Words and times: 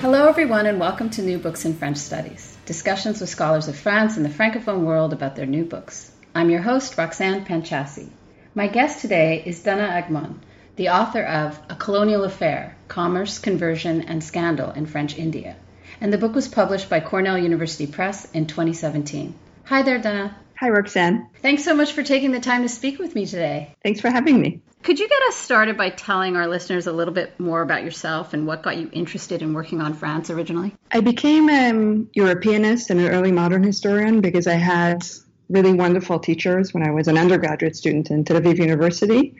Hello, 0.00 0.28
everyone, 0.28 0.66
and 0.66 0.78
welcome 0.78 1.10
to 1.10 1.22
New 1.22 1.40
Books 1.40 1.64
in 1.64 1.74
French 1.74 1.96
Studies 1.96 2.56
discussions 2.66 3.20
with 3.20 3.30
scholars 3.30 3.66
of 3.66 3.76
France 3.76 4.16
and 4.16 4.24
the 4.24 4.30
Francophone 4.30 4.84
world 4.84 5.12
about 5.12 5.34
their 5.34 5.44
new 5.44 5.64
books. 5.64 6.12
I'm 6.36 6.50
your 6.50 6.62
host, 6.62 6.96
Roxanne 6.96 7.44
Panchasi. 7.44 8.08
My 8.54 8.68
guest 8.68 9.00
today 9.00 9.42
is 9.44 9.60
Dana 9.60 9.88
Agmon, 9.88 10.36
the 10.76 10.90
author 10.90 11.24
of 11.24 11.58
A 11.68 11.74
Colonial 11.74 12.22
Affair 12.22 12.76
Commerce, 12.86 13.40
Conversion, 13.40 14.02
and 14.02 14.22
Scandal 14.22 14.70
in 14.70 14.86
French 14.86 15.18
India. 15.18 15.56
And 16.00 16.12
the 16.12 16.18
book 16.18 16.36
was 16.36 16.46
published 16.46 16.88
by 16.88 17.00
Cornell 17.00 17.36
University 17.36 17.88
Press 17.88 18.30
in 18.30 18.46
2017. 18.46 19.34
Hi 19.64 19.82
there, 19.82 19.98
Dana. 19.98 20.36
Hi, 20.60 20.70
Roxanne. 20.70 21.28
Thanks 21.40 21.62
so 21.62 21.72
much 21.72 21.92
for 21.92 22.02
taking 22.02 22.32
the 22.32 22.40
time 22.40 22.62
to 22.62 22.68
speak 22.68 22.98
with 22.98 23.14
me 23.14 23.26
today. 23.26 23.76
Thanks 23.84 24.00
for 24.00 24.10
having 24.10 24.40
me. 24.40 24.60
Could 24.82 24.98
you 24.98 25.08
get 25.08 25.22
us 25.28 25.36
started 25.36 25.76
by 25.76 25.90
telling 25.90 26.34
our 26.34 26.48
listeners 26.48 26.88
a 26.88 26.92
little 26.92 27.14
bit 27.14 27.38
more 27.38 27.62
about 27.62 27.84
yourself 27.84 28.34
and 28.34 28.44
what 28.44 28.64
got 28.64 28.76
you 28.76 28.90
interested 28.92 29.40
in 29.40 29.54
working 29.54 29.80
on 29.80 29.94
France 29.94 30.30
originally? 30.30 30.74
I 30.90 30.98
became 30.98 31.48
a 31.48 31.70
um, 31.70 32.10
Europeanist 32.12 32.90
and 32.90 32.98
an 32.98 33.06
early 33.06 33.30
modern 33.30 33.62
historian 33.62 34.20
because 34.20 34.48
I 34.48 34.54
had 34.54 35.04
really 35.48 35.72
wonderful 35.72 36.18
teachers 36.18 36.74
when 36.74 36.82
I 36.82 36.90
was 36.90 37.06
an 37.06 37.16
undergraduate 37.16 37.76
student 37.76 38.10
in 38.10 38.24
Tel 38.24 38.40
Aviv 38.40 38.58
University. 38.58 39.36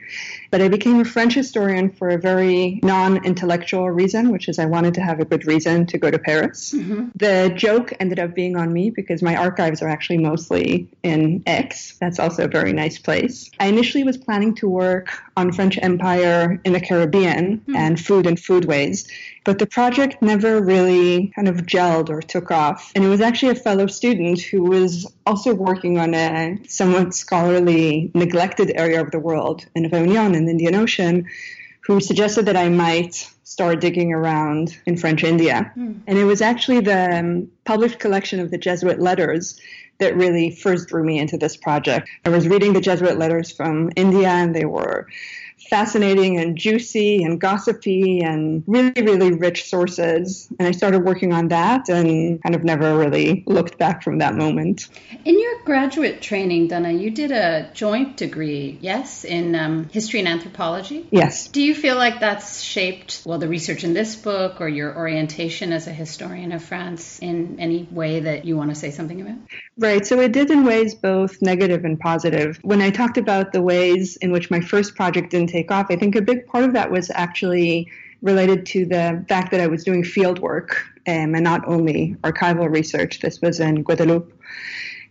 But 0.51 0.61
I 0.61 0.67
became 0.67 0.99
a 0.99 1.05
French 1.05 1.35
historian 1.35 1.91
for 1.91 2.09
a 2.09 2.17
very 2.17 2.79
non 2.83 3.23
intellectual 3.25 3.89
reason, 3.89 4.31
which 4.31 4.47
is 4.49 4.59
I 4.59 4.65
wanted 4.65 4.93
to 4.95 5.01
have 5.01 5.19
a 5.19 5.25
good 5.25 5.45
reason 5.45 5.85
to 5.87 5.97
go 5.97 6.09
to 6.09 6.19
Paris. 6.19 6.73
Mm-hmm. 6.73 7.09
The 7.15 7.53
joke 7.55 7.93
ended 7.99 8.19
up 8.19 8.33
being 8.33 8.55
on 8.55 8.73
me 8.73 8.89
because 8.89 9.21
my 9.21 9.35
archives 9.35 9.81
are 9.81 9.87
actually 9.87 10.19
mostly 10.19 10.87
in 11.03 11.43
Aix. 11.45 11.97
That's 11.99 12.19
also 12.19 12.45
a 12.45 12.47
very 12.47 12.73
nice 12.73 12.97
place. 12.97 13.49
I 13.59 13.67
initially 13.67 14.03
was 14.03 14.17
planning 14.17 14.55
to 14.55 14.67
work 14.67 15.09
on 15.37 15.51
French 15.51 15.77
Empire 15.81 16.59
in 16.63 16.73
the 16.73 16.81
Caribbean 16.81 17.59
mm-hmm. 17.59 17.75
and 17.75 17.99
food 17.99 18.25
and 18.25 18.37
foodways. 18.37 19.09
But 19.45 19.57
the 19.57 19.65
project 19.65 20.21
never 20.21 20.61
really 20.61 21.31
kind 21.35 21.47
of 21.47 21.57
gelled 21.65 22.09
or 22.09 22.21
took 22.21 22.51
off. 22.51 22.91
And 22.93 23.03
it 23.03 23.07
was 23.07 23.21
actually 23.21 23.51
a 23.51 23.55
fellow 23.55 23.87
student 23.87 24.39
who 24.41 24.63
was 24.63 25.11
also 25.25 25.53
working 25.53 25.97
on 25.97 26.13
a 26.13 26.59
somewhat 26.67 27.13
scholarly, 27.13 28.11
neglected 28.13 28.71
area 28.75 29.01
of 29.01 29.11
the 29.11 29.19
world 29.19 29.65
in 29.75 29.83
Réunion 29.89 30.38
in 30.39 30.45
the 30.45 30.51
Indian 30.51 30.75
Ocean 30.75 31.27
who 31.85 31.99
suggested 31.99 32.45
that 32.45 32.55
I 32.55 32.69
might 32.69 33.15
start 33.43 33.81
digging 33.81 34.13
around 34.13 34.77
in 34.85 34.95
French 34.95 35.23
India. 35.23 35.71
Mm. 35.75 36.01
And 36.05 36.17
it 36.19 36.23
was 36.23 36.41
actually 36.41 36.81
the 36.81 37.19
um, 37.19 37.51
published 37.65 37.99
collection 37.99 38.39
of 38.39 38.51
the 38.51 38.57
Jesuit 38.57 38.99
letters 38.99 39.59
that 39.97 40.15
really 40.15 40.51
first 40.51 40.89
drew 40.89 41.03
me 41.03 41.19
into 41.19 41.37
this 41.37 41.57
project. 41.57 42.07
I 42.25 42.29
was 42.29 42.47
reading 42.47 42.73
the 42.73 42.81
Jesuit 42.81 43.17
letters 43.17 43.51
from 43.51 43.91
India, 43.95 44.29
and 44.29 44.55
they 44.55 44.65
were 44.65 45.07
fascinating 45.69 46.37
and 46.39 46.57
juicy 46.57 47.23
and 47.23 47.39
gossipy 47.39 48.21
and 48.21 48.63
really, 48.67 49.01
really 49.01 49.33
rich 49.33 49.69
sources. 49.69 50.47
And 50.59 50.67
I 50.67 50.71
started 50.71 51.03
working 51.03 51.33
on 51.33 51.49
that 51.49 51.89
and 51.89 52.41
kind 52.41 52.55
of 52.55 52.63
never 52.63 52.97
really 52.97 53.43
looked 53.45 53.77
back 53.77 54.03
from 54.03 54.19
that 54.19 54.35
moment. 54.35 54.87
In 55.25 55.39
your 55.39 55.63
graduate 55.63 56.21
training, 56.21 56.67
Donna, 56.67 56.91
you 56.91 57.11
did 57.11 57.31
a 57.31 57.69
joint 57.73 58.17
degree, 58.17 58.77
yes, 58.81 59.25
in 59.25 59.55
um, 59.55 59.89
history 59.89 60.19
and 60.19 60.27
anthropology? 60.27 61.07
Yes. 61.11 61.47
Do 61.47 61.61
you 61.61 61.75
feel 61.75 61.95
like 61.95 62.19
that's 62.19 62.61
shaped, 62.61 63.23
well, 63.25 63.39
the 63.39 63.47
research 63.47 63.83
in 63.83 63.93
this 63.93 64.15
book 64.15 64.61
or 64.61 64.67
your 64.67 64.95
orientation 64.95 65.73
as 65.73 65.87
a 65.87 65.93
historian 65.93 66.51
of 66.51 66.63
France 66.63 67.19
in 67.19 67.59
any 67.59 67.87
way 67.91 68.21
that 68.21 68.45
you 68.45 68.55
want 68.55 68.69
to 68.69 68.75
say 68.75 68.91
something 68.91 69.21
about? 69.21 69.37
Right. 69.77 70.05
So 70.05 70.19
it 70.19 70.31
did 70.31 70.51
in 70.51 70.63
ways 70.63 70.95
both 70.95 71.41
negative 71.41 71.85
and 71.85 71.99
positive. 71.99 72.59
When 72.61 72.81
I 72.81 72.89
talked 72.89 73.17
about 73.17 73.51
the 73.51 73.61
ways 73.61 74.17
in 74.17 74.31
which 74.31 74.51
my 74.51 74.59
first 74.59 74.95
project 74.95 75.31
didn't 75.31 75.48
take 75.49 75.71
off, 75.71 75.87
I 75.89 75.95
think 75.95 76.15
a 76.15 76.21
big 76.21 76.45
part 76.47 76.63
of 76.63 76.73
that 76.73 76.91
was 76.91 77.09
actually 77.09 77.89
related 78.21 78.65
to 78.65 78.85
the 78.85 79.25
fact 79.27 79.51
that 79.51 79.61
I 79.61 79.67
was 79.67 79.83
doing 79.83 80.03
field 80.03 80.39
work 80.39 80.85
um, 81.07 81.35
and 81.35 81.43
not 81.43 81.67
only 81.67 82.15
archival 82.21 82.69
research. 82.69 83.19
This 83.19 83.41
was 83.41 83.59
in 83.59 83.83
Guadeloupe. 83.83 84.33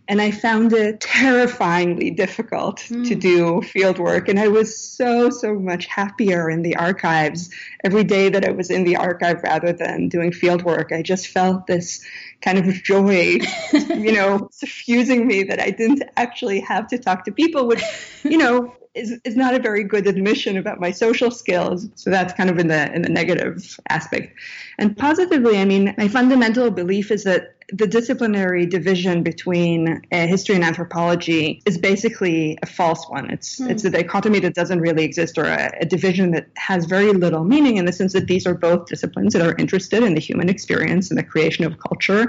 And 0.07 0.19
I 0.19 0.31
found 0.31 0.73
it 0.73 0.99
terrifyingly 1.01 2.09
difficult 2.09 2.79
mm. 2.79 3.07
to 3.07 3.15
do 3.15 3.61
field 3.61 3.99
work. 3.99 4.27
And 4.27 4.39
I 4.39 4.47
was 4.47 4.75
so, 4.77 5.29
so 5.29 5.53
much 5.53 5.85
happier 5.85 6.49
in 6.49 6.63
the 6.63 6.75
archives 6.77 7.51
every 7.83 8.03
day 8.03 8.29
that 8.29 8.43
I 8.43 8.51
was 8.51 8.71
in 8.71 8.85
the 8.85 8.95
archive 8.95 9.43
rather 9.43 9.71
than 9.71 10.09
doing 10.09 10.31
field 10.31 10.63
work. 10.63 10.91
I 10.91 11.03
just 11.03 11.27
felt 11.27 11.67
this 11.67 12.03
kind 12.41 12.57
of 12.57 12.65
joy, 12.83 13.39
you 13.73 14.13
know, 14.13 14.49
suffusing 14.51 15.27
me 15.27 15.43
that 15.43 15.59
I 15.59 15.69
didn't 15.69 16.03
actually 16.17 16.61
have 16.61 16.87
to 16.87 16.97
talk 16.97 17.25
to 17.25 17.31
people, 17.31 17.67
which, 17.67 17.83
you 18.23 18.37
know, 18.39 18.73
is, 18.95 19.19
is 19.23 19.35
not 19.35 19.53
a 19.53 19.59
very 19.59 19.83
good 19.83 20.07
admission 20.07 20.57
about 20.57 20.79
my 20.79 20.91
social 20.91 21.29
skills. 21.29 21.87
So 21.95 22.09
that's 22.09 22.33
kind 22.33 22.49
of 22.49 22.57
in 22.57 22.67
the 22.67 22.91
in 22.93 23.01
the 23.03 23.09
negative 23.09 23.79
aspect. 23.89 24.33
And 24.77 24.97
positively, 24.97 25.57
I 25.59 25.65
mean, 25.65 25.93
my 25.97 26.07
fundamental 26.07 26.71
belief 26.71 27.11
is 27.11 27.23
that 27.23 27.55
the 27.71 27.85
disciplinary 27.85 28.65
division 28.65 29.21
between 29.21 30.01
uh, 30.11 30.25
history 30.25 30.55
and 30.55 30.63
anthropology 30.63 31.61
is 31.67 31.77
basically 31.77 32.57
a 32.63 32.65
false 32.65 33.07
one. 33.09 33.29
It's 33.29 33.59
mm. 33.59 33.69
it's 33.69 33.83
a 33.83 33.91
dichotomy 33.91 34.39
that 34.39 34.55
doesn't 34.55 34.79
really 34.79 35.03
exist, 35.03 35.37
or 35.37 35.45
a, 35.45 35.71
a, 35.81 35.85
division 35.85 36.31
that 36.31 36.47
has 36.55 36.85
very 36.85 37.11
little 37.11 37.43
meaning 37.43 37.77
in 37.77 37.85
the 37.85 37.91
sense 37.91 38.13
that 38.13 38.25
these 38.25 38.47
are 38.47 38.55
both 38.55 38.87
disciplines 38.87 39.33
that 39.33 39.43
are 39.43 39.55
interested 39.57 40.01
in 40.01 40.15
the 40.15 40.19
human 40.19 40.49
experience 40.49 41.11
and 41.11 41.19
the 41.19 41.23
creation 41.23 41.63
of 41.63 41.77
culture, 41.77 42.27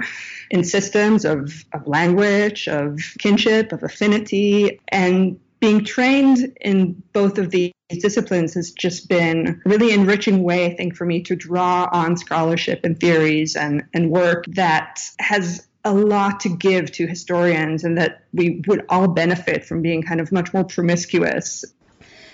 in 0.51 0.63
systems 0.63 1.25
of 1.25 1.65
of 1.73 1.87
language, 1.87 2.67
of 2.67 2.99
kinship, 3.17 3.71
of 3.71 3.81
affinity, 3.81 4.79
and 4.89 5.39
being 5.61 5.85
trained 5.85 6.57
in 6.59 7.01
both 7.13 7.37
of 7.37 7.51
these 7.51 7.71
disciplines 8.01 8.55
has 8.55 8.71
just 8.71 9.07
been 9.07 9.61
a 9.65 9.69
really 9.69 9.93
enriching 9.93 10.43
way, 10.43 10.65
I 10.65 10.75
think, 10.75 10.95
for 10.95 11.05
me 11.05 11.21
to 11.23 11.35
draw 11.35 11.87
on 11.91 12.17
scholarship 12.17 12.81
and 12.83 12.99
theories 12.99 13.55
and, 13.55 13.83
and 13.93 14.09
work 14.09 14.45
that 14.47 14.99
has 15.19 15.67
a 15.83 15.93
lot 15.93 16.39
to 16.41 16.49
give 16.49 16.91
to 16.93 17.07
historians 17.07 17.83
and 17.83 17.97
that 17.97 18.23
we 18.33 18.61
would 18.67 18.85
all 18.89 19.07
benefit 19.07 19.63
from 19.63 19.81
being 19.81 20.01
kind 20.01 20.19
of 20.19 20.31
much 20.31 20.53
more 20.53 20.63
promiscuous 20.63 21.63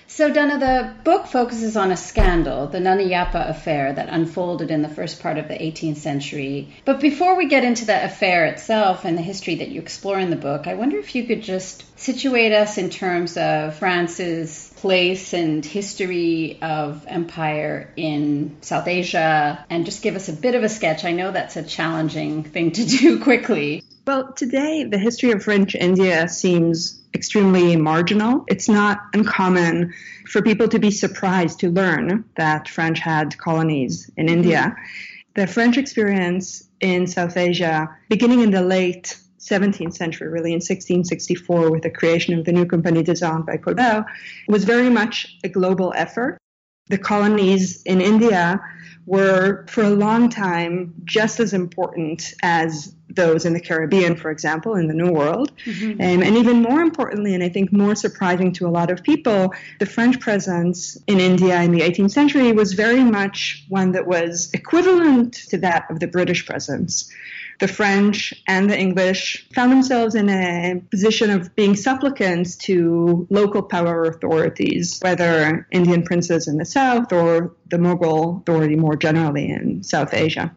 so, 0.08 0.32
Dana, 0.32 0.58
the 0.58 0.94
book 1.04 1.28
focuses 1.28 1.76
on 1.76 1.92
a 1.92 1.98
scandal, 1.98 2.68
the 2.68 2.80
Nana 2.80 3.04
Yapa 3.04 3.50
affair 3.50 3.92
that 3.92 4.08
unfolded 4.10 4.72
in 4.72 4.82
the 4.82 4.90
first 4.90 5.22
part 5.22 5.38
of 5.38 5.50
the 5.50 5.54
18th 5.54 5.98
century. 5.98 6.74
But 6.86 7.02
before 7.02 7.36
we 7.36 7.48
get 7.48 7.66
into 7.66 7.86
the 7.86 8.04
affair 8.04 8.46
itself 8.46 9.04
and 9.04 9.18
the 9.18 9.22
history 9.22 9.56
that 9.56 9.68
you 9.68 9.82
explore 9.82 10.18
in 10.18 10.30
the 10.30 10.38
book, 10.38 10.66
I 10.66 10.76
wonder 10.76 10.98
if 10.98 11.14
you 11.14 11.26
could 11.26 11.44
just 11.44 11.84
situate 12.00 12.54
us 12.54 12.78
in 12.78 12.90
terms 12.90 13.36
of 13.36 13.76
France's 13.76 14.72
place 14.78 15.34
and 15.34 15.66
history 15.66 16.60
of 16.62 17.06
empire 17.08 17.92
in 17.98 18.58
South 18.62 18.88
Asia 18.88 19.66
and 19.70 19.86
just 19.86 20.04
give 20.04 20.16
us 20.16 20.30
a 20.30 20.34
bit 20.34 20.56
of 20.56 20.64
a 20.64 20.70
sketch. 20.70 21.04
I 21.04 21.12
know 21.12 21.32
that's 21.32 21.58
a 21.58 21.64
challenging 21.64 22.44
thing 22.44 22.72
to 22.72 22.86
do 22.86 23.20
quickly. 23.24 23.84
Well, 24.08 24.32
today 24.32 24.86
the 24.86 24.98
history 24.98 25.32
of 25.32 25.44
French 25.44 25.76
India 25.76 26.30
seems 26.30 27.02
extremely 27.14 27.76
marginal. 27.76 28.46
It's 28.48 28.70
not 28.70 29.02
uncommon 29.14 29.94
for 30.30 30.42
people 30.42 30.70
to 30.70 30.80
be 30.80 30.92
surprised 30.92 31.60
to 31.60 31.70
learn 31.70 32.24
that 32.38 32.70
French 32.70 33.00
had 33.00 33.38
colonies 33.38 34.10
in 34.16 34.28
mm-hmm. 34.28 34.36
India. 34.36 34.78
The 35.36 35.46
French 35.46 35.78
experience 35.78 36.70
in 36.80 37.06
South 37.06 37.36
Asia, 37.36 37.94
beginning 38.08 38.40
in 38.40 38.52
the 38.52 38.62
late 38.62 39.18
17th 39.40 39.96
century, 39.96 40.30
really 40.30 40.52
in 40.52 40.62
1664, 40.62 41.70
with 41.70 41.84
the 41.84 41.90
creation 41.90 42.40
of 42.40 42.46
the 42.46 42.54
new 42.54 42.66
Compagnie 42.66 43.04
des 43.04 43.26
Indes 43.26 43.46
by 43.46 43.58
Colbert, 43.58 44.06
was 44.48 44.64
very 44.64 44.90
much 44.90 45.38
a 45.44 45.50
global 45.50 45.92
effort. 45.98 46.38
The 46.88 46.98
colonies 46.98 47.84
in 47.84 48.00
India 48.00 48.62
were 49.06 49.66
for 49.68 49.84
a 49.84 49.90
long 49.90 50.30
time 50.30 50.94
just 51.04 51.42
as 51.42 51.52
important 51.52 52.34
as 52.42 52.94
those 53.10 53.46
in 53.46 53.54
the 53.54 53.60
Caribbean, 53.60 54.16
for 54.16 54.32
example, 54.32 54.76
in 54.76 54.88
the 54.88 54.94
New 54.94 55.12
World. 55.12 55.52
Mm-hmm. 55.66 56.02
Um, 56.02 56.24
and 56.24 56.38
even 56.38 56.62
more 56.62 56.82
importantly, 56.82 57.34
and 57.34 57.44
I 57.44 57.50
think 57.50 57.72
more 57.72 57.96
surprising 57.96 58.52
to 58.54 58.68
a 58.68 58.70
lot 58.70 58.92
of 58.92 59.04
people, 59.04 59.54
the 59.80 59.86
French 59.86 60.20
presence 60.20 60.98
in 61.08 61.20
India 61.20 61.62
in 61.62 61.72
the 61.72 61.82
18th 61.82 62.12
century 62.12 62.52
was 62.52 62.74
very 62.74 63.04
much 63.04 63.66
one 63.70 63.92
that 63.94 64.08
was 64.08 64.52
equivalent 64.54 65.34
to 65.50 65.58
that 65.60 65.90
of 65.90 66.00
the 66.00 66.08
British 66.08 66.46
presence 66.46 67.12
the 67.60 67.68
French 67.68 68.34
and 68.48 68.70
the 68.70 68.78
English 68.78 69.48
found 69.54 69.72
themselves 69.72 70.14
in 70.14 70.30
a 70.30 70.80
position 70.92 71.32
of 71.32 71.56
being 71.56 71.76
supplicants 71.76 72.56
to 72.56 73.26
local 73.30 73.64
power 73.64 74.04
authorities, 74.04 75.00
whether 75.02 75.68
Indian 75.72 76.04
princes 76.04 76.48
in 76.48 76.58
the 76.58 76.66
south 76.66 77.12
or 77.12 77.56
the 77.70 77.78
Mughal 77.78 78.42
authority 78.42 78.76
more 78.76 78.96
generally 78.96 79.50
in 79.50 79.84
South 79.84 80.14
Asia. 80.14 80.54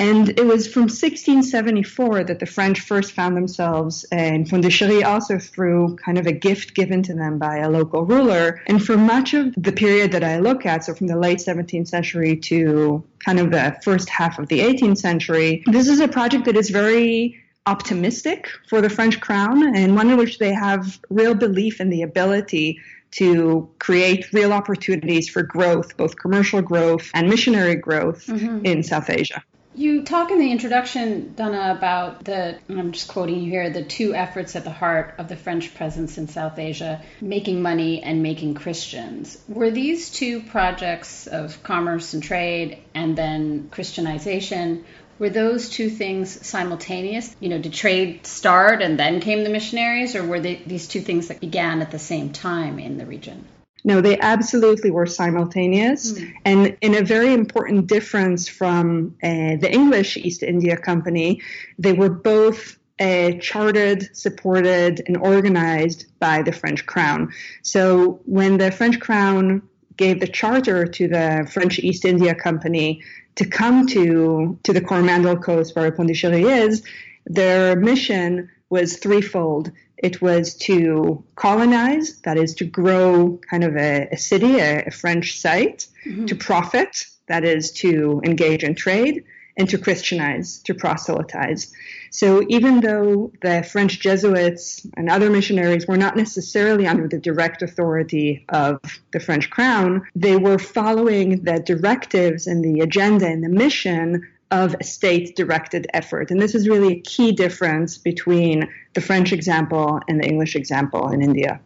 And 0.00 0.28
it 0.28 0.46
was 0.46 0.68
from 0.68 0.82
1674 0.82 2.24
that 2.24 2.38
the 2.38 2.46
French 2.46 2.80
first 2.80 3.12
found 3.12 3.36
themselves 3.36 4.04
in 4.12 4.44
Pondicherry, 4.46 5.02
also 5.02 5.38
through 5.38 5.96
kind 5.96 6.18
of 6.18 6.26
a 6.26 6.32
gift 6.32 6.74
given 6.74 7.02
to 7.02 7.14
them 7.14 7.38
by 7.38 7.56
a 7.58 7.68
local 7.68 8.04
ruler. 8.04 8.62
And 8.68 8.84
for 8.84 8.96
much 8.96 9.34
of 9.34 9.52
the 9.56 9.72
period 9.72 10.12
that 10.12 10.22
I 10.22 10.38
look 10.38 10.64
at, 10.64 10.84
so 10.84 10.94
from 10.94 11.08
the 11.08 11.18
late 11.18 11.38
17th 11.38 11.88
century 11.88 12.36
to 12.36 13.02
kind 13.24 13.40
of 13.40 13.50
the 13.50 13.76
first 13.82 14.08
half 14.08 14.38
of 14.38 14.46
the 14.46 14.60
18th 14.60 14.98
century, 14.98 15.64
this 15.66 15.88
is 15.88 15.98
a 15.98 16.06
project 16.06 16.44
that 16.44 16.56
is 16.56 16.70
very 16.70 17.36
optimistic 17.66 18.48
for 18.68 18.80
the 18.80 18.88
French 18.88 19.20
crown 19.20 19.76
and 19.76 19.96
one 19.96 20.08
in 20.10 20.16
which 20.16 20.38
they 20.38 20.52
have 20.52 21.00
real 21.10 21.34
belief 21.34 21.80
in 21.80 21.90
the 21.90 22.02
ability 22.02 22.80
to 23.10 23.68
create 23.78 24.32
real 24.32 24.52
opportunities 24.52 25.28
for 25.28 25.42
growth, 25.42 25.96
both 25.96 26.16
commercial 26.16 26.62
growth 26.62 27.10
and 27.14 27.28
missionary 27.28 27.74
growth 27.74 28.26
mm-hmm. 28.26 28.64
in 28.64 28.82
South 28.82 29.10
Asia. 29.10 29.42
You 29.78 30.02
talk 30.02 30.32
in 30.32 30.40
the 30.40 30.50
introduction, 30.50 31.34
Donna, 31.36 31.72
about 31.78 32.24
the, 32.24 32.58
and 32.68 32.80
I'm 32.80 32.90
just 32.90 33.06
quoting 33.06 33.42
you 33.42 33.48
here, 33.48 33.70
the 33.70 33.84
two 33.84 34.12
efforts 34.12 34.56
at 34.56 34.64
the 34.64 34.72
heart 34.72 35.14
of 35.18 35.28
the 35.28 35.36
French 35.36 35.72
presence 35.72 36.18
in 36.18 36.26
South 36.26 36.58
Asia, 36.58 37.00
making 37.20 37.62
money 37.62 38.02
and 38.02 38.20
making 38.20 38.54
Christians. 38.54 39.40
Were 39.46 39.70
these 39.70 40.10
two 40.10 40.42
projects 40.42 41.28
of 41.28 41.62
commerce 41.62 42.12
and 42.12 42.20
trade 42.20 42.78
and 42.92 43.16
then 43.16 43.68
Christianization, 43.70 44.84
were 45.20 45.30
those 45.30 45.68
two 45.68 45.90
things 45.90 46.44
simultaneous? 46.44 47.36
You 47.38 47.50
know, 47.50 47.60
did 47.60 47.72
trade 47.72 48.26
start 48.26 48.82
and 48.82 48.98
then 48.98 49.20
came 49.20 49.44
the 49.44 49.50
missionaries, 49.50 50.16
or 50.16 50.26
were 50.26 50.40
they, 50.40 50.56
these 50.56 50.88
two 50.88 51.02
things 51.02 51.28
that 51.28 51.38
began 51.38 51.82
at 51.82 51.92
the 51.92 52.00
same 52.00 52.32
time 52.32 52.80
in 52.80 52.98
the 52.98 53.06
region? 53.06 53.46
No, 53.84 54.00
they 54.00 54.18
absolutely 54.18 54.90
were 54.90 55.06
simultaneous. 55.06 56.12
Mm. 56.12 56.34
And 56.44 56.76
in 56.80 56.94
a 56.96 57.02
very 57.02 57.32
important 57.32 57.86
difference 57.86 58.48
from 58.48 59.16
uh, 59.22 59.56
the 59.56 59.70
English 59.70 60.16
East 60.16 60.42
India 60.42 60.76
Company, 60.76 61.40
they 61.78 61.92
were 61.92 62.10
both 62.10 62.78
uh, 63.00 63.32
chartered, 63.40 64.16
supported, 64.16 65.02
and 65.06 65.16
organized 65.16 66.06
by 66.18 66.42
the 66.42 66.52
French 66.52 66.84
crown. 66.86 67.32
So 67.62 68.20
when 68.24 68.58
the 68.58 68.72
French 68.72 68.98
crown 68.98 69.62
gave 69.96 70.20
the 70.20 70.26
charter 70.26 70.86
to 70.86 71.08
the 71.08 71.48
French 71.52 71.78
East 71.78 72.04
India 72.04 72.34
Company 72.34 73.02
to 73.36 73.44
come 73.44 73.86
to, 73.86 74.58
to 74.64 74.72
the 74.72 74.80
Coromandel 74.80 75.36
Coast 75.36 75.76
where 75.76 75.90
Pondicherry 75.92 76.42
is, 76.42 76.82
their 77.26 77.76
mission 77.76 78.50
was 78.70 78.96
threefold. 78.96 79.70
It 79.98 80.22
was 80.22 80.54
to 80.58 81.24
colonize, 81.34 82.20
that 82.20 82.36
is, 82.36 82.54
to 82.56 82.64
grow 82.64 83.40
kind 83.50 83.64
of 83.64 83.76
a, 83.76 84.08
a 84.12 84.16
city, 84.16 84.58
a, 84.58 84.84
a, 84.86 84.90
French 84.90 85.38
site, 85.38 85.86
mm-hmm. 86.06 86.26
to 86.26 86.36
profit, 86.36 87.04
that 87.26 87.44
is, 87.44 87.72
to 87.72 88.22
engage 88.24 88.62
in 88.62 88.74
trade, 88.74 89.24
and 89.56 89.68
to 89.68 89.76
Christianize, 89.76 90.62
to 90.62 90.74
proselytize. 90.74 91.72
So 92.10 92.44
even 92.48 92.80
though 92.80 93.32
the 93.42 93.64
French 93.64 93.98
Jesuits 93.98 94.86
and 94.96 95.10
other 95.10 95.30
missionaries 95.30 95.86
were 95.86 95.96
not 95.96 96.16
necessarily 96.16 96.86
under 96.86 97.08
the 97.08 97.18
direct 97.18 97.62
authority 97.62 98.44
of 98.48 98.80
the 99.12 99.20
French 99.20 99.50
crown, 99.50 100.06
they 100.14 100.36
were 100.36 100.60
following 100.60 101.42
the 101.42 101.58
directives 101.58 102.46
and 102.46 102.64
the 102.64 102.80
agenda 102.80 103.26
and 103.26 103.42
the 103.42 103.48
mission 103.48 104.22
of 104.50 104.76
state 104.82 105.36
directed 105.36 105.86
effort. 105.92 106.30
And 106.30 106.40
this 106.40 106.54
is 106.54 106.68
really 106.68 106.94
a 106.94 107.00
key 107.00 107.32
difference 107.32 107.98
between 107.98 108.68
the 108.94 109.00
French 109.00 109.32
example 109.32 110.00
and 110.08 110.20
the 110.20 110.26
English 110.26 110.56
example 110.56 111.10
in 111.10 111.22
India. 111.22 111.60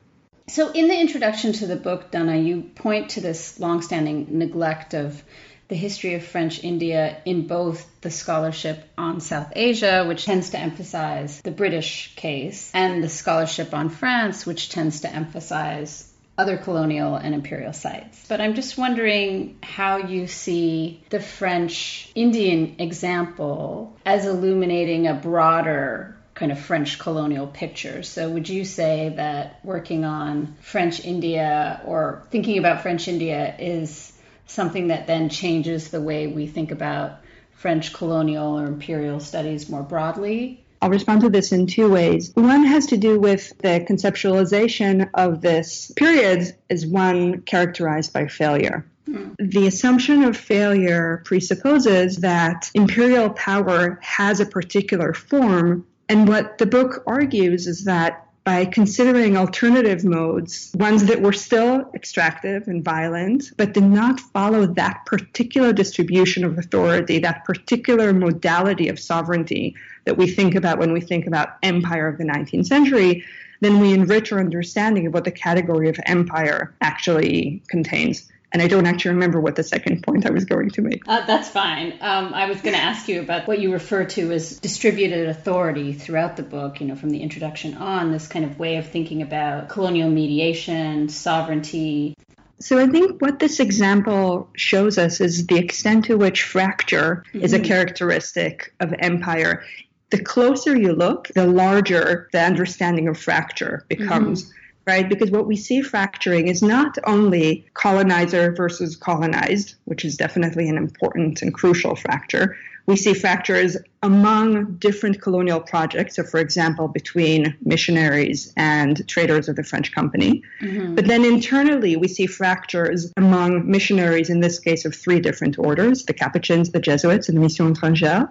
So, 0.48 0.70
in 0.72 0.88
the 0.88 1.00
introduction 1.00 1.52
to 1.54 1.66
the 1.66 1.76
book, 1.76 2.10
Dana, 2.10 2.36
you 2.36 2.62
point 2.74 3.10
to 3.10 3.20
this 3.20 3.60
longstanding 3.60 4.26
neglect 4.38 4.92
of 4.92 5.22
the 5.68 5.76
history 5.76 6.14
of 6.14 6.24
French 6.24 6.62
India 6.62 7.16
in 7.24 7.46
both 7.46 7.88
the 8.02 8.10
scholarship 8.10 8.84
on 8.98 9.20
South 9.20 9.52
Asia, 9.56 10.04
which 10.06 10.26
tends 10.26 10.50
to 10.50 10.58
emphasize 10.58 11.40
the 11.40 11.50
British 11.50 12.14
case, 12.16 12.70
and 12.74 13.02
the 13.02 13.08
scholarship 13.08 13.72
on 13.72 13.88
France, 13.88 14.44
which 14.44 14.68
tends 14.68 15.00
to 15.00 15.10
emphasize 15.10 16.11
other 16.38 16.56
colonial 16.56 17.16
and 17.16 17.34
imperial 17.34 17.72
sites. 17.72 18.26
But 18.28 18.40
I'm 18.40 18.54
just 18.54 18.78
wondering 18.78 19.58
how 19.62 19.98
you 19.98 20.26
see 20.26 21.02
the 21.10 21.20
French 21.20 22.10
Indian 22.14 22.76
example 22.78 23.96
as 24.06 24.26
illuminating 24.26 25.06
a 25.06 25.14
broader 25.14 26.16
kind 26.34 26.50
of 26.50 26.58
French 26.58 26.98
colonial 26.98 27.46
picture. 27.46 28.02
So, 28.02 28.28
would 28.30 28.48
you 28.48 28.64
say 28.64 29.12
that 29.16 29.60
working 29.64 30.04
on 30.04 30.56
French 30.60 31.04
India 31.04 31.80
or 31.84 32.26
thinking 32.30 32.58
about 32.58 32.82
French 32.82 33.06
India 33.06 33.54
is 33.58 34.12
something 34.46 34.88
that 34.88 35.06
then 35.06 35.28
changes 35.28 35.90
the 35.90 36.00
way 36.00 36.26
we 36.26 36.46
think 36.46 36.70
about 36.70 37.20
French 37.52 37.92
colonial 37.92 38.58
or 38.58 38.66
imperial 38.66 39.20
studies 39.20 39.68
more 39.68 39.82
broadly? 39.82 40.64
I'll 40.82 40.90
respond 40.90 41.20
to 41.20 41.30
this 41.30 41.52
in 41.52 41.68
two 41.68 41.88
ways. 41.88 42.32
One 42.34 42.64
has 42.64 42.86
to 42.86 42.96
do 42.96 43.18
with 43.18 43.56
the 43.58 43.86
conceptualization 43.88 45.08
of 45.14 45.40
this 45.40 45.92
period 45.94 46.56
as 46.68 46.84
one 46.84 47.42
characterized 47.42 48.12
by 48.12 48.26
failure. 48.26 48.84
Mm. 49.08 49.36
The 49.38 49.68
assumption 49.68 50.24
of 50.24 50.36
failure 50.36 51.22
presupposes 51.24 52.16
that 52.16 52.68
imperial 52.74 53.30
power 53.30 54.00
has 54.02 54.40
a 54.40 54.46
particular 54.46 55.14
form. 55.14 55.86
And 56.08 56.26
what 56.26 56.58
the 56.58 56.66
book 56.66 57.04
argues 57.06 57.68
is 57.68 57.84
that 57.84 58.26
by 58.44 58.64
considering 58.64 59.36
alternative 59.36 60.04
modes, 60.04 60.72
ones 60.74 61.04
that 61.04 61.22
were 61.22 61.32
still 61.32 61.88
extractive 61.94 62.66
and 62.66 62.84
violent, 62.84 63.52
but 63.56 63.72
did 63.72 63.84
not 63.84 64.18
follow 64.18 64.66
that 64.66 65.06
particular 65.06 65.72
distribution 65.72 66.44
of 66.44 66.58
authority, 66.58 67.20
that 67.20 67.44
particular 67.44 68.12
modality 68.12 68.88
of 68.88 68.98
sovereignty 68.98 69.76
that 70.04 70.16
we 70.16 70.26
think 70.26 70.54
about 70.54 70.78
when 70.78 70.92
we 70.92 71.00
think 71.00 71.26
about 71.26 71.56
empire 71.62 72.08
of 72.08 72.18
the 72.18 72.24
19th 72.24 72.66
century, 72.66 73.24
then 73.60 73.78
we 73.78 73.92
enrich 73.92 74.32
our 74.32 74.40
understanding 74.40 75.06
of 75.06 75.14
what 75.14 75.24
the 75.24 75.30
category 75.30 75.88
of 75.88 75.98
empire 76.06 76.74
actually 76.80 77.62
contains. 77.68 78.28
And 78.52 78.60
I 78.60 78.68
don't 78.68 78.86
actually 78.86 79.12
remember 79.12 79.40
what 79.40 79.56
the 79.56 79.62
second 79.62 80.02
point 80.02 80.26
I 80.26 80.30
was 80.30 80.44
going 80.44 80.70
to 80.70 80.82
make. 80.82 81.02
Uh, 81.06 81.24
that's 81.24 81.48
fine. 81.48 81.92
Um, 82.00 82.34
I 82.34 82.46
was 82.46 82.60
going 82.60 82.74
to 82.74 82.80
ask 82.80 83.08
you 83.08 83.22
about 83.22 83.48
what 83.48 83.60
you 83.60 83.72
refer 83.72 84.04
to 84.04 84.32
as 84.32 84.58
distributed 84.58 85.28
authority 85.28 85.94
throughout 85.94 86.36
the 86.36 86.42
book, 86.42 86.80
you 86.80 86.86
know, 86.86 86.94
from 86.94 87.10
the 87.10 87.22
introduction 87.22 87.74
on, 87.78 88.12
this 88.12 88.28
kind 88.28 88.44
of 88.44 88.58
way 88.58 88.76
of 88.76 88.88
thinking 88.88 89.22
about 89.22 89.70
colonial 89.70 90.10
mediation, 90.10 91.08
sovereignty. 91.08 92.14
So 92.60 92.78
I 92.78 92.86
think 92.88 93.22
what 93.22 93.38
this 93.38 93.58
example 93.58 94.50
shows 94.54 94.98
us 94.98 95.20
is 95.20 95.46
the 95.46 95.56
extent 95.56 96.04
to 96.06 96.16
which 96.16 96.42
fracture 96.42 97.24
mm-hmm. 97.28 97.44
is 97.44 97.54
a 97.54 97.56
mm-hmm. 97.56 97.66
characteristic 97.66 98.74
of 98.80 98.94
empire. 98.98 99.64
The 100.12 100.22
closer 100.22 100.76
you 100.76 100.92
look, 100.92 101.28
the 101.34 101.46
larger 101.46 102.28
the 102.32 102.40
understanding 102.40 103.08
of 103.08 103.18
fracture 103.18 103.84
becomes. 103.88 104.44
Mm-hmm 104.44 104.58
right? 104.86 105.08
Because 105.08 105.30
what 105.30 105.46
we 105.46 105.56
see 105.56 105.80
fracturing 105.80 106.48
is 106.48 106.62
not 106.62 106.98
only 107.04 107.64
colonizer 107.74 108.52
versus 108.52 108.96
colonized, 108.96 109.76
which 109.84 110.04
is 110.04 110.16
definitely 110.16 110.68
an 110.68 110.76
important 110.76 111.42
and 111.42 111.54
crucial 111.54 111.94
fracture. 111.94 112.56
We 112.86 112.96
see 112.96 113.14
fractures 113.14 113.76
among 114.02 114.74
different 114.76 115.22
colonial 115.22 115.60
projects, 115.60 116.16
so 116.16 116.24
for 116.24 116.40
example, 116.40 116.88
between 116.88 117.56
missionaries 117.64 118.52
and 118.56 119.06
traders 119.08 119.48
of 119.48 119.56
the 119.56 119.62
French 119.62 119.92
company. 119.92 120.42
Mm-hmm. 120.60 120.96
But 120.96 121.06
then 121.06 121.24
internally, 121.24 121.96
we 121.96 122.08
see 122.08 122.26
fractures 122.26 123.12
among 123.16 123.70
missionaries, 123.70 124.30
in 124.30 124.40
this 124.40 124.58
case 124.58 124.84
of 124.84 124.94
three 124.94 125.20
different 125.20 125.58
orders 125.58 126.04
the 126.04 126.12
Capuchins, 126.14 126.70
the 126.70 126.80
Jesuits, 126.80 127.28
and 127.28 127.36
the 127.36 127.42
Mission 127.42 127.74
étrangère. 127.74 128.28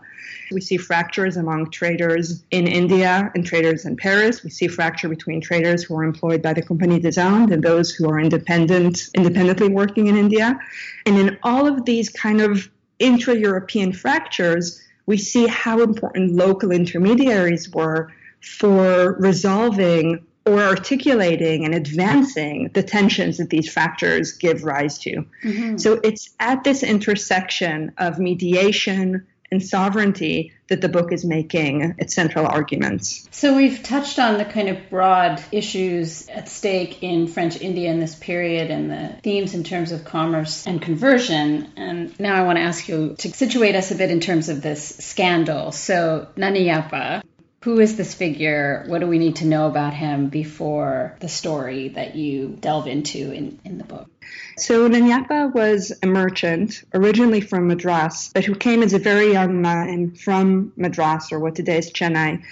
We 0.52 0.60
see 0.60 0.76
fractures 0.76 1.38
among 1.38 1.72
traders 1.72 2.44
in 2.52 2.68
India 2.68 3.32
and 3.34 3.46
traders 3.46 3.86
in 3.86 3.96
Paris. 3.96 4.44
We 4.44 4.50
see 4.50 4.68
fracture 4.68 5.08
between 5.08 5.40
traders 5.40 5.84
who 5.84 5.96
are 5.96 6.04
employed 6.04 6.42
by 6.42 6.54
the 6.54 6.62
Compagnie 6.62 7.00
des 7.00 7.20
Indes 7.20 7.52
and 7.52 7.64
those 7.64 7.92
who 7.92 8.10
are 8.10 8.20
independent, 8.20 9.10
independently 9.16 9.70
working 9.70 10.08
in 10.08 10.18
India. 10.18 10.60
And 11.06 11.18
in 11.18 11.38
all 11.44 11.68
of 11.68 11.86
these 11.86 12.10
kind 12.10 12.42
of 12.42 12.70
intra-European 13.02 13.94
fractures, 13.94 14.82
we 15.06 15.18
see 15.18 15.48
how 15.48 15.82
important 15.82 16.34
local 16.34 16.72
intermediaries 16.72 17.70
were 17.70 18.12
for 18.40 19.14
resolving 19.20 20.26
or 20.46 20.62
articulating 20.62 21.66
and 21.66 21.76
advancing 21.76 22.70
the 22.74 22.82
tensions 22.82 23.38
that 23.38 23.50
these 23.50 23.72
fractures 23.72 24.34
give 24.34 24.64
rise 24.64 24.98
to. 24.98 25.24
Mm-hmm. 25.44 25.78
So 25.78 26.00
it's 26.04 26.34
at 26.40 26.64
this 26.64 26.82
intersection 26.82 27.92
of 28.00 28.18
mediation 28.18 29.26
and 29.52 29.62
sovereignty 29.62 30.54
that 30.70 30.80
the 30.80 30.88
book 30.88 31.12
is 31.12 31.26
making 31.26 31.96
its 31.98 32.16
central 32.16 32.48
arguments. 32.48 33.28
So 33.32 33.58
we've 33.58 33.84
touched 33.84 34.18
on 34.18 34.38
the 34.38 34.46
kind 34.46 34.70
of 34.70 34.90
broad 34.90 35.44
issues 35.52 36.30
at 36.30 36.48
stake 36.48 37.04
in 37.04 37.28
French 37.28 37.60
India 37.60 37.92
in 37.92 38.00
this 38.00 38.16
period 38.16 38.72
and 38.72 38.90
the 38.90 39.16
themes 39.22 39.54
in 39.54 39.66
terms 39.66 39.92
of 39.92 40.06
commerce 40.06 40.66
and 40.66 40.82
conversion. 40.82 41.74
And 41.76 42.18
now 42.20 42.36
I 42.36 42.46
want 42.46 42.58
to 42.58 42.64
ask 42.64 42.88
you 42.88 43.16
to 43.20 43.34
situate 43.34 43.76
us 43.76 43.92
a 43.92 43.96
bit 43.96 44.10
in 44.10 44.22
terms 44.22 44.48
of 44.48 44.62
this 44.62 44.96
scandal. 45.00 45.74
So 45.74 46.30
Nana 46.38 46.60
Yapa, 46.60 47.22
who 47.64 47.80
is 47.80 47.96
this 47.96 48.14
figure? 48.14 48.84
What 48.88 49.02
do 49.02 49.08
we 49.08 49.20
need 49.20 49.38
to 49.38 49.46
know 49.46 49.68
about 49.68 49.94
him 49.94 50.30
before 50.30 51.16
the 51.20 51.30
story 51.30 51.90
that 51.90 52.16
you 52.16 52.58
delve 52.60 52.88
into 52.88 53.32
in, 53.32 53.60
in 53.64 53.78
the 53.78 53.84
book? 53.84 54.10
So 54.58 54.88
Nana 54.88 55.06
Yapa 55.06 55.54
was 55.54 55.92
a 56.02 56.08
merchant, 56.08 56.84
originally 56.94 57.42
from 57.42 57.68
Madras, 57.68 58.32
but 58.34 58.46
who 58.46 58.56
came 58.56 58.82
as 58.82 58.94
a 58.94 59.00
very 59.00 59.32
young 59.32 59.62
man 59.62 60.16
from 60.16 60.74
Madras, 60.76 61.32
or 61.32 61.40
what 61.40 61.56
today 61.56 61.78
is 61.78 61.92
Chennai, 61.92 62.44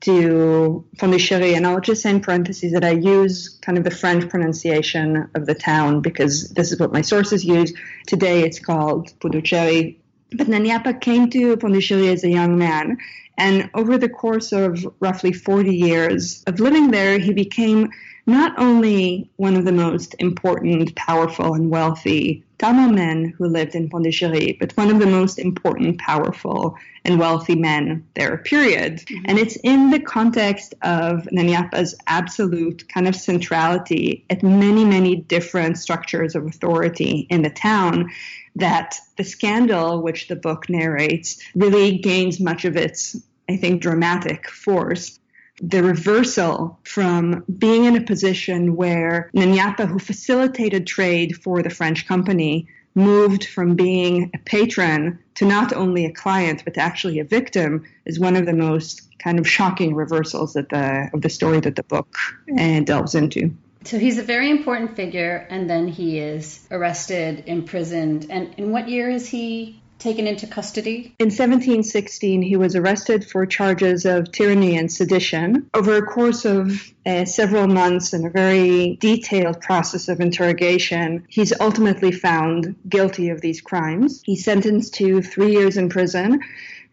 to 0.00 0.84
Pondicherry. 0.98 1.54
And 1.54 1.66
I'll 1.66 1.80
just 1.80 2.02
say 2.02 2.10
in 2.10 2.20
parentheses 2.20 2.72
that 2.72 2.84
I 2.84 2.90
use 2.90 3.48
kind 3.62 3.78
of 3.78 3.84
the 3.84 3.90
French 3.90 4.28
pronunciation 4.28 5.28
of 5.34 5.46
the 5.46 5.54
town 5.54 6.02
because 6.02 6.50
this 6.50 6.72
is 6.72 6.78
what 6.78 6.92
my 6.92 7.00
sources 7.00 7.44
use. 7.44 7.72
Today 8.06 8.42
it's 8.42 8.58
called 8.58 9.18
Puducherry. 9.18 9.96
But 10.32 10.48
Nana 10.48 10.68
Yapa 10.68 11.00
came 11.00 11.30
to 11.30 11.56
Pondicherry 11.56 12.08
as 12.08 12.24
a 12.24 12.30
young 12.30 12.58
man 12.58 12.98
and 13.38 13.70
over 13.72 13.96
the 13.96 14.08
course 14.08 14.52
of 14.52 14.84
roughly 15.00 15.32
40 15.32 15.74
years 15.74 16.42
of 16.46 16.60
living 16.60 16.90
there, 16.90 17.18
he 17.18 17.32
became 17.32 17.90
not 18.26 18.52
only 18.58 19.30
one 19.36 19.56
of 19.56 19.64
the 19.64 19.72
most 19.72 20.14
important, 20.18 20.94
powerful, 20.96 21.54
and 21.54 21.70
wealthy 21.70 22.44
Tamil 22.58 22.92
men 22.92 23.34
who 23.38 23.46
lived 23.46 23.74
in 23.74 23.88
Pondicherry, 23.88 24.56
but 24.58 24.76
one 24.76 24.90
of 24.90 24.98
the 24.98 25.06
most 25.06 25.38
important, 25.38 25.98
powerful, 25.98 26.76
and 27.04 27.18
wealthy 27.18 27.54
men 27.54 28.04
there, 28.14 28.38
period. 28.38 28.98
Mm-hmm. 28.98 29.24
And 29.26 29.38
it's 29.38 29.56
in 29.62 29.90
the 29.90 30.00
context 30.00 30.74
of 30.82 31.28
Nana 31.30 31.50
Yapa's 31.50 31.94
absolute 32.06 32.88
kind 32.88 33.06
of 33.06 33.14
centrality 33.14 34.24
at 34.28 34.42
many, 34.42 34.84
many 34.84 35.16
different 35.16 35.78
structures 35.78 36.34
of 36.34 36.46
authority 36.46 37.26
in 37.30 37.42
the 37.42 37.50
town 37.50 38.10
that 38.56 38.96
the 39.16 39.24
scandal, 39.24 40.02
which 40.02 40.26
the 40.26 40.36
book 40.36 40.68
narrates, 40.68 41.40
really 41.54 41.98
gains 41.98 42.40
much 42.40 42.64
of 42.64 42.76
its 42.76 43.16
I 43.48 43.56
think, 43.56 43.80
dramatic 43.80 44.48
force. 44.50 45.18
The 45.60 45.82
reversal 45.82 46.78
from 46.84 47.44
being 47.58 47.84
in 47.84 47.96
a 47.96 48.00
position 48.00 48.76
where 48.76 49.30
Nana 49.32 49.56
Yapa, 49.56 49.88
who 49.88 49.98
facilitated 49.98 50.86
trade 50.86 51.36
for 51.42 51.62
the 51.62 51.70
French 51.70 52.06
company, 52.06 52.68
moved 52.94 53.44
from 53.44 53.74
being 53.74 54.30
a 54.34 54.38
patron 54.38 55.18
to 55.34 55.44
not 55.44 55.72
only 55.72 56.04
a 56.04 56.12
client 56.12 56.64
but 56.64 56.76
actually 56.76 57.18
a 57.20 57.24
victim 57.24 57.84
is 58.04 58.18
one 58.18 58.34
of 58.34 58.44
the 58.44 58.52
most 58.52 59.02
kind 59.18 59.38
of 59.38 59.48
shocking 59.48 59.94
reversals 59.94 60.54
that 60.54 60.68
the, 60.68 61.08
of 61.12 61.22
the 61.22 61.28
story 61.28 61.60
that 61.60 61.76
the 61.76 61.82
book 61.84 62.16
uh, 62.58 62.80
delves 62.80 63.14
into. 63.14 63.52
So 63.84 63.98
he's 63.98 64.18
a 64.18 64.22
very 64.22 64.50
important 64.50 64.96
figure, 64.96 65.46
and 65.48 65.70
then 65.70 65.88
he 65.88 66.18
is 66.18 66.66
arrested, 66.70 67.44
imprisoned. 67.46 68.26
And 68.28 68.52
in 68.56 68.70
what 68.70 68.88
year 68.88 69.08
is 69.08 69.28
he 69.28 69.80
taken 69.98 70.26
into 70.26 70.46
custody? 70.46 71.14
In 71.18 71.26
1716, 71.26 72.42
he 72.42 72.56
was 72.56 72.76
arrested 72.76 73.24
for 73.28 73.46
charges 73.46 74.04
of 74.04 74.30
tyranny 74.32 74.76
and 74.76 74.90
sedition. 74.90 75.68
Over 75.74 75.96
a 75.96 76.06
course 76.06 76.44
of 76.44 76.92
uh, 77.04 77.24
several 77.24 77.66
months 77.66 78.12
and 78.12 78.26
a 78.26 78.30
very 78.30 78.96
detailed 79.00 79.60
process 79.60 80.08
of 80.08 80.20
interrogation, 80.20 81.26
he's 81.28 81.58
ultimately 81.60 82.12
found 82.12 82.76
guilty 82.88 83.30
of 83.30 83.40
these 83.40 83.60
crimes. 83.60 84.22
He's 84.24 84.44
sentenced 84.44 84.94
to 84.94 85.22
three 85.22 85.52
years 85.52 85.76
in 85.76 85.88
prison 85.88 86.40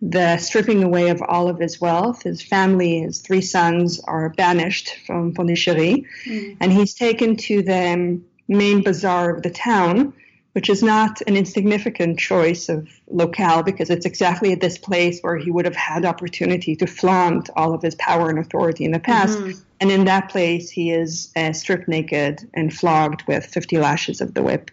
the 0.01 0.38
stripping 0.38 0.83
away 0.83 1.09
of 1.09 1.21
all 1.21 1.47
of 1.47 1.59
his 1.59 1.79
wealth. 1.79 2.24
His 2.24 2.41
family, 2.41 3.00
his 3.00 3.21
three 3.21 3.41
sons, 3.41 4.00
are 4.01 4.29
banished 4.29 4.97
from 5.07 5.33
Pondicherry, 5.33 6.05
mm. 6.25 6.57
and 6.59 6.71
he's 6.71 6.93
taken 6.93 7.38
to 7.38 7.63
the 7.63 8.21
main 8.47 8.83
bazaar 8.83 9.35
of 9.35 9.41
the 9.41 9.50
town 9.50 10.13
which 10.55 10.69
is 10.69 10.81
not 10.81 11.21
an 11.27 11.35
insignificant 11.35 12.17
choice 12.17 12.69
of 12.69 12.88
locale 13.07 13.62
because 13.62 13.89
it's 13.89 14.05
exactly 14.05 14.53
at 14.53 14.62
this 14.62 14.77
place 14.77 15.19
where 15.19 15.35
he 15.35 15.51
would 15.51 15.65
have 15.65 15.75
had 15.75 16.05
opportunity 16.05 16.77
to 16.77 16.88
flaunt 16.88 17.50
all 17.57 17.74
of 17.74 17.81
his 17.81 17.93
power 17.95 18.29
and 18.29 18.39
authority 18.39 18.85
in 18.85 18.91
the 18.93 19.00
past. 19.00 19.38
Mm-hmm. 19.38 19.59
And 19.81 19.91
in 19.91 20.05
that 20.05 20.29
place, 20.29 20.69
he 20.69 20.91
is 20.91 21.29
uh, 21.35 21.51
stripped 21.51 21.89
naked 21.89 22.50
and 22.53 22.74
flogged 22.74 23.24
with 23.27 23.45
50 23.45 23.79
lashes 23.79 24.21
of 24.21 24.33
the 24.33 24.41
whip. 24.41 24.71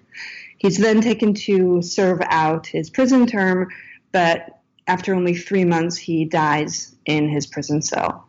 He's 0.57 0.79
then 0.79 1.01
taken 1.01 1.35
to 1.35 1.83
serve 1.83 2.21
out 2.27 2.69
his 2.69 2.89
prison 2.89 3.27
term, 3.27 3.69
but 4.13 4.61
after 4.87 5.17
only 5.17 5.35
three 5.35 5.65
months, 5.65 5.97
he 5.97 6.25
dies 6.25 6.95
in 7.07 7.29
his 7.29 7.45
prison 7.45 7.83
cell. 7.83 8.29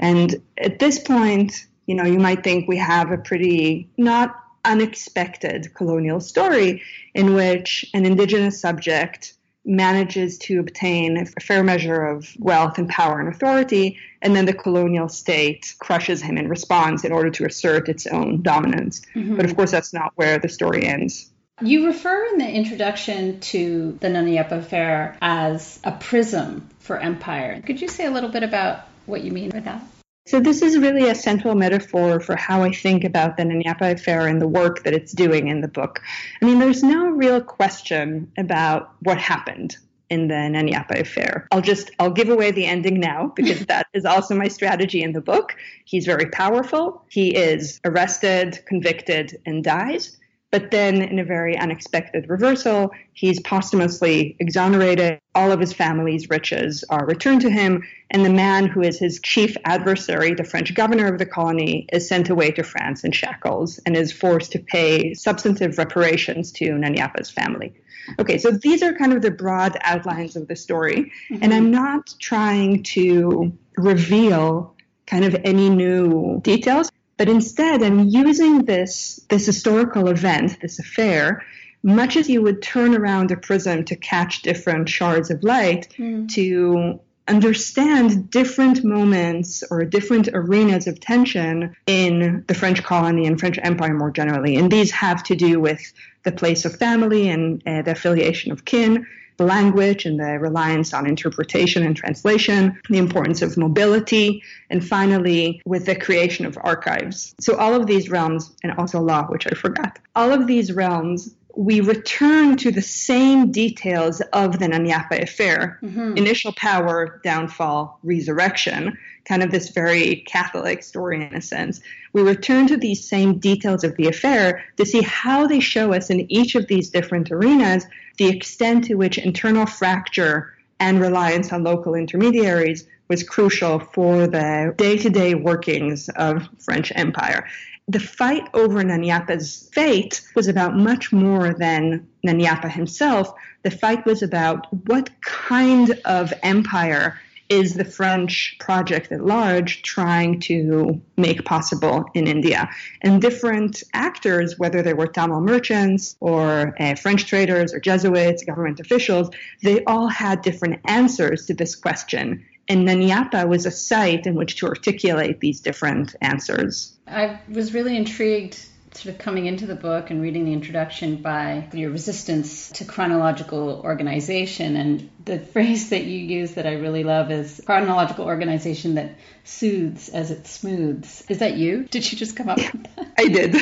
And 0.00 0.42
at 0.56 0.80
this 0.80 0.98
point, 0.98 1.64
you 1.86 1.94
know, 1.94 2.04
you 2.04 2.18
might 2.18 2.42
think 2.42 2.66
we 2.66 2.78
have 2.78 3.12
a 3.12 3.18
pretty 3.18 3.88
not 3.96 4.34
unexpected 4.64 5.72
colonial 5.74 6.20
story 6.20 6.82
in 7.14 7.34
which 7.34 7.84
an 7.94 8.04
indigenous 8.04 8.60
subject 8.60 9.34
manages 9.64 10.38
to 10.38 10.60
obtain 10.60 11.18
a 11.18 11.40
fair 11.40 11.62
measure 11.62 12.06
of 12.06 12.34
wealth 12.38 12.78
and 12.78 12.88
power 12.88 13.20
and 13.20 13.28
authority, 13.28 13.98
and 14.22 14.34
then 14.34 14.46
the 14.46 14.52
colonial 14.52 15.08
state 15.08 15.74
crushes 15.78 16.22
him 16.22 16.38
in 16.38 16.48
response 16.48 17.04
in 17.04 17.12
order 17.12 17.30
to 17.30 17.44
assert 17.44 17.88
its 17.88 18.06
own 18.06 18.40
dominance. 18.40 19.02
Mm-hmm. 19.14 19.36
But 19.36 19.44
of 19.44 19.54
course, 19.54 19.70
that's 19.70 19.92
not 19.92 20.12
where 20.16 20.38
the 20.38 20.48
story 20.48 20.86
ends. 20.86 21.30
You 21.60 21.86
refer 21.86 22.24
in 22.26 22.38
the 22.38 22.48
introduction 22.48 23.40
to 23.40 23.98
the 24.00 24.08
Nana 24.08 24.46
affair 24.50 25.16
as 25.20 25.80
a 25.84 25.92
prism 25.92 26.68
for 26.78 26.98
empire. 26.98 27.60
Could 27.66 27.80
you 27.80 27.88
say 27.88 28.06
a 28.06 28.10
little 28.10 28.30
bit 28.30 28.44
about 28.44 28.86
what 29.06 29.22
you 29.22 29.32
mean 29.32 29.50
by 29.50 29.60
that? 29.60 29.82
So 30.28 30.40
this 30.40 30.60
is 30.60 30.76
really 30.76 31.08
a 31.08 31.14
central 31.14 31.54
metaphor 31.54 32.20
for 32.20 32.36
how 32.36 32.62
I 32.62 32.70
think 32.70 33.02
about 33.02 33.38
the 33.38 33.46
Nana 33.46 33.64
Yapa 33.64 33.92
affair 33.92 34.26
and 34.26 34.42
the 34.42 34.46
work 34.46 34.84
that 34.84 34.92
it's 34.92 35.12
doing 35.12 35.48
in 35.48 35.62
the 35.62 35.68
book. 35.68 36.02
I 36.42 36.44
mean, 36.44 36.58
there's 36.58 36.82
no 36.82 37.06
real 37.06 37.40
question 37.40 38.30
about 38.36 38.92
what 39.00 39.16
happened 39.16 39.78
in 40.10 40.28
the 40.28 40.50
Nana 40.50 40.70
Yapa 40.70 41.00
affair. 41.00 41.48
I'll 41.50 41.62
just 41.62 41.92
I'll 41.98 42.10
give 42.10 42.28
away 42.28 42.50
the 42.50 42.66
ending 42.66 43.00
now 43.00 43.28
because 43.36 43.64
that 43.66 43.86
is 43.94 44.04
also 44.04 44.34
my 44.34 44.48
strategy 44.48 45.02
in 45.02 45.12
the 45.12 45.22
book. 45.22 45.56
He's 45.86 46.04
very 46.04 46.26
powerful. 46.26 47.02
He 47.08 47.34
is 47.34 47.80
arrested, 47.86 48.62
convicted, 48.66 49.40
and 49.46 49.64
dies. 49.64 50.18
But 50.50 50.70
then, 50.70 51.02
in 51.02 51.18
a 51.18 51.24
very 51.24 51.58
unexpected 51.58 52.30
reversal, 52.30 52.90
he's 53.12 53.38
posthumously 53.40 54.34
exonerated. 54.40 55.20
All 55.34 55.52
of 55.52 55.60
his 55.60 55.74
family's 55.74 56.30
riches 56.30 56.84
are 56.88 57.04
returned 57.04 57.42
to 57.42 57.50
him, 57.50 57.84
and 58.10 58.24
the 58.24 58.32
man 58.32 58.66
who 58.66 58.80
is 58.80 58.98
his 58.98 59.20
chief 59.20 59.56
adversary, 59.66 60.32
the 60.32 60.44
French 60.44 60.74
governor 60.74 61.06
of 61.06 61.18
the 61.18 61.26
colony, 61.26 61.86
is 61.92 62.08
sent 62.08 62.30
away 62.30 62.50
to 62.52 62.62
France 62.62 63.04
in 63.04 63.12
shackles 63.12 63.78
and 63.84 63.94
is 63.94 64.10
forced 64.10 64.52
to 64.52 64.58
pay 64.58 65.12
substantive 65.12 65.76
reparations 65.76 66.50
to 66.52 66.72
Nana 66.72 66.96
Yapa's 66.96 67.30
family. 67.30 67.74
Okay, 68.18 68.38
so 68.38 68.50
these 68.50 68.82
are 68.82 68.94
kind 68.94 69.12
of 69.12 69.20
the 69.20 69.30
broad 69.30 69.76
outlines 69.82 70.34
of 70.34 70.48
the 70.48 70.56
story, 70.56 71.12
mm-hmm. 71.30 71.42
and 71.42 71.52
I'm 71.52 71.70
not 71.70 72.14
trying 72.20 72.82
to 72.84 73.52
reveal 73.76 74.74
kind 75.06 75.24
of 75.24 75.36
any 75.44 75.68
new 75.68 76.40
details. 76.40 76.90
But 77.18 77.28
instead, 77.28 77.82
I'm 77.82 78.08
using 78.08 78.64
this, 78.64 79.20
this 79.28 79.44
historical 79.44 80.08
event, 80.08 80.60
this 80.62 80.78
affair, 80.78 81.44
much 81.82 82.16
as 82.16 82.30
you 82.30 82.42
would 82.42 82.62
turn 82.62 82.94
around 82.94 83.30
a 83.30 83.36
prism 83.36 83.84
to 83.84 83.96
catch 83.96 84.42
different 84.42 84.88
shards 84.88 85.30
of 85.30 85.42
light, 85.42 85.88
mm. 85.98 86.28
to 86.30 87.00
understand 87.28 88.30
different 88.30 88.82
moments 88.84 89.62
or 89.70 89.84
different 89.84 90.28
arenas 90.32 90.86
of 90.86 90.98
tension 91.00 91.76
in 91.86 92.44
the 92.48 92.54
French 92.54 92.82
colony 92.82 93.26
and 93.26 93.38
French 93.38 93.58
empire 93.62 93.94
more 93.94 94.10
generally. 94.10 94.56
And 94.56 94.70
these 94.70 94.90
have 94.90 95.22
to 95.24 95.36
do 95.36 95.60
with 95.60 95.80
the 96.24 96.32
place 96.32 96.64
of 96.64 96.76
family 96.76 97.28
and 97.28 97.62
uh, 97.66 97.82
the 97.82 97.92
affiliation 97.92 98.52
of 98.52 98.64
kin, 98.64 99.06
the 99.36 99.44
language 99.44 100.04
and 100.04 100.18
the 100.18 100.38
reliance 100.38 100.92
on 100.92 101.06
interpretation 101.06 101.84
and 101.84 101.96
translation, 101.96 102.78
the 102.90 102.98
importance 102.98 103.40
of 103.40 103.56
mobility, 103.56 104.42
and 104.68 104.86
finally, 104.86 105.62
with 105.64 105.86
the 105.86 105.94
creation 105.94 106.44
of 106.44 106.58
archives. 106.60 107.34
So, 107.40 107.56
all 107.56 107.74
of 107.74 107.86
these 107.86 108.10
realms, 108.10 108.54
and 108.64 108.72
also 108.72 109.00
law, 109.00 109.26
which 109.26 109.46
I 109.46 109.50
forgot, 109.50 109.98
all 110.16 110.32
of 110.32 110.48
these 110.48 110.72
realms 110.72 111.34
we 111.58 111.80
return 111.80 112.56
to 112.56 112.70
the 112.70 112.80
same 112.80 113.50
details 113.50 114.20
of 114.32 114.60
the 114.60 114.68
Nana 114.68 114.88
Yapa 114.88 115.20
affair 115.20 115.80
mm-hmm. 115.82 116.16
initial 116.16 116.52
power, 116.52 117.20
downfall, 117.24 117.98
resurrection, 118.04 118.96
kind 119.24 119.42
of 119.42 119.50
this 119.50 119.70
very 119.70 120.22
Catholic 120.28 120.84
story 120.84 121.16
in 121.16 121.34
a 121.34 121.42
sense. 121.42 121.80
We 122.12 122.22
return 122.22 122.68
to 122.68 122.76
these 122.76 123.08
same 123.08 123.40
details 123.40 123.82
of 123.82 123.96
the 123.96 124.06
affair 124.06 124.64
to 124.76 124.86
see 124.86 125.02
how 125.02 125.48
they 125.48 125.58
show 125.58 125.92
us 125.92 126.10
in 126.10 126.30
each 126.30 126.54
of 126.54 126.68
these 126.68 126.90
different 126.90 127.32
arenas 127.32 127.86
the 128.18 128.28
extent 128.28 128.84
to 128.84 128.94
which 128.94 129.18
internal 129.18 129.66
fracture 129.66 130.54
and 130.78 131.00
reliance 131.00 131.52
on 131.52 131.64
local 131.64 131.96
intermediaries 131.96 132.86
was 133.08 133.24
crucial 133.24 133.80
for 133.80 134.28
the 134.28 134.74
day 134.78 134.96
to 134.98 135.10
day 135.10 135.34
workings 135.34 136.08
of 136.10 136.48
French 136.60 136.92
empire. 136.94 137.48
The 137.88 138.00
fight 138.00 138.46
over 138.52 138.82
Nanyapa's 138.82 139.70
fate 139.72 140.20
was 140.34 140.46
about 140.46 140.76
much 140.76 141.10
more 141.10 141.54
than 141.54 142.06
Nanyapa 142.26 142.70
himself. 142.70 143.32
The 143.62 143.70
fight 143.70 144.04
was 144.04 144.22
about 144.22 144.66
what 144.86 145.10
kind 145.22 145.98
of 146.04 146.32
empire 146.42 147.18
is 147.48 147.72
the 147.72 147.84
French 147.84 148.56
project 148.60 149.10
at 149.10 149.24
large 149.24 149.82
trying 149.82 150.38
to 150.38 151.00
make 151.16 151.46
possible 151.46 152.04
in 152.12 152.26
India. 152.26 152.68
And 153.00 153.22
different 153.22 153.82
actors, 153.94 154.58
whether 154.58 154.82
they 154.82 154.92
were 154.92 155.06
Tamil 155.06 155.40
merchants 155.40 156.14
or 156.20 156.74
uh, 156.78 156.94
French 156.94 157.24
traders 157.26 157.72
or 157.72 157.80
Jesuits, 157.80 158.44
government 158.44 158.80
officials, 158.80 159.30
they 159.62 159.82
all 159.84 160.08
had 160.08 160.42
different 160.42 160.80
answers 160.84 161.46
to 161.46 161.54
this 161.54 161.74
question. 161.74 162.44
And 162.68 162.86
Nanyapa 162.86 163.48
was 163.48 163.64
a 163.64 163.70
site 163.70 164.26
in 164.26 164.34
which 164.34 164.56
to 164.56 164.66
articulate 164.66 165.40
these 165.40 165.60
different 165.60 166.14
answers. 166.20 166.98
I 167.06 167.40
was 167.48 167.72
really 167.72 167.96
intrigued 167.96 168.58
sort 168.92 169.14
of 169.14 169.20
coming 169.20 169.46
into 169.46 169.66
the 169.66 169.74
book 169.74 170.10
and 170.10 170.20
reading 170.20 170.44
the 170.44 170.52
introduction 170.52 171.16
by 171.16 171.68
your 171.72 171.90
resistance 171.90 172.70
to 172.72 172.84
chronological 172.84 173.80
organization. 173.84 174.76
And 174.76 175.10
the 175.24 175.38
phrase 175.52 175.90
that 175.90 176.04
you 176.04 176.18
use 176.18 176.54
that 176.54 176.66
I 176.66 176.74
really 176.74 177.04
love 177.04 177.30
is 177.30 177.60
chronological 177.64 178.24
organization 178.24 178.96
that 178.96 179.16
soothes 179.44 180.08
as 180.08 180.30
it 180.30 180.46
smooths. 180.46 181.24
Is 181.28 181.38
that 181.38 181.56
you? 181.56 181.84
Did 181.84 182.10
you 182.10 182.18
just 182.18 182.36
come 182.36 182.48
up 182.48 182.58
with 182.58 182.82
that? 182.96 183.14
I 183.18 183.28
did. 183.28 183.56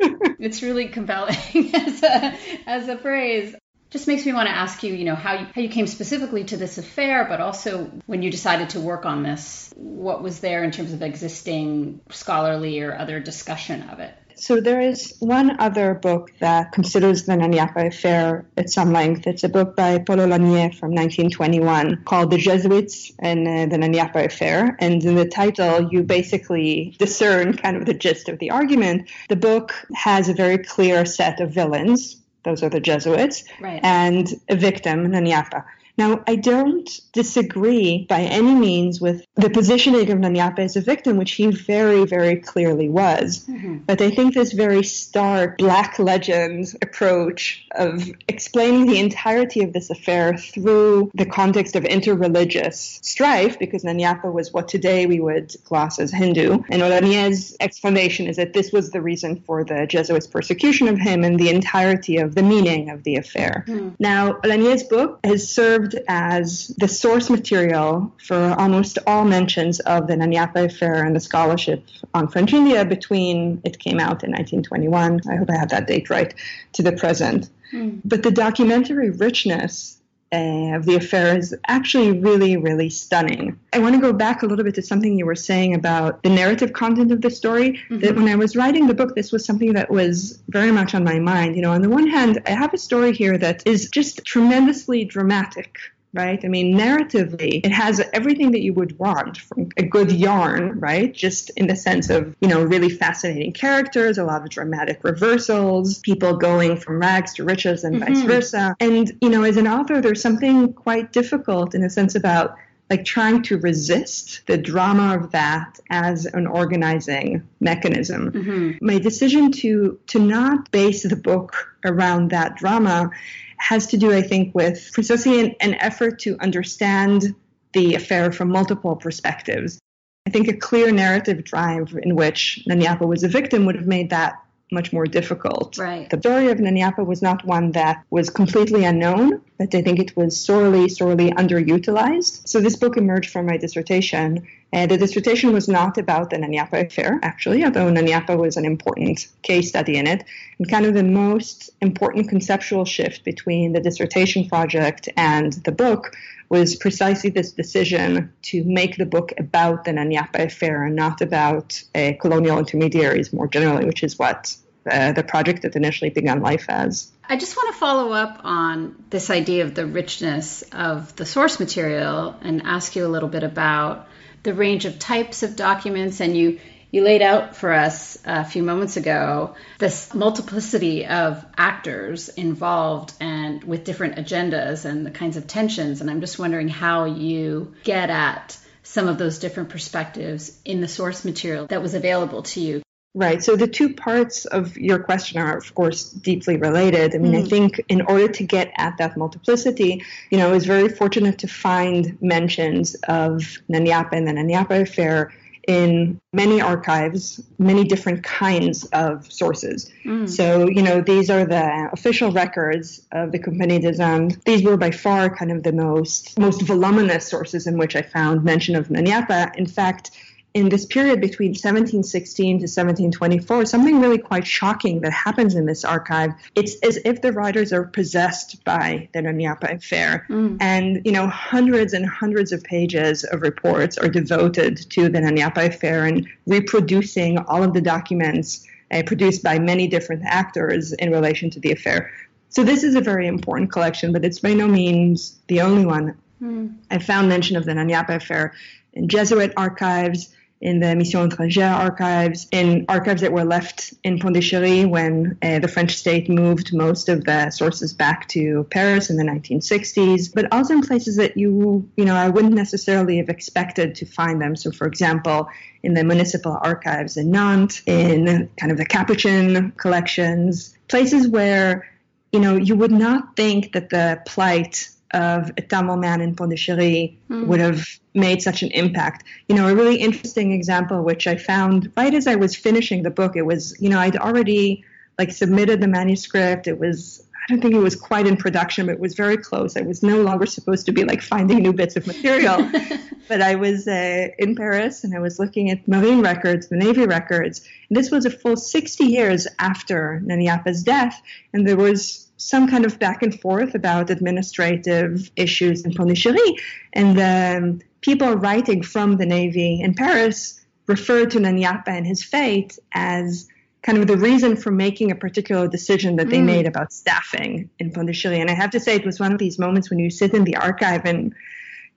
it's 0.00 0.62
really 0.62 0.88
compelling 0.88 1.36
as 1.74 2.02
a, 2.02 2.38
as 2.66 2.88
a 2.88 2.98
phrase 2.98 3.54
just 3.90 4.06
makes 4.06 4.26
me 4.26 4.32
want 4.32 4.48
to 4.48 4.54
ask 4.54 4.82
you, 4.82 4.92
you 4.94 5.04
know, 5.04 5.14
how 5.14 5.34
you, 5.34 5.46
how 5.54 5.60
you 5.60 5.68
came 5.68 5.86
specifically 5.86 6.44
to 6.44 6.56
this 6.56 6.78
affair, 6.78 7.24
but 7.28 7.40
also 7.40 7.90
when 8.06 8.22
you 8.22 8.30
decided 8.30 8.70
to 8.70 8.80
work 8.80 9.06
on 9.06 9.22
this, 9.22 9.72
what 9.76 10.22
was 10.22 10.40
there 10.40 10.62
in 10.64 10.70
terms 10.70 10.92
of 10.92 11.02
existing 11.02 12.00
scholarly 12.10 12.80
or 12.80 12.96
other 12.96 13.20
discussion 13.20 13.82
of 13.88 14.00
it? 14.00 14.14
So 14.40 14.60
there 14.60 14.80
is 14.80 15.16
one 15.18 15.58
other 15.58 15.94
book 15.94 16.32
that 16.38 16.70
considers 16.70 17.24
the 17.24 17.32
Nanyapa 17.32 17.88
affair 17.88 18.46
at 18.56 18.70
some 18.70 18.92
length. 18.92 19.26
It's 19.26 19.42
a 19.42 19.48
book 19.48 19.74
by 19.74 19.98
Paul 19.98 20.18
Olagnier 20.18 20.72
from 20.72 20.94
1921 20.94 22.04
called 22.04 22.30
The 22.30 22.38
Jesuits 22.38 23.10
and 23.18 23.48
uh, 23.48 23.66
the 23.66 23.82
Nanyapa 23.82 24.26
affair. 24.26 24.76
And 24.78 25.02
in 25.04 25.16
the 25.16 25.26
title, 25.26 25.88
you 25.90 26.04
basically 26.04 26.94
discern 26.98 27.56
kind 27.56 27.76
of 27.76 27.86
the 27.86 27.94
gist 27.94 28.28
of 28.28 28.38
the 28.38 28.52
argument. 28.52 29.10
The 29.28 29.34
book 29.34 29.74
has 29.92 30.28
a 30.28 30.34
very 30.34 30.58
clear 30.58 31.04
set 31.04 31.40
of 31.40 31.50
villains. 31.50 32.22
Those 32.44 32.62
are 32.62 32.68
the 32.68 32.80
Jesuits, 32.80 33.44
right. 33.60 33.80
and 33.82 34.28
a 34.48 34.56
victim, 34.56 35.08
Nanyapa. 35.08 35.64
Now, 35.98 36.22
I 36.26 36.36
don't 36.36 36.88
disagree 37.12 38.06
by 38.08 38.20
any 38.20 38.54
means 38.54 39.00
with 39.00 39.26
the 39.34 39.50
positioning 39.50 40.10
of 40.10 40.18
Nanyapa 40.18 40.60
as 40.60 40.76
a 40.76 40.80
victim, 40.80 41.16
which 41.16 41.32
he 41.32 41.48
very, 41.48 42.06
very 42.06 42.36
clearly 42.36 42.88
was. 42.88 43.44
Mm-hmm. 43.46 43.78
But 43.78 44.00
I 44.00 44.10
think 44.10 44.34
this 44.34 44.52
very 44.52 44.84
stark 44.84 45.58
black 45.58 45.98
legend 45.98 46.74
approach 46.82 47.66
of 47.72 48.08
explaining 48.28 48.86
the 48.86 48.98
entirety 48.98 49.64
of 49.64 49.72
this 49.72 49.90
affair 49.90 50.36
through 50.36 51.10
the 51.14 51.26
context 51.26 51.74
of 51.74 51.82
interreligious 51.82 53.04
strife, 53.04 53.58
because 53.58 53.82
Nanyapa 53.82 54.32
was 54.32 54.52
what 54.52 54.68
today 54.68 55.06
we 55.06 55.18
would 55.18 55.54
class 55.64 55.98
as 55.98 56.12
Hindu, 56.12 56.62
and 56.70 56.80
Lanier's 56.80 57.56
explanation 57.58 58.28
is 58.28 58.36
that 58.36 58.52
this 58.52 58.70
was 58.70 58.90
the 58.90 59.00
reason 59.00 59.40
for 59.40 59.64
the 59.64 59.86
Jesuits' 59.86 60.28
persecution 60.28 60.86
of 60.86 60.98
him 60.98 61.24
and 61.24 61.40
the 61.40 61.48
entirety 61.48 62.18
of 62.18 62.36
the 62.36 62.42
meaning 62.42 62.90
of 62.90 63.02
the 63.02 63.16
affair. 63.16 63.64
Mm. 63.66 63.96
Now, 63.98 64.38
Lanier's 64.44 64.84
book 64.84 65.18
has 65.24 65.48
served 65.48 65.87
served 65.90 66.04
as 66.08 66.68
the 66.78 66.88
source 66.88 67.30
material 67.30 68.12
for 68.18 68.54
almost 68.58 68.98
all 69.06 69.24
mentions 69.24 69.80
of 69.80 70.06
the 70.06 70.14
Nanyapa 70.14 70.64
affair 70.64 71.04
and 71.04 71.14
the 71.14 71.20
scholarship 71.20 71.84
on 72.14 72.28
French 72.28 72.52
India 72.52 72.84
between 72.84 73.60
it 73.64 73.78
came 73.78 73.98
out 74.00 74.24
in 74.24 74.32
1921, 74.32 75.20
I 75.30 75.36
hope 75.36 75.50
I 75.50 75.56
have 75.56 75.70
that 75.70 75.86
date 75.86 76.10
right, 76.10 76.34
to 76.74 76.82
the 76.82 76.92
present. 76.92 77.50
Mm. 77.72 78.00
But 78.04 78.22
the 78.22 78.30
documentary 78.30 79.10
richness 79.10 79.97
uh, 80.32 80.76
of 80.76 80.84
the 80.84 80.96
affair 80.96 81.36
is 81.36 81.54
actually 81.68 82.18
really, 82.18 82.56
really 82.56 82.90
stunning. 82.90 83.58
I 83.72 83.78
want 83.78 83.94
to 83.94 84.00
go 84.00 84.12
back 84.12 84.42
a 84.42 84.46
little 84.46 84.64
bit 84.64 84.74
to 84.74 84.82
something 84.82 85.18
you 85.18 85.26
were 85.26 85.34
saying 85.34 85.74
about 85.74 86.22
the 86.22 86.30
narrative 86.30 86.72
content 86.72 87.12
of 87.12 87.22
the 87.22 87.30
story. 87.30 87.72
Mm-hmm. 87.72 88.00
That 88.00 88.16
when 88.16 88.28
I 88.28 88.36
was 88.36 88.56
writing 88.56 88.86
the 88.86 88.94
book, 88.94 89.14
this 89.14 89.32
was 89.32 89.44
something 89.44 89.72
that 89.74 89.90
was 89.90 90.40
very 90.48 90.70
much 90.70 90.94
on 90.94 91.04
my 91.04 91.18
mind. 91.18 91.56
You 91.56 91.62
know, 91.62 91.72
on 91.72 91.82
the 91.82 91.88
one 91.88 92.06
hand, 92.06 92.42
I 92.46 92.50
have 92.50 92.74
a 92.74 92.78
story 92.78 93.12
here 93.12 93.38
that 93.38 93.66
is 93.66 93.88
just 93.88 94.24
tremendously 94.24 95.04
dramatic 95.04 95.78
right? 96.14 96.42
I 96.44 96.48
mean, 96.48 96.76
narratively, 96.76 97.64
it 97.64 97.72
has 97.72 98.00
everything 98.12 98.52
that 98.52 98.60
you 98.60 98.72
would 98.74 98.98
want 98.98 99.38
from 99.38 99.68
a 99.76 99.82
good 99.82 100.10
yarn, 100.10 100.80
right? 100.80 101.12
Just 101.12 101.50
in 101.50 101.66
the 101.66 101.76
sense 101.76 102.08
of, 102.10 102.34
you 102.40 102.48
know, 102.48 102.62
really 102.62 102.88
fascinating 102.88 103.52
characters, 103.52 104.18
a 104.18 104.24
lot 104.24 104.42
of 104.42 104.48
dramatic 104.48 105.04
reversals, 105.04 105.98
people 105.98 106.36
going 106.36 106.76
from 106.76 106.98
rags 106.98 107.34
to 107.34 107.44
riches 107.44 107.84
and 107.84 107.96
mm-hmm. 107.96 108.14
vice 108.14 108.22
versa. 108.24 108.76
And, 108.80 109.12
you 109.20 109.28
know, 109.28 109.42
as 109.42 109.56
an 109.56 109.68
author, 109.68 110.00
there's 110.00 110.22
something 110.22 110.72
quite 110.72 111.12
difficult 111.12 111.74
in 111.74 111.84
a 111.84 111.90
sense 111.90 112.14
about 112.14 112.56
like 112.90 113.04
trying 113.04 113.42
to 113.42 113.58
resist 113.58 114.46
the 114.46 114.56
drama 114.56 115.16
of 115.16 115.32
that 115.32 115.78
as 115.90 116.24
an 116.24 116.46
organizing 116.46 117.46
mechanism. 117.60 118.32
Mm-hmm. 118.32 118.86
My 118.86 118.98
decision 118.98 119.52
to 119.52 119.98
to 120.06 120.18
not 120.18 120.70
base 120.70 121.02
the 121.02 121.16
book 121.16 121.76
around 121.84 122.30
that 122.30 122.56
drama 122.56 123.10
has 123.58 123.86
to 123.88 123.96
do, 123.96 124.12
I 124.12 124.22
think, 124.22 124.54
with 124.54 124.90
precisely 124.92 125.56
an, 125.60 125.74
effort 125.74 126.18
to 126.20 126.36
understand 126.40 127.34
the 127.74 127.94
affair 127.94 128.32
from 128.32 128.50
multiple 128.50 128.96
perspectives. 128.96 129.78
I 130.26 130.30
think 130.30 130.48
a 130.48 130.56
clear 130.56 130.92
narrative 130.92 131.44
drive 131.44 131.94
in 132.02 132.14
which 132.14 132.64
Nanyapa 132.68 133.06
was 133.06 133.24
a 133.24 133.28
victim 133.28 133.66
would 133.66 133.76
have 133.76 133.86
made 133.86 134.10
that 134.10 134.42
much 134.70 134.92
more 134.92 135.06
difficult. 135.06 135.78
Right. 135.78 136.08
The 136.10 136.18
story 136.18 136.48
of 136.50 136.58
Nanyapa 136.58 137.04
was 137.04 137.22
not 137.22 137.44
one 137.44 137.72
that 137.72 138.04
was 138.10 138.30
completely 138.30 138.84
unknown, 138.84 139.40
but 139.58 139.74
I 139.74 139.82
think 139.82 139.98
it 139.98 140.16
was 140.16 140.38
sorely, 140.38 140.88
sorely 140.88 141.30
underutilized. 141.30 142.46
So 142.46 142.60
this 142.60 142.76
book 142.76 142.96
emerged 142.96 143.30
from 143.30 143.46
my 143.46 143.56
dissertation. 143.56 144.46
And 144.70 144.90
the 144.90 144.98
dissertation 144.98 145.52
was 145.52 145.66
not 145.66 145.96
about 145.96 146.28
the 146.28 146.36
Nanyapa 146.36 146.86
affair, 146.86 147.18
actually, 147.22 147.64
although 147.64 147.90
Nanyapa 147.90 148.36
was 148.36 148.58
an 148.58 148.66
important 148.66 149.26
case 149.42 149.70
study 149.70 149.96
in 149.96 150.06
it. 150.06 150.24
And 150.58 150.68
kind 150.68 150.84
of 150.84 150.92
the 150.92 151.02
most 151.02 151.70
important 151.80 152.28
conceptual 152.28 152.84
shift 152.84 153.24
between 153.24 153.72
the 153.72 153.80
dissertation 153.80 154.46
project 154.48 155.08
and 155.16 155.54
the 155.64 155.72
book 155.72 156.14
was 156.48 156.76
precisely 156.76 157.30
this 157.30 157.52
decision 157.52 158.32
to 158.42 158.64
make 158.64 158.96
the 158.96 159.06
book 159.06 159.32
about 159.38 159.84
the 159.84 159.90
Nanyapa 159.90 160.46
affair 160.46 160.84
and 160.84 160.96
not 160.96 161.20
about 161.20 161.82
uh, 161.94 162.12
colonial 162.20 162.58
intermediaries 162.58 163.32
more 163.32 163.46
generally, 163.46 163.84
which 163.84 164.02
is 164.02 164.18
what 164.18 164.56
uh, 164.90 165.12
the 165.12 165.22
project 165.22 165.62
that 165.62 165.76
initially 165.76 166.10
began 166.10 166.40
life 166.40 166.66
as. 166.68 167.12
I 167.28 167.36
just 167.36 167.56
want 167.56 167.74
to 167.74 167.78
follow 167.78 168.12
up 168.12 168.40
on 168.44 169.04
this 169.10 169.28
idea 169.28 169.64
of 169.64 169.74
the 169.74 169.86
richness 169.86 170.62
of 170.72 171.14
the 171.16 171.26
source 171.26 171.60
material 171.60 172.34
and 172.40 172.62
ask 172.64 172.96
you 172.96 173.04
a 173.04 173.08
little 173.08 173.28
bit 173.28 173.42
about 173.42 174.08
the 174.44 174.54
range 174.54 174.86
of 174.86 174.98
types 174.98 175.42
of 175.42 175.56
documents 175.56 176.20
and 176.20 176.34
you 176.34 176.58
you 176.90 177.02
laid 177.02 177.22
out 177.22 177.56
for 177.56 177.72
us 177.72 178.18
a 178.24 178.44
few 178.44 178.62
moments 178.62 178.96
ago 178.96 179.54
this 179.78 180.14
multiplicity 180.14 181.06
of 181.06 181.44
actors 181.56 182.28
involved 182.30 183.12
and 183.20 183.62
with 183.64 183.84
different 183.84 184.16
agendas 184.16 184.84
and 184.84 185.04
the 185.04 185.10
kinds 185.10 185.36
of 185.36 185.46
tensions. 185.46 186.00
And 186.00 186.10
I'm 186.10 186.20
just 186.20 186.38
wondering 186.38 186.68
how 186.68 187.04
you 187.04 187.74
get 187.84 188.10
at 188.10 188.56
some 188.82 189.08
of 189.08 189.18
those 189.18 189.38
different 189.38 189.68
perspectives 189.68 190.58
in 190.64 190.80
the 190.80 190.88
source 190.88 191.24
material 191.24 191.66
that 191.66 191.82
was 191.82 191.94
available 191.94 192.42
to 192.42 192.60
you. 192.60 192.82
Right. 193.14 193.42
So 193.42 193.56
the 193.56 193.66
two 193.66 193.94
parts 193.94 194.44
of 194.44 194.76
your 194.76 195.00
question 195.00 195.40
are, 195.40 195.56
of 195.56 195.74
course, 195.74 196.10
deeply 196.10 196.56
related. 196.56 197.14
I 197.14 197.18
mean, 197.18 197.32
mm. 197.32 197.44
I 197.44 197.48
think 197.48 197.80
in 197.88 198.02
order 198.02 198.28
to 198.28 198.44
get 198.44 198.70
at 198.76 198.98
that 198.98 199.16
multiplicity, 199.16 200.04
you 200.30 200.38
know, 200.38 200.48
I 200.48 200.52
was 200.52 200.66
very 200.66 200.88
fortunate 200.88 201.38
to 201.38 201.48
find 201.48 202.16
mentions 202.22 202.94
of 203.08 203.58
Nanyapa 203.68 204.12
and 204.12 204.28
the 204.28 204.32
Nanyapa 204.32 204.82
affair 204.82 205.32
in 205.68 206.18
many 206.32 206.62
archives, 206.62 207.40
many 207.58 207.84
different 207.84 208.24
kinds 208.24 208.84
of 208.86 209.30
sources. 209.30 209.90
Mm. 210.04 210.28
So, 210.28 210.66
you 210.66 210.82
know, 210.82 211.02
these 211.02 211.28
are 211.28 211.44
the 211.44 211.90
official 211.92 212.32
records 212.32 213.06
of 213.12 213.32
the 213.32 213.38
Compagnie 213.38 213.78
des 213.78 214.02
Indes. 214.02 214.38
These 214.46 214.64
were 214.64 214.78
by 214.78 214.90
far 214.90 215.28
kind 215.28 215.52
of 215.52 215.62
the 215.62 215.72
most 215.72 216.38
most 216.38 216.62
voluminous 216.62 217.28
sources 217.28 217.66
in 217.66 217.76
which 217.76 217.94
I 217.94 218.02
found 218.02 218.44
mention 218.44 218.74
of 218.76 218.88
Nanyapa. 218.88 219.54
In 219.56 219.66
fact, 219.66 220.10
in 220.54 220.68
this 220.70 220.86
period 220.86 221.20
between 221.20 221.50
1716 221.50 222.46
to 222.46 222.62
1724, 222.62 223.66
something 223.66 224.00
really 224.00 224.18
quite 224.18 224.46
shocking 224.46 225.00
that 225.02 225.12
happens 225.12 225.54
in 225.54 225.66
this 225.66 225.84
archive. 225.84 226.32
It's 226.54 226.74
as 226.82 226.98
if 227.04 227.20
the 227.20 227.32
writers 227.32 227.72
are 227.72 227.84
possessed 227.84 228.64
by 228.64 229.08
the 229.12 229.20
Nanyapa 229.20 229.76
affair. 229.76 230.26
Mm. 230.28 230.56
And, 230.60 231.02
you 231.04 231.12
know, 231.12 231.26
hundreds 231.26 231.92
and 231.92 232.06
hundreds 232.06 232.52
of 232.52 232.64
pages 232.64 233.24
of 233.24 233.42
reports 233.42 233.98
are 233.98 234.08
devoted 234.08 234.78
to 234.90 235.08
the 235.08 235.18
Nanyapa 235.18 235.66
affair 235.66 236.06
and 236.06 236.26
reproducing 236.46 237.38
all 237.38 237.62
of 237.62 237.74
the 237.74 237.82
documents 237.82 238.66
uh, 238.90 239.02
produced 239.04 239.42
by 239.42 239.58
many 239.58 239.86
different 239.86 240.22
actors 240.24 240.92
in 240.94 241.12
relation 241.12 241.50
to 241.50 241.60
the 241.60 241.72
affair. 241.72 242.10
So 242.48 242.64
this 242.64 242.82
is 242.82 242.94
a 242.94 243.00
very 243.02 243.26
important 243.26 243.70
collection, 243.70 244.12
but 244.12 244.24
it's 244.24 244.38
by 244.38 244.54
no 244.54 244.66
means 244.66 245.38
the 245.48 245.60
only 245.60 245.84
one. 245.84 246.16
Mm. 246.42 246.76
I 246.90 246.98
found 246.98 247.28
mention 247.28 247.56
of 247.56 247.66
the 247.66 247.72
Nanyapa 247.72 248.16
affair 248.16 248.54
in 248.94 249.08
Jesuit 249.08 249.52
archives, 249.56 250.34
in 250.60 250.80
the 250.80 250.96
Mission 250.96 251.28
Étrangère 251.28 251.72
archives, 251.72 252.48
in 252.50 252.84
archives 252.88 253.20
that 253.20 253.32
were 253.32 253.44
left 253.44 253.94
in 254.02 254.18
Pondichéry 254.18 254.88
when 254.88 255.38
uh, 255.42 255.60
the 255.60 255.68
French 255.68 255.96
state 255.96 256.28
moved 256.28 256.74
most 256.74 257.08
of 257.08 257.24
the 257.24 257.50
sources 257.50 257.92
back 257.92 258.28
to 258.28 258.66
Paris 258.70 259.08
in 259.08 259.16
the 259.16 259.22
1960s, 259.22 260.32
but 260.34 260.52
also 260.52 260.74
in 260.74 260.82
places 260.82 261.16
that 261.16 261.36
you, 261.36 261.88
you 261.96 262.04
know, 262.04 262.14
I 262.14 262.28
wouldn't 262.28 262.54
necessarily 262.54 263.18
have 263.18 263.28
expected 263.28 263.94
to 263.96 264.06
find 264.06 264.42
them. 264.42 264.56
So, 264.56 264.72
for 264.72 264.86
example, 264.86 265.48
in 265.82 265.94
the 265.94 266.02
municipal 266.02 266.58
archives 266.60 267.16
in 267.16 267.30
Nantes, 267.30 267.82
in 267.86 268.50
kind 268.56 268.72
of 268.72 268.78
the 268.78 268.86
Capuchin 268.86 269.72
collections, 269.76 270.76
places 270.88 271.28
where, 271.28 271.88
you 272.32 272.40
know, 272.40 272.56
you 272.56 272.74
would 272.74 272.90
not 272.90 273.36
think 273.36 273.72
that 273.74 273.90
the 273.90 274.20
plight 274.26 274.88
of 275.12 275.50
a 275.56 275.62
Tamil 275.62 275.96
man 275.96 276.20
in 276.20 276.34
Pondichéry 276.34 277.16
mm. 277.30 277.46
would 277.46 277.60
have 277.60 277.86
made 278.14 278.42
such 278.42 278.62
an 278.62 278.70
impact. 278.72 279.24
You 279.48 279.56
know, 279.56 279.68
a 279.68 279.74
really 279.74 279.96
interesting 279.96 280.52
example, 280.52 281.02
which 281.02 281.26
I 281.26 281.36
found 281.36 281.90
right 281.96 282.12
as 282.12 282.26
I 282.26 282.34
was 282.34 282.54
finishing 282.54 283.02
the 283.02 283.10
book, 283.10 283.36
it 283.36 283.42
was, 283.42 283.74
you 283.80 283.88
know, 283.88 283.98
I'd 283.98 284.16
already 284.16 284.84
like 285.18 285.32
submitted 285.32 285.80
the 285.80 285.88
manuscript. 285.88 286.66
It 286.66 286.78
was, 286.78 287.26
I 287.34 287.52
don't 287.52 287.60
think 287.60 287.74
it 287.74 287.78
was 287.78 287.96
quite 287.96 288.26
in 288.26 288.36
production, 288.36 288.86
but 288.86 288.92
it 288.92 289.00
was 289.00 289.14
very 289.14 289.36
close. 289.36 289.76
I 289.76 289.80
was 289.80 290.02
no 290.02 290.20
longer 290.20 290.46
supposed 290.46 290.86
to 290.86 290.92
be 290.92 291.04
like 291.04 291.22
finding 291.22 291.58
new 291.58 291.72
bits 291.72 291.96
of 291.96 292.06
material. 292.06 292.70
but 293.28 293.40
I 293.40 293.54
was 293.54 293.88
uh, 293.88 294.28
in 294.38 294.54
Paris 294.54 295.04
and 295.04 295.14
I 295.14 295.18
was 295.18 295.38
looking 295.38 295.70
at 295.70 295.86
marine 295.88 296.20
records, 296.20 296.68
the 296.68 296.76
Navy 296.76 297.06
records. 297.06 297.66
And 297.88 297.96
this 297.96 298.10
was 298.10 298.26
a 298.26 298.30
full 298.30 298.56
60 298.56 299.04
years 299.04 299.46
after 299.58 300.20
Nana 300.20 300.44
Yapa's 300.44 300.82
death. 300.82 301.20
And 301.52 301.66
there 301.66 301.76
was 301.76 302.27
some 302.38 302.68
kind 302.68 302.86
of 302.86 302.98
back 302.98 303.22
and 303.22 303.38
forth 303.38 303.74
about 303.74 304.10
administrative 304.10 305.30
issues 305.36 305.84
in 305.84 305.92
Pondichéry. 305.92 306.58
And 306.94 307.18
the 307.18 307.84
people 308.00 308.34
writing 308.34 308.82
from 308.82 309.16
the 309.16 309.26
Navy 309.26 309.80
in 309.82 309.92
Paris 309.92 310.60
referred 310.86 311.30
to 311.32 311.40
Nana 311.40 311.60
Yapa 311.60 311.88
and 311.88 312.06
his 312.06 312.24
fate 312.24 312.78
as 312.94 313.48
kind 313.82 313.98
of 313.98 314.06
the 314.06 314.16
reason 314.16 314.56
for 314.56 314.70
making 314.70 315.10
a 315.10 315.14
particular 315.14 315.68
decision 315.68 316.16
that 316.16 316.30
they 316.30 316.38
mm. 316.38 316.46
made 316.46 316.66
about 316.66 316.92
staffing 316.92 317.68
in 317.78 317.90
Pondichéry. 317.90 318.38
And 318.40 318.50
I 318.50 318.54
have 318.54 318.70
to 318.70 318.80
say, 318.80 318.94
it 318.94 319.04
was 319.04 319.20
one 319.20 319.32
of 319.32 319.38
these 319.38 319.58
moments 319.58 319.90
when 319.90 319.98
you 319.98 320.10
sit 320.10 320.32
in 320.32 320.44
the 320.44 320.56
archive 320.56 321.04
and, 321.04 321.34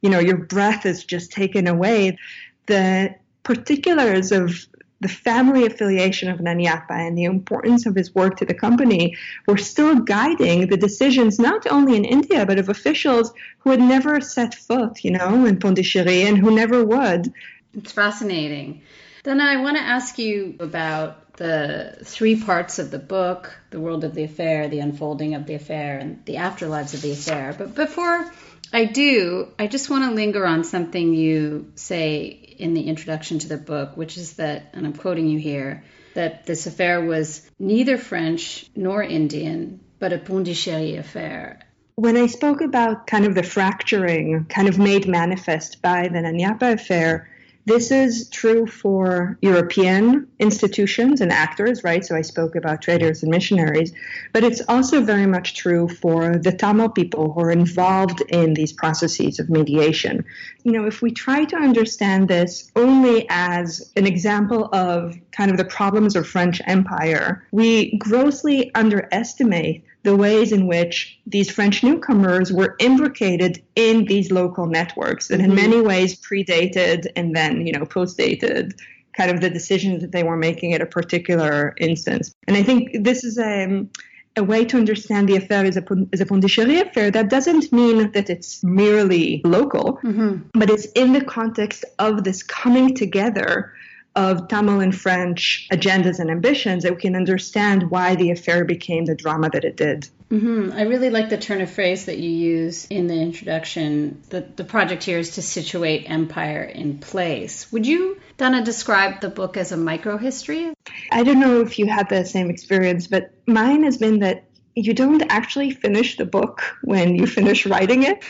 you 0.01 0.10
know, 0.10 0.19
your 0.19 0.38
breath 0.38 0.86
is 0.86 1.04
just 1.04 1.32
taken 1.32 1.67
away. 1.67 2.17
The 2.65 3.15
particulars 3.43 4.32
of 4.32 4.67
the 5.02 5.10
family 5.10 5.66
affiliation 5.66 6.30
of 6.30 6.40
Nana 6.40 6.64
Yapa 6.64 6.92
and 6.92 7.18
the 7.18 7.26
importance 7.26 7.86
of 7.86 7.96
his 7.96 8.14
work 8.14 8.38
to 8.38 8.46
the 8.46 8.54
company 8.54 9.18
were 9.48 9.58
still 9.58 9.96
guiding 9.96 10.68
the 10.68 10.78
decisions 10.78 11.40
not 11.40 11.66
only 11.68 11.96
in 11.96 12.06
India 12.06 12.46
but 12.46 12.60
of 12.60 12.70
officials 12.70 13.34
who 13.60 13.72
had 13.72 13.82
never 13.82 14.22
set 14.22 14.56
foot, 14.56 15.04
you 15.04 15.12
know, 15.12 15.46
in 15.46 15.60
Pondicherry 15.60 16.22
and 16.22 16.38
who 16.38 16.52
never 16.56 16.86
would. 16.86 17.34
It's 17.74 17.92
fascinating. 17.92 18.82
Then 19.24 19.42
I 19.42 19.58
want 19.58 19.78
to 19.78 19.84
ask 19.84 20.18
you 20.18 20.56
about 20.60 21.34
the 21.34 21.98
three 22.04 22.40
parts 22.40 22.80
of 22.80 22.92
the 22.92 23.00
book 23.00 23.56
the 23.72 23.80
world 23.80 24.04
of 24.04 24.14
the 24.14 24.24
affair, 24.24 24.68
the 24.68 24.80
unfolding 24.80 25.34
of 25.34 25.46
the 25.46 25.56
affair, 25.56 25.98
and 25.98 26.24
the 26.26 26.36
afterlives 26.36 26.94
of 26.94 27.02
the 27.02 27.12
affair. 27.12 27.56
But 27.58 27.74
before 27.74 28.30
I 28.73 28.86
do, 28.86 29.49
I 29.60 29.67
just 29.67 29.89
want 29.89 30.05
to 30.10 30.15
linger 30.15 30.45
on 30.45 30.63
something 30.63 31.13
you 31.13 31.71
say 31.75 32.25
in 32.25 32.73
the 32.73 32.84
introduction 32.84 33.39
to 33.39 33.47
the 33.47 33.57
book, 33.57 33.97
which 33.97 34.17
is 34.17 34.34
that, 34.34 34.69
and 34.73 34.86
I'm 34.86 34.93
quoting 34.93 35.27
you 35.27 35.39
here, 35.39 35.84
that 36.13 36.45
this 36.45 36.67
affair 36.67 37.03
was 37.03 37.49
neither 37.60 37.97
French 37.97 38.65
nor 38.75 39.03
Indian, 39.03 39.79
but 39.99 40.13
a 40.13 40.17
Pondichéry 40.17 40.97
affair. 40.97 41.62
When 41.95 42.17
I 42.17 42.27
spoke 42.27 42.62
about 42.62 43.07
kind 43.07 43.25
of 43.25 43.36
the 43.36 43.43
fracturing, 43.43 44.45
kind 44.45 44.67
of 44.69 44.79
made 44.79 45.07
manifest 45.07 45.81
by 45.81 46.07
the 46.07 46.19
Nanyapa 46.19 46.73
affair, 46.73 47.29
this 47.65 47.91
is 47.91 48.30
true 48.30 48.65
for 48.65 49.38
European 49.41 50.28
institutions 50.39 51.21
and 51.21 51.32
actors, 51.32 51.84
right? 51.84 52.04
So 52.04 52.15
I 52.15 52.21
spoke 52.21 52.56
about 52.56 52.82
traders 52.82 53.21
and 53.24 53.32
missionaries, 53.32 53.93
but 54.34 54.43
it's 54.43 54.62
also 54.67 55.02
very 55.02 55.28
much 55.28 55.56
true 55.56 55.88
for 55.88 56.38
the 56.38 56.52
Tamil 56.52 56.89
people 56.89 57.32
who 57.32 57.41
are 57.41 57.52
involved 57.52 58.21
in 58.30 58.54
these 58.54 58.74
processes 58.74 59.39
of 59.39 59.50
mediation. 59.50 60.26
You 60.63 60.71
know, 60.71 60.86
if 60.86 61.02
we 61.02 61.12
try 61.12 61.45
to 61.45 61.56
understand 61.56 62.28
this 62.28 62.71
only 62.76 63.28
as 63.30 63.91
an 63.95 64.08
example 64.08 64.69
of 64.74 65.15
kind 65.32 65.52
of 65.52 65.58
the 65.58 65.65
problems 65.65 66.15
of 66.15 66.28
French 66.28 66.62
empire, 66.65 67.45
we 67.52 67.97
grossly 67.97 68.74
underestimate 68.74 69.84
the 70.04 70.16
ways 70.16 70.52
in 70.52 70.68
which 70.68 71.20
these 71.28 71.52
French 71.52 71.84
newcomers 71.84 72.52
were 72.52 72.76
imbricated 72.80 73.62
in 73.76 74.06
these 74.06 74.32
local 74.32 74.66
networks 74.66 75.28
that 75.28 75.40
mm-hmm. 75.40 75.52
in 75.52 75.56
many 75.56 75.82
ways 75.82 76.20
predated 76.20 77.08
and 77.16 77.36
then, 77.36 77.66
you 77.66 77.74
know, 77.74 77.86
postdated 77.86 78.74
kind 79.16 79.30
of 79.30 79.42
the 79.42 79.50
decisions 79.50 80.02
that 80.02 80.12
they 80.12 80.24
were 80.24 80.38
making 80.38 80.74
at 80.74 80.82
a 80.82 80.86
particular 80.86 81.76
instance. 81.78 82.34
And 82.48 82.58
I 82.58 82.64
think 82.64 83.04
this 83.04 83.24
is 83.24 83.38
a, 83.38 83.66
um, 83.66 83.90
a 84.38 84.44
way 84.44 84.64
to 84.64 84.78
understand 84.78 85.28
the 85.28 85.36
affair 85.36 85.66
as 85.66 85.76
a, 85.76 85.84
as 86.14 86.22
a 86.22 86.26
Pondichéry 86.26 86.82
affair. 86.82 87.12
That 87.12 87.30
doesn't 87.30 87.72
mean 87.74 88.12
that 88.14 88.30
it's 88.30 88.64
merely 88.64 89.42
local, 89.44 90.00
mm-hmm. 90.04 90.48
but 90.54 90.70
it's 90.70 90.86
in 90.94 91.14
the 91.14 91.24
context 91.24 91.84
of 92.00 92.24
this 92.24 92.42
coming 92.42 92.96
together 92.96 93.74
of 94.15 94.47
Tamil 94.47 94.82
and 94.82 94.95
French 94.95 95.67
agendas 95.71 96.19
and 96.19 96.30
ambitions 96.30 96.84
that 96.84 96.93
we 96.93 97.02
can 97.02 97.15
understand 97.15 97.89
why 97.89 98.15
the 98.15 98.32
affair 98.32 98.65
became 98.65 99.06
the 99.06 99.15
drama 99.15 99.50
that 99.50 99.63
it 99.63 99.78
did. 99.78 100.10
Mm-hmm. 100.30 100.71
I 100.74 100.84
really 100.84 101.10
like 101.10 101.30
the 101.30 101.38
turn 101.38 101.62
of 101.62 101.69
phrase 101.69 102.06
that 102.06 102.17
you 102.17 102.30
use 102.30 102.88
in 102.89 103.08
the 103.08 103.15
introduction. 103.15 104.21
The, 104.30 104.41
the 104.56 104.63
project 104.63 105.04
here 105.04 105.19
is 105.19 105.32
to 105.32 105.41
situate 105.41 106.10
empire 106.10 106.63
in 106.63 107.00
place. 107.00 107.69
Would 107.71 107.86
you, 107.86 108.19
Dana, 108.38 108.63
describe 108.63 109.19
the 109.19 109.30
book 109.30 109.58
as 109.58 109.74
a 109.74 109.78
microhistory? 109.78 110.74
I 111.12 111.24
don't 111.24 111.39
know 111.39 111.62
if 111.62 111.80
you 111.80 111.88
had 111.88 112.08
the 112.08 112.26
same 112.26 112.50
experience, 112.50 113.08
but 113.08 113.34
mine 113.45 113.84
has 113.84 113.97
been 113.97 114.19
that 114.19 114.45
you 114.75 114.93
don't 114.93 115.21
actually 115.29 115.71
finish 115.71 116.17
the 116.17 116.25
book 116.25 116.62
when 116.84 117.15
you 117.15 117.27
finish 117.27 117.65
writing 117.65 118.03
it. 118.03 118.23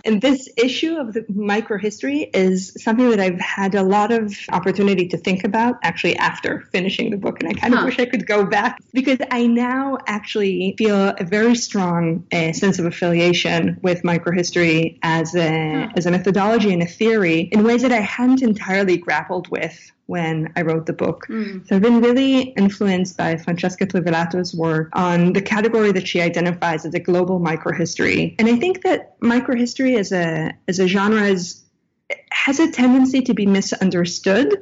and 0.04 0.20
this 0.20 0.48
issue 0.56 0.96
of 0.96 1.12
the 1.12 1.22
microhistory 1.22 2.30
is 2.34 2.76
something 2.82 3.10
that 3.10 3.20
I've 3.20 3.40
had 3.40 3.74
a 3.74 3.82
lot 3.82 4.10
of 4.10 4.34
opportunity 4.50 5.08
to 5.08 5.16
think 5.16 5.44
about 5.44 5.76
actually 5.82 6.16
after 6.16 6.62
finishing 6.72 7.10
the 7.10 7.16
book. 7.16 7.40
And 7.40 7.48
I 7.48 7.54
kind 7.54 7.74
huh. 7.74 7.80
of 7.80 7.86
wish 7.86 7.98
I 7.98 8.06
could 8.06 8.26
go 8.26 8.44
back 8.44 8.80
because 8.92 9.18
I 9.30 9.46
now 9.46 9.98
actually 10.06 10.74
feel 10.76 11.14
a 11.16 11.24
very 11.24 11.54
strong 11.54 12.26
uh, 12.32 12.52
sense 12.52 12.78
of 12.78 12.86
affiliation 12.86 13.78
with 13.82 14.02
microhistory 14.02 14.98
as 15.02 15.34
a, 15.34 15.84
huh. 15.84 15.92
as 15.96 16.06
a 16.06 16.10
methodology 16.10 16.72
and 16.72 16.82
a 16.82 16.86
theory 16.86 17.40
in 17.52 17.62
ways 17.62 17.82
that 17.82 17.92
I 17.92 18.00
hadn't 18.00 18.42
entirely 18.42 18.96
grappled 18.96 19.48
with 19.48 19.92
when 20.06 20.52
I 20.56 20.62
wrote 20.62 20.86
the 20.86 20.92
book. 20.92 21.26
Mm. 21.28 21.66
So 21.66 21.76
I've 21.76 21.82
been 21.82 22.00
really 22.00 22.40
influenced 22.50 23.16
by 23.16 23.36
Francesca 23.36 23.86
Trivellato's 23.86 24.54
work 24.54 24.90
on 24.92 25.32
the 25.32 25.42
category 25.42 25.92
that 25.92 26.06
she 26.06 26.20
identifies 26.20 26.84
as 26.84 26.94
a 26.94 27.00
global 27.00 27.40
microhistory. 27.40 28.34
And 28.38 28.48
I 28.48 28.56
think 28.56 28.82
that 28.82 29.18
microhistory 29.20 29.98
as 29.98 30.12
a 30.12 30.52
as 30.68 30.78
a 30.78 30.86
genre 30.86 31.22
is 31.22 31.64
has 32.30 32.60
a 32.60 32.70
tendency 32.70 33.22
to 33.22 33.32
be 33.32 33.46
misunderstood 33.46 34.54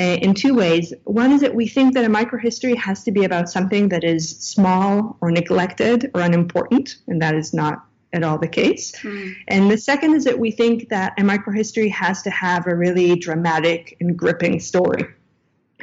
uh, 0.00 0.02
in 0.02 0.34
two 0.34 0.54
ways. 0.54 0.92
One 1.04 1.30
is 1.32 1.42
that 1.42 1.54
we 1.54 1.68
think 1.68 1.94
that 1.94 2.04
a 2.04 2.08
microhistory 2.08 2.76
has 2.76 3.04
to 3.04 3.12
be 3.12 3.24
about 3.24 3.48
something 3.48 3.90
that 3.90 4.02
is 4.02 4.36
small 4.38 5.16
or 5.20 5.30
neglected 5.30 6.10
or 6.14 6.22
unimportant, 6.22 6.96
and 7.06 7.22
that 7.22 7.34
is 7.34 7.54
not 7.54 7.87
at 8.12 8.22
all 8.22 8.38
the 8.38 8.48
case. 8.48 8.92
Mm. 9.02 9.34
And 9.48 9.70
the 9.70 9.78
second 9.78 10.14
is 10.14 10.24
that 10.24 10.38
we 10.38 10.50
think 10.50 10.88
that 10.88 11.14
a 11.18 11.22
microhistory 11.22 11.90
has 11.90 12.22
to 12.22 12.30
have 12.30 12.66
a 12.66 12.74
really 12.74 13.16
dramatic 13.16 13.96
and 14.00 14.16
gripping 14.16 14.60
story. 14.60 15.06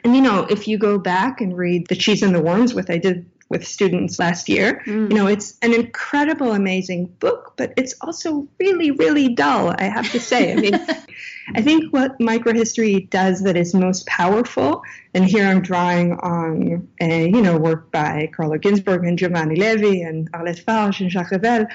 And 0.03 0.15
you 0.15 0.21
know, 0.21 0.45
if 0.49 0.67
you 0.67 0.77
go 0.77 0.97
back 0.97 1.41
and 1.41 1.57
read 1.57 1.87
The 1.87 1.95
Cheese 1.95 2.21
and 2.23 2.33
the 2.33 2.41
Worms, 2.41 2.73
which 2.73 2.89
I 2.89 2.97
did 2.97 3.29
with 3.49 3.65
students 3.65 4.17
last 4.17 4.49
year, 4.49 4.81
mm. 4.85 5.09
you 5.09 5.15
know, 5.15 5.27
it's 5.27 5.57
an 5.61 5.73
incredible, 5.73 6.53
amazing 6.53 7.05
book, 7.19 7.53
but 7.57 7.73
it's 7.77 7.93
also 8.01 8.47
really, 8.59 8.91
really 8.91 9.33
dull, 9.33 9.73
I 9.77 9.83
have 9.83 10.11
to 10.11 10.19
say. 10.19 10.51
I 10.51 10.55
mean, 10.55 10.73
I 11.55 11.61
think 11.61 11.93
what 11.93 12.17
microhistory 12.19 13.07
does 13.09 13.43
that 13.43 13.55
is 13.55 13.75
most 13.75 14.07
powerful, 14.07 14.81
and 15.13 15.23
here 15.25 15.45
I'm 15.45 15.61
drawing 15.61 16.13
on, 16.13 16.87
a, 16.99 17.29
you 17.29 17.41
know, 17.41 17.57
work 17.57 17.91
by 17.91 18.31
Carlo 18.35 18.57
Ginzburg 18.57 19.07
and 19.07 19.17
Giovanni 19.17 19.55
Levi 19.55 20.07
and 20.07 20.31
Arlette 20.31 20.63
Farge 20.63 21.01
and 21.01 21.11
Jacques 21.11 21.31
Revel, 21.31 21.67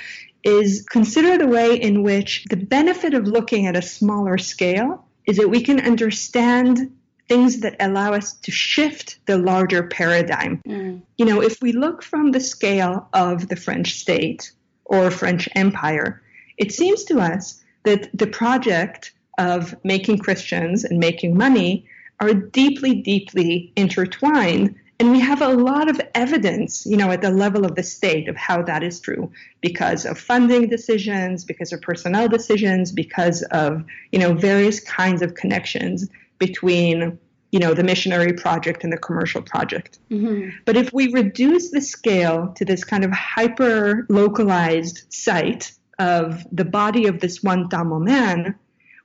is 0.43 0.87
consider 0.91 1.37
the 1.39 1.47
way 1.47 1.75
in 1.75 2.03
which 2.03 2.45
the 2.51 2.57
benefit 2.57 3.15
of 3.15 3.27
looking 3.27 3.67
at 3.67 3.77
a 3.77 3.83
smaller 3.83 4.39
scale 4.39 5.05
is 5.27 5.37
that 5.37 5.49
we 5.49 5.63
can 5.63 5.81
understand 5.81 6.91
things 7.29 7.61
that 7.61 7.77
allow 7.79 8.13
us 8.13 8.35
to 8.35 8.51
shift 8.51 9.19
the 9.27 9.39
larger 9.39 9.85
paradigm. 9.85 10.61
Mm. 10.67 11.03
You 11.17 11.25
know, 11.27 11.41
if 11.41 11.63
we 11.63 11.73
look 11.73 12.03
from 12.03 12.33
the 12.33 12.41
scale 12.41 13.09
of 13.13 13.49
the 13.49 13.57
French 13.57 13.95
state 13.95 14.51
or 14.85 15.11
French 15.11 15.49
empire, 15.55 16.23
it 16.59 16.73
seems 16.73 17.05
to 17.05 17.21
us 17.21 17.63
that 17.85 18.11
the 18.13 18.27
project 18.27 19.13
of 19.39 19.75
making 19.85 20.19
Christians 20.19 20.85
and 20.85 20.99
making 20.99 21.37
money 21.37 21.87
are 22.19 22.35
deeply, 22.35 22.97
deeply 22.97 23.73
intertwined 23.77 24.75
and 25.01 25.11
we 25.11 25.19
have 25.19 25.41
a 25.41 25.49
lot 25.49 25.89
of 25.89 25.99
evidence, 26.15 26.85
you 26.85 26.99
know, 26.99 27.11
at 27.11 27.23
the 27.23 27.31
level 27.31 27.65
of 27.65 27.75
the 27.75 27.83
state 27.83 28.29
of 28.29 28.37
how 28.37 28.61
that 28.63 28.83
is 28.83 29.01
true 29.01 29.33
because 29.63 30.05
of 30.05 30.19
funding 30.19 30.69
decisions, 30.69 31.43
because 31.43 31.73
of 31.73 31.81
personnel 31.81 32.29
decisions, 32.29 32.93
because 32.93 33.43
of, 33.45 33.83
you 34.13 34.19
know, 34.19 34.35
various 34.35 34.79
kinds 34.79 35.23
of 35.23 35.35
connections 35.35 36.07
between 36.39 37.19
you 37.51 37.59
know 37.59 37.75
the 37.75 37.83
missionary 37.83 38.33
project 38.33 38.85
and 38.85 38.93
the 38.93 38.97
commercial 38.97 39.43
project 39.43 39.99
mm-hmm. 40.09 40.51
but 40.67 40.77
if 40.77 40.93
we 40.93 41.13
reduce 41.13 41.73
the 41.73 41.81
scale 41.81 42.53
to 42.55 42.65
this 42.65 42.85
kind 42.85 43.05
of 43.05 43.11
hyper 43.11 44.07
localized 44.09 45.13
site 45.13 45.73
of 45.99 46.47
the 46.53 46.65
body 46.65 47.09
of 47.09 47.19
this 47.19 47.43
one 47.43 47.69
tamil 47.69 47.99
man 47.99 48.55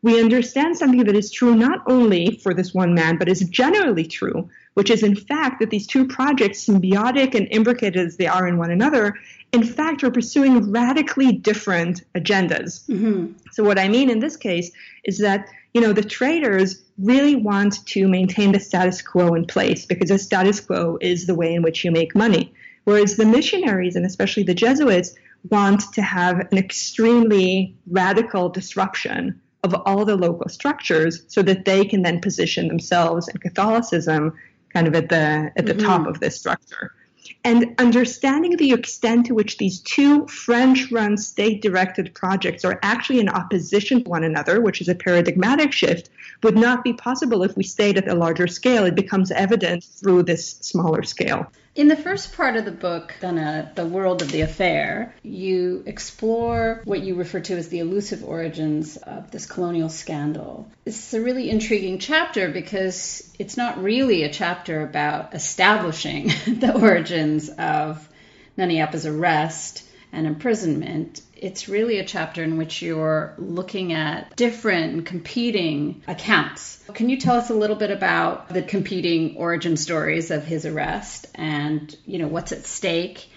we 0.03 0.21
understand 0.21 0.77
something 0.77 1.03
that 1.05 1.15
is 1.15 1.31
true 1.31 1.55
not 1.55 1.81
only 1.87 2.39
for 2.43 2.53
this 2.53 2.71
one 2.71 2.93
man 2.93 3.17
but 3.17 3.27
is 3.27 3.39
generally 3.49 4.05
true 4.05 4.47
which 4.75 4.89
is 4.89 5.03
in 5.03 5.15
fact 5.15 5.59
that 5.59 5.71
these 5.71 5.87
two 5.87 6.05
projects 6.05 6.65
symbiotic 6.65 7.35
and 7.35 7.47
imbricated 7.51 8.07
as 8.07 8.17
they 8.17 8.27
are 8.27 8.47
in 8.47 8.57
one 8.57 8.71
another 8.71 9.15
in 9.51 9.63
fact 9.63 10.03
are 10.03 10.11
pursuing 10.11 10.71
radically 10.71 11.31
different 11.31 12.03
agendas 12.13 12.87
mm-hmm. 12.87 13.33
so 13.51 13.63
what 13.63 13.79
i 13.79 13.89
mean 13.89 14.09
in 14.09 14.19
this 14.19 14.37
case 14.37 14.71
is 15.03 15.17
that 15.19 15.47
you 15.75 15.81
know, 15.81 15.91
the 15.91 16.01
traders 16.01 16.81
really 16.97 17.35
want 17.35 17.85
to 17.85 18.07
maintain 18.07 18.53
the 18.53 18.61
status 18.61 19.01
quo 19.01 19.33
in 19.33 19.45
place 19.45 19.85
because 19.85 20.07
the 20.07 20.17
status 20.17 20.61
quo 20.61 20.97
is 21.01 21.27
the 21.27 21.35
way 21.35 21.53
in 21.53 21.63
which 21.63 21.83
you 21.83 21.91
make 21.91 22.15
money. 22.15 22.53
Whereas 22.85 23.17
the 23.17 23.25
missionaries, 23.25 23.97
and 23.97 24.05
especially 24.05 24.43
the 24.43 24.53
Jesuits, 24.53 25.13
want 25.49 25.81
to 25.91 26.01
have 26.01 26.47
an 26.49 26.57
extremely 26.57 27.75
radical 27.91 28.47
disruption 28.47 29.41
of 29.65 29.75
all 29.85 30.05
the 30.05 30.15
local 30.15 30.47
structures 30.47 31.23
so 31.27 31.41
that 31.41 31.65
they 31.65 31.83
can 31.83 32.03
then 32.03 32.21
position 32.21 32.69
themselves 32.69 33.27
and 33.27 33.41
Catholicism 33.41 34.31
kind 34.75 34.87
of 34.87 34.93
at 34.93 35.09
the 35.09 35.51
at 35.55 35.65
the 35.65 35.73
mm-hmm. 35.73 35.87
top 35.87 36.05
of 36.05 36.19
this 36.19 36.37
structure 36.37 36.93
and 37.43 37.75
understanding 37.79 38.57
the 38.57 38.71
extent 38.71 39.25
to 39.27 39.33
which 39.33 39.57
these 39.57 39.79
two 39.81 40.27
French 40.27 40.91
run 40.91 41.17
state 41.17 41.61
directed 41.61 42.13
projects 42.13 42.65
are 42.65 42.79
actually 42.83 43.19
in 43.19 43.29
opposition 43.29 44.03
to 44.03 44.09
one 44.09 44.23
another, 44.23 44.61
which 44.61 44.81
is 44.81 44.89
a 44.89 44.95
paradigmatic 44.95 45.71
shift, 45.71 46.09
would 46.43 46.55
not 46.55 46.83
be 46.83 46.93
possible 46.93 47.43
if 47.43 47.55
we 47.55 47.63
stayed 47.63 47.97
at 47.97 48.07
a 48.07 48.15
larger 48.15 48.47
scale. 48.47 48.85
It 48.85 48.95
becomes 48.95 49.31
evident 49.31 49.83
through 49.83 50.23
this 50.23 50.57
smaller 50.61 51.03
scale. 51.03 51.51
In 51.75 51.89
the 51.89 51.97
first 51.97 52.31
part 52.31 52.55
of 52.55 52.63
the 52.63 52.71
book, 52.71 53.13
Dana, 53.19 53.67
uh, 53.69 53.73
The 53.75 53.85
World 53.85 54.21
of 54.21 54.31
the 54.31 54.39
Affair, 54.39 55.13
you 55.23 55.83
explore 55.85 56.79
what 56.85 57.01
you 57.01 57.15
refer 57.15 57.41
to 57.41 57.57
as 57.57 57.67
the 57.67 57.79
elusive 57.79 58.23
origins 58.23 58.95
of 58.95 59.29
this 59.29 59.45
colonial 59.45 59.89
scandal. 59.89 60.71
It's 60.85 61.13
a 61.13 61.19
really 61.19 61.49
intriguing 61.49 61.99
chapter 61.99 62.49
because 62.49 63.29
it's 63.37 63.57
not 63.57 63.83
really 63.83 64.23
a 64.23 64.31
chapter 64.31 64.83
about 64.83 65.35
establishing 65.35 66.27
the 66.47 66.79
origins 66.81 67.49
of 67.49 68.07
Nana 68.55 68.75
Yapa's 68.75 69.05
arrest 69.05 69.83
and 70.13 70.25
imprisonment 70.25 71.19
it's 71.35 71.67
really 71.67 71.99
a 71.99 72.05
chapter 72.05 72.43
in 72.43 72.57
which 72.57 72.81
you're 72.81 73.33
looking 73.37 73.93
at 73.93 74.35
different 74.35 75.05
competing 75.05 76.01
accounts. 76.07 76.83
Can 76.93 77.09
you 77.09 77.17
tell 77.17 77.35
us 77.35 77.49
a 77.49 77.53
little 77.53 77.75
bit 77.75 77.91
about 77.91 78.49
the 78.49 78.61
competing 78.61 79.37
origin 79.37 79.77
stories 79.77 80.31
of 80.31 80.45
his 80.45 80.65
arrest 80.65 81.27
and, 81.35 81.95
you 82.05 82.19
know, 82.19 82.27
what's 82.27 82.51
at 82.51 82.65
stake 82.65 83.29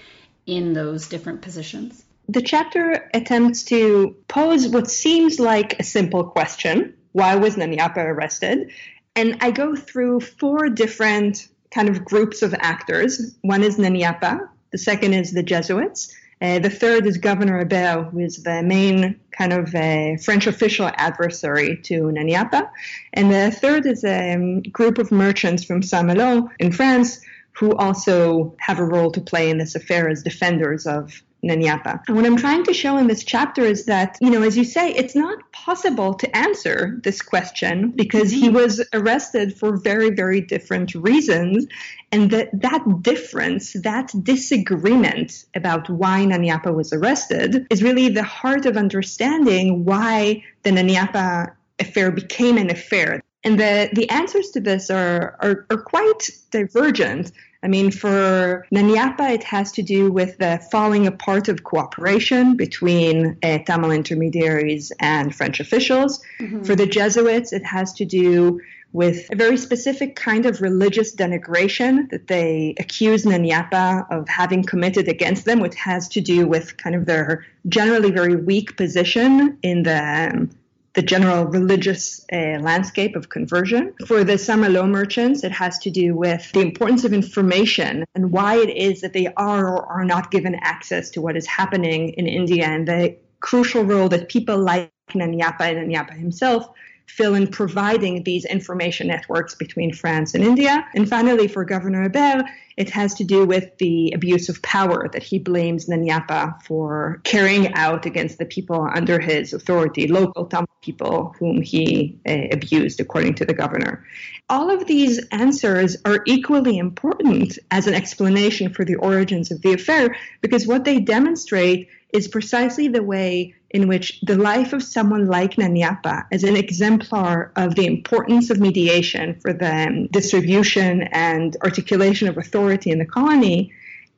in 0.46 0.72
those 0.72 1.08
different 1.08 1.42
positions? 1.42 2.04
The 2.28 2.42
chapter 2.42 3.10
attempts 3.14 3.64
to 3.64 4.16
pose 4.28 4.68
what 4.68 4.90
seems 4.90 5.40
like 5.40 5.80
a 5.80 5.84
simple 5.84 6.24
question. 6.24 6.94
Why 7.12 7.36
was 7.36 7.56
Nana 7.56 7.76
Yapa 7.76 7.98
arrested? 7.98 8.70
And 9.16 9.38
I 9.40 9.50
go 9.50 9.74
through 9.74 10.20
four 10.20 10.68
different 10.68 11.48
kind 11.70 11.88
of 11.88 12.04
groups 12.04 12.42
of 12.42 12.54
actors. 12.54 13.36
One 13.40 13.62
is 13.62 13.78
Nana 13.78 13.98
Yapa, 13.98 14.48
the 14.70 14.78
second 14.78 15.14
is 15.14 15.32
the 15.32 15.42
Jesuits, 15.42 16.14
uh, 16.40 16.58
the 16.58 16.70
third 16.70 17.06
is 17.06 17.18
Governor 17.18 17.58
Hebert, 17.58 18.12
who 18.12 18.20
is 18.20 18.42
the 18.42 18.62
main 18.62 19.18
kind 19.32 19.52
of 19.52 19.74
uh, 19.74 20.16
French 20.22 20.46
official 20.46 20.90
adversary 20.94 21.78
to 21.84 22.12
Nana 22.12 22.32
Yapa. 22.32 22.70
And 23.12 23.30
the 23.30 23.50
third 23.50 23.86
is 23.86 24.04
a 24.04 24.34
um, 24.34 24.62
group 24.62 24.98
of 24.98 25.10
merchants 25.10 25.64
from 25.64 25.82
Saint-Malo 25.82 26.50
in 26.58 26.72
France 26.72 27.20
who 27.52 27.74
also 27.74 28.54
have 28.60 28.78
a 28.78 28.84
role 28.84 29.10
to 29.10 29.20
play 29.20 29.50
in 29.50 29.58
this 29.58 29.74
affair 29.74 30.08
as 30.08 30.22
defenders 30.22 30.86
of 30.86 31.22
Nana 31.42 31.64
Yapa. 31.64 32.02
And 32.08 32.16
what 32.16 32.26
I'm 32.26 32.36
trying 32.36 32.64
to 32.64 32.74
show 32.74 32.96
in 32.96 33.06
this 33.06 33.22
chapter 33.22 33.62
is 33.62 33.84
that, 33.84 34.18
you 34.20 34.30
know, 34.30 34.42
as 34.42 34.56
you 34.56 34.64
say, 34.64 34.92
it's 34.92 35.14
not 35.14 35.38
possible 35.52 36.14
to 36.14 36.36
answer 36.36 36.98
this 37.04 37.22
question 37.22 37.90
because 37.90 38.30
he 38.30 38.46
mm-hmm. 38.46 38.56
was 38.56 38.84
arrested 38.92 39.56
for 39.56 39.76
very, 39.76 40.10
very 40.10 40.40
different 40.40 40.94
reasons. 40.94 41.66
And 42.10 42.30
that, 42.30 42.48
that 42.60 43.02
difference, 43.02 43.74
that 43.74 44.12
disagreement 44.22 45.44
about 45.54 45.88
why 45.88 46.24
Nana 46.24 46.46
Yapa 46.46 46.74
was 46.74 46.92
arrested 46.92 47.66
is 47.70 47.82
really 47.82 48.08
the 48.08 48.22
heart 48.22 48.66
of 48.66 48.76
understanding 48.76 49.84
why 49.84 50.42
the 50.62 50.72
Nana 50.72 50.92
Yapa 50.92 51.52
affair 51.78 52.10
became 52.10 52.58
an 52.58 52.70
affair. 52.70 53.22
And 53.44 53.58
the, 53.58 53.88
the 53.92 54.10
answers 54.10 54.50
to 54.50 54.60
this 54.60 54.90
are, 54.90 55.36
are, 55.40 55.66
are 55.70 55.78
quite 55.78 56.30
divergent. 56.50 57.30
I 57.62 57.68
mean, 57.68 57.90
for 57.90 58.66
Nana 58.70 58.92
Yapa, 58.92 59.30
it 59.32 59.42
has 59.44 59.72
to 59.72 59.82
do 59.82 60.12
with 60.12 60.38
the 60.38 60.64
falling 60.70 61.06
apart 61.06 61.48
of 61.48 61.64
cooperation 61.64 62.56
between 62.56 63.36
uh, 63.42 63.58
Tamil 63.58 63.90
intermediaries 63.90 64.92
and 65.00 65.34
French 65.34 65.58
officials. 65.58 66.22
Mm-hmm. 66.38 66.62
For 66.62 66.76
the 66.76 66.86
Jesuits, 66.86 67.52
it 67.52 67.64
has 67.64 67.92
to 67.94 68.04
do 68.04 68.60
with 68.92 69.28
a 69.30 69.36
very 69.36 69.56
specific 69.56 70.16
kind 70.16 70.46
of 70.46 70.62
religious 70.62 71.14
denigration 71.14 72.08
that 72.10 72.26
they 72.28 72.74
accuse 72.78 73.26
Nana 73.26 73.48
Yapa 73.48 74.10
of 74.10 74.28
having 74.28 74.62
committed 74.62 75.08
against 75.08 75.44
them, 75.44 75.60
which 75.60 75.74
has 75.74 76.08
to 76.08 76.20
do 76.20 76.46
with 76.46 76.76
kind 76.78 76.96
of 76.96 77.04
their 77.04 77.44
generally 77.68 78.10
very 78.10 78.36
weak 78.36 78.76
position 78.76 79.58
in 79.62 79.82
the 79.82 80.30
um, 80.32 80.50
the 80.94 81.02
general 81.02 81.44
religious 81.44 82.24
uh, 82.32 82.58
landscape 82.60 83.14
of 83.14 83.28
conversion. 83.28 83.94
For 84.06 84.24
the 84.24 84.38
Saint-Malo 84.38 84.86
merchants, 84.86 85.44
it 85.44 85.52
has 85.52 85.78
to 85.80 85.90
do 85.90 86.14
with 86.14 86.50
the 86.52 86.60
importance 86.60 87.04
of 87.04 87.12
information 87.12 88.04
and 88.14 88.32
why 88.32 88.56
it 88.56 88.70
is 88.70 89.00
that 89.02 89.12
they 89.12 89.26
are 89.36 89.68
or 89.68 89.86
are 89.86 90.04
not 90.04 90.30
given 90.30 90.54
access 90.56 91.10
to 91.10 91.20
what 91.20 91.36
is 91.36 91.46
happening 91.46 92.10
in 92.10 92.26
India 92.26 92.64
and 92.64 92.88
the 92.88 93.16
crucial 93.40 93.84
role 93.84 94.08
that 94.08 94.28
people 94.28 94.58
like 94.58 94.90
Nana 95.14 95.36
Yapa 95.36 95.60
and 95.60 95.88
Nana 95.88 96.04
Yapa 96.04 96.18
himself 96.18 96.68
fill 97.08 97.34
in 97.34 97.46
providing 97.46 98.22
these 98.22 98.44
information 98.44 99.08
networks 99.08 99.54
between 99.54 99.92
France 99.92 100.34
and 100.34 100.44
India. 100.44 100.86
And 100.94 101.08
finally, 101.08 101.48
for 101.48 101.64
Governor 101.64 102.02
Hebert, 102.02 102.46
it 102.76 102.90
has 102.90 103.14
to 103.14 103.24
do 103.24 103.44
with 103.44 103.76
the 103.78 104.12
abuse 104.14 104.48
of 104.48 104.62
power 104.62 105.08
that 105.12 105.22
he 105.22 105.38
blames 105.40 105.86
Nanyapa 105.86 106.62
for 106.62 107.20
carrying 107.24 107.74
out 107.74 108.06
against 108.06 108.38
the 108.38 108.44
people 108.44 108.88
under 108.94 109.18
his 109.18 109.52
authority, 109.52 110.06
local 110.06 110.46
Tamil 110.46 110.68
people 110.82 111.34
whom 111.40 111.60
he 111.60 112.20
uh, 112.28 112.46
abused, 112.52 113.00
according 113.00 113.34
to 113.34 113.44
the 113.44 113.54
governor. 113.54 114.04
All 114.48 114.70
of 114.70 114.86
these 114.86 115.18
answers 115.32 115.96
are 116.04 116.22
equally 116.26 116.78
important 116.78 117.58
as 117.70 117.86
an 117.86 117.94
explanation 117.94 118.72
for 118.72 118.84
the 118.84 118.94
origins 118.96 119.50
of 119.50 119.60
the 119.62 119.72
affair 119.72 120.16
because 120.40 120.66
what 120.66 120.84
they 120.84 121.00
demonstrate 121.00 121.88
is 122.12 122.28
precisely 122.28 122.88
the 122.88 123.02
way 123.02 123.54
in 123.70 123.86
which 123.86 124.20
the 124.22 124.36
life 124.36 124.72
of 124.72 124.82
someone 124.82 125.26
like 125.26 125.58
Nana 125.58 125.80
Yapa 125.80 126.26
as 126.32 126.42
an 126.44 126.56
exemplar 126.56 127.52
of 127.56 127.74
the 127.74 127.86
importance 127.86 128.50
of 128.50 128.58
mediation 128.58 129.38
for 129.40 129.52
the 129.52 130.08
distribution 130.10 131.02
and 131.12 131.56
articulation 131.62 132.28
of 132.28 132.38
authority 132.38 132.90
in 132.90 132.98
the 132.98 133.04
colony 133.04 133.72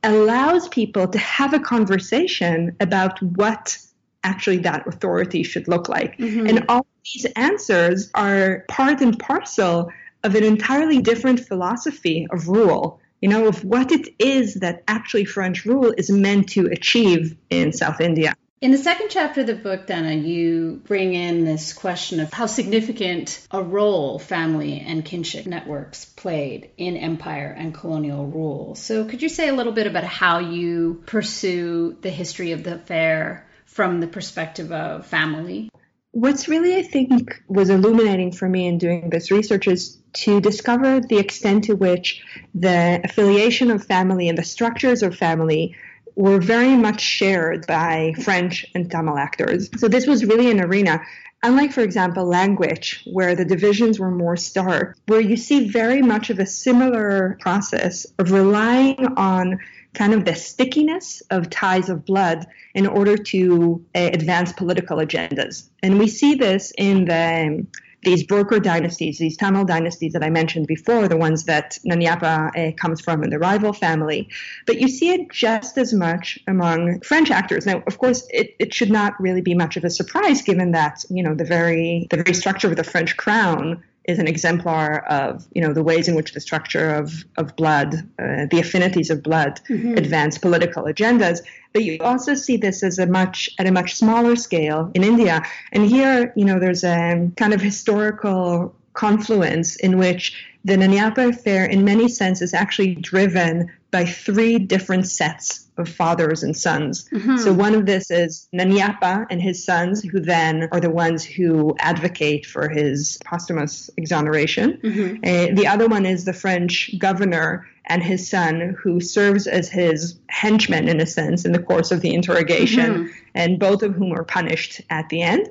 allows 0.04 0.68
people 0.68 1.08
to 1.08 1.18
have 1.18 1.52
a 1.52 1.58
conversation 1.58 2.76
about 2.80 3.20
what 3.22 3.76
actually 4.22 4.58
that 4.58 4.86
authority 4.86 5.42
should 5.42 5.66
look 5.66 5.88
like. 5.88 6.16
Mm-hmm. 6.18 6.46
And 6.46 6.64
all 6.68 6.86
these 7.04 7.24
answers 7.36 8.10
are 8.14 8.64
part 8.68 9.00
and 9.00 9.18
parcel 9.18 9.90
of 10.22 10.34
an 10.34 10.44
entirely 10.44 11.00
different 11.00 11.40
philosophy 11.40 12.26
of 12.30 12.48
rule 12.48 13.00
you 13.20 13.28
know, 13.28 13.46
of 13.46 13.64
what 13.64 13.92
it 13.92 14.14
is 14.18 14.54
that 14.54 14.82
actually 14.88 15.24
French 15.24 15.64
rule 15.66 15.92
is 15.98 16.10
meant 16.10 16.48
to 16.50 16.66
achieve 16.66 17.36
in 17.50 17.72
South 17.72 18.00
India. 18.00 18.34
In 18.60 18.72
the 18.72 18.78
second 18.78 19.08
chapter 19.08 19.40
of 19.40 19.46
the 19.46 19.54
book, 19.54 19.86
Dana, 19.86 20.12
you 20.12 20.82
bring 20.84 21.14
in 21.14 21.46
this 21.46 21.72
question 21.72 22.20
of 22.20 22.30
how 22.30 22.44
significant 22.44 23.40
a 23.50 23.62
role 23.62 24.18
family 24.18 24.84
and 24.86 25.02
kinship 25.02 25.46
networks 25.46 26.04
played 26.04 26.68
in 26.76 26.98
empire 26.98 27.54
and 27.56 27.72
colonial 27.72 28.26
rule. 28.26 28.74
So, 28.74 29.06
could 29.06 29.22
you 29.22 29.30
say 29.30 29.48
a 29.48 29.54
little 29.54 29.72
bit 29.72 29.86
about 29.86 30.04
how 30.04 30.40
you 30.40 31.02
pursue 31.06 31.96
the 32.02 32.10
history 32.10 32.52
of 32.52 32.62
the 32.62 32.74
affair 32.74 33.48
from 33.64 34.00
the 34.00 34.06
perspective 34.06 34.72
of 34.72 35.06
family? 35.06 35.70
What's 36.10 36.46
really, 36.46 36.76
I 36.76 36.82
think, 36.82 37.42
was 37.48 37.70
illuminating 37.70 38.32
for 38.32 38.46
me 38.46 38.66
in 38.66 38.76
doing 38.76 39.08
this 39.08 39.30
research 39.30 39.68
is 39.68 39.96
to 40.24 40.38
discover 40.38 41.00
the 41.00 41.16
extent 41.16 41.64
to 41.64 41.76
which 41.76 42.22
the 42.54 43.00
affiliation 43.04 43.70
of 43.70 43.86
family 43.86 44.28
and 44.28 44.36
the 44.36 44.44
structures 44.44 45.02
of 45.02 45.16
family 45.16 45.76
were 46.20 46.38
very 46.38 46.76
much 46.76 47.00
shared 47.00 47.66
by 47.66 48.14
French 48.22 48.66
and 48.74 48.90
Tamil 48.90 49.16
actors. 49.16 49.70
So 49.78 49.88
this 49.88 50.06
was 50.06 50.24
really 50.24 50.50
an 50.50 50.60
arena, 50.60 51.00
unlike, 51.42 51.72
for 51.72 51.80
example, 51.80 52.26
language, 52.26 53.02
where 53.10 53.34
the 53.34 53.46
divisions 53.46 53.98
were 53.98 54.10
more 54.10 54.36
stark, 54.36 54.98
where 55.06 55.20
you 55.20 55.36
see 55.36 55.70
very 55.70 56.02
much 56.02 56.28
of 56.28 56.38
a 56.38 56.46
similar 56.46 57.38
process 57.40 58.06
of 58.18 58.32
relying 58.32 59.02
on 59.16 59.58
kind 59.94 60.12
of 60.12 60.24
the 60.26 60.34
stickiness 60.34 61.22
of 61.30 61.48
ties 61.48 61.88
of 61.88 62.04
blood 62.04 62.46
in 62.74 62.86
order 62.86 63.16
to 63.16 63.84
uh, 63.94 64.10
advance 64.12 64.52
political 64.52 64.98
agendas. 64.98 65.68
And 65.82 65.98
we 65.98 66.06
see 66.06 66.34
this 66.34 66.72
in 66.76 67.06
the 67.06 67.66
these 68.02 68.22
broker 68.24 68.58
dynasties, 68.58 69.18
these 69.18 69.36
Tamil 69.36 69.64
dynasties 69.64 70.12
that 70.12 70.24
I 70.24 70.30
mentioned 70.30 70.66
before, 70.66 71.08
the 71.08 71.16
ones 71.16 71.44
that 71.44 71.78
Nanyapa 71.86 72.34
uh, 72.56 72.72
comes 72.76 73.00
from 73.00 73.22
in 73.22 73.30
the 73.30 73.38
rival 73.38 73.72
family. 73.72 74.28
But 74.66 74.80
you 74.80 74.88
see 74.88 75.10
it 75.10 75.30
just 75.30 75.76
as 75.76 75.92
much 75.92 76.38
among 76.46 77.00
French 77.00 77.30
actors. 77.30 77.66
Now, 77.66 77.82
of 77.86 77.98
course, 77.98 78.26
it, 78.30 78.54
it 78.58 78.72
should 78.72 78.90
not 78.90 79.20
really 79.20 79.42
be 79.42 79.54
much 79.54 79.76
of 79.76 79.84
a 79.84 79.90
surprise 79.90 80.42
given 80.42 80.72
that, 80.72 81.04
you 81.10 81.22
know, 81.22 81.34
the 81.34 81.44
very 81.44 82.06
the 82.10 82.16
very 82.16 82.34
structure 82.34 82.68
of 82.68 82.76
the 82.76 82.84
French 82.84 83.16
crown 83.16 83.82
is 84.10 84.18
an 84.18 84.28
exemplar 84.28 84.98
of 85.08 85.46
you 85.54 85.62
know 85.62 85.72
the 85.72 85.82
ways 85.82 86.08
in 86.08 86.14
which 86.14 86.32
the 86.32 86.40
structure 86.40 86.90
of 86.94 87.24
of 87.36 87.56
blood, 87.56 87.94
uh, 88.18 88.46
the 88.50 88.58
affinities 88.60 89.10
of 89.10 89.22
blood, 89.22 89.60
mm-hmm. 89.68 89.94
advance 89.96 90.38
political 90.38 90.84
agendas. 90.84 91.40
But 91.72 91.84
you 91.84 91.98
also 92.00 92.34
see 92.34 92.56
this 92.56 92.82
as 92.82 92.98
a 92.98 93.06
much 93.06 93.48
at 93.58 93.66
a 93.66 93.72
much 93.72 93.94
smaller 93.94 94.36
scale 94.36 94.90
in 94.94 95.04
India. 95.04 95.42
And 95.72 95.86
here, 95.86 96.32
you 96.36 96.44
know, 96.44 96.58
there's 96.58 96.84
a 96.84 97.30
kind 97.36 97.54
of 97.54 97.60
historical 97.60 98.74
confluence 98.94 99.76
in 99.76 99.96
which 99.96 100.34
the 100.64 100.76
Nanyapa 100.76 101.30
affair, 101.30 101.64
in 101.64 101.84
many 101.84 102.08
senses, 102.08 102.50
is 102.50 102.54
actually 102.54 102.94
driven 102.94 103.70
by 103.90 104.04
three 104.04 104.58
different 104.58 105.06
sets 105.08 105.66
of 105.76 105.88
fathers 105.88 106.42
and 106.42 106.56
sons. 106.56 107.08
Mm-hmm. 107.08 107.38
So 107.38 107.52
one 107.52 107.74
of 107.74 107.86
this 107.86 108.10
is 108.10 108.48
Nanyapa 108.54 109.26
and 109.30 109.40
his 109.40 109.64
sons, 109.64 110.02
who 110.02 110.20
then 110.20 110.68
are 110.70 110.80
the 110.80 110.90
ones 110.90 111.24
who 111.24 111.74
advocate 111.80 112.46
for 112.46 112.68
his 112.68 113.18
posthumous 113.24 113.90
exoneration. 113.96 114.78
Mm-hmm. 114.82 115.24
Uh, 115.24 115.54
the 115.54 115.66
other 115.66 115.88
one 115.88 116.06
is 116.06 116.24
the 116.24 116.32
French 116.32 116.96
governor 116.98 117.66
and 117.86 118.02
his 118.02 118.28
son, 118.28 118.76
who 118.80 119.00
serves 119.00 119.46
as 119.46 119.68
his 119.68 120.16
henchman 120.28 120.88
in 120.88 121.00
a 121.00 121.06
sense 121.06 121.44
in 121.44 121.52
the 121.52 121.62
course 121.62 121.90
of 121.90 122.02
the 122.02 122.14
interrogation, 122.14 122.94
mm-hmm. 122.94 123.12
and 123.34 123.58
both 123.58 123.82
of 123.82 123.94
whom 123.94 124.12
are 124.12 124.24
punished 124.24 124.82
at 124.90 125.08
the 125.08 125.22
end. 125.22 125.48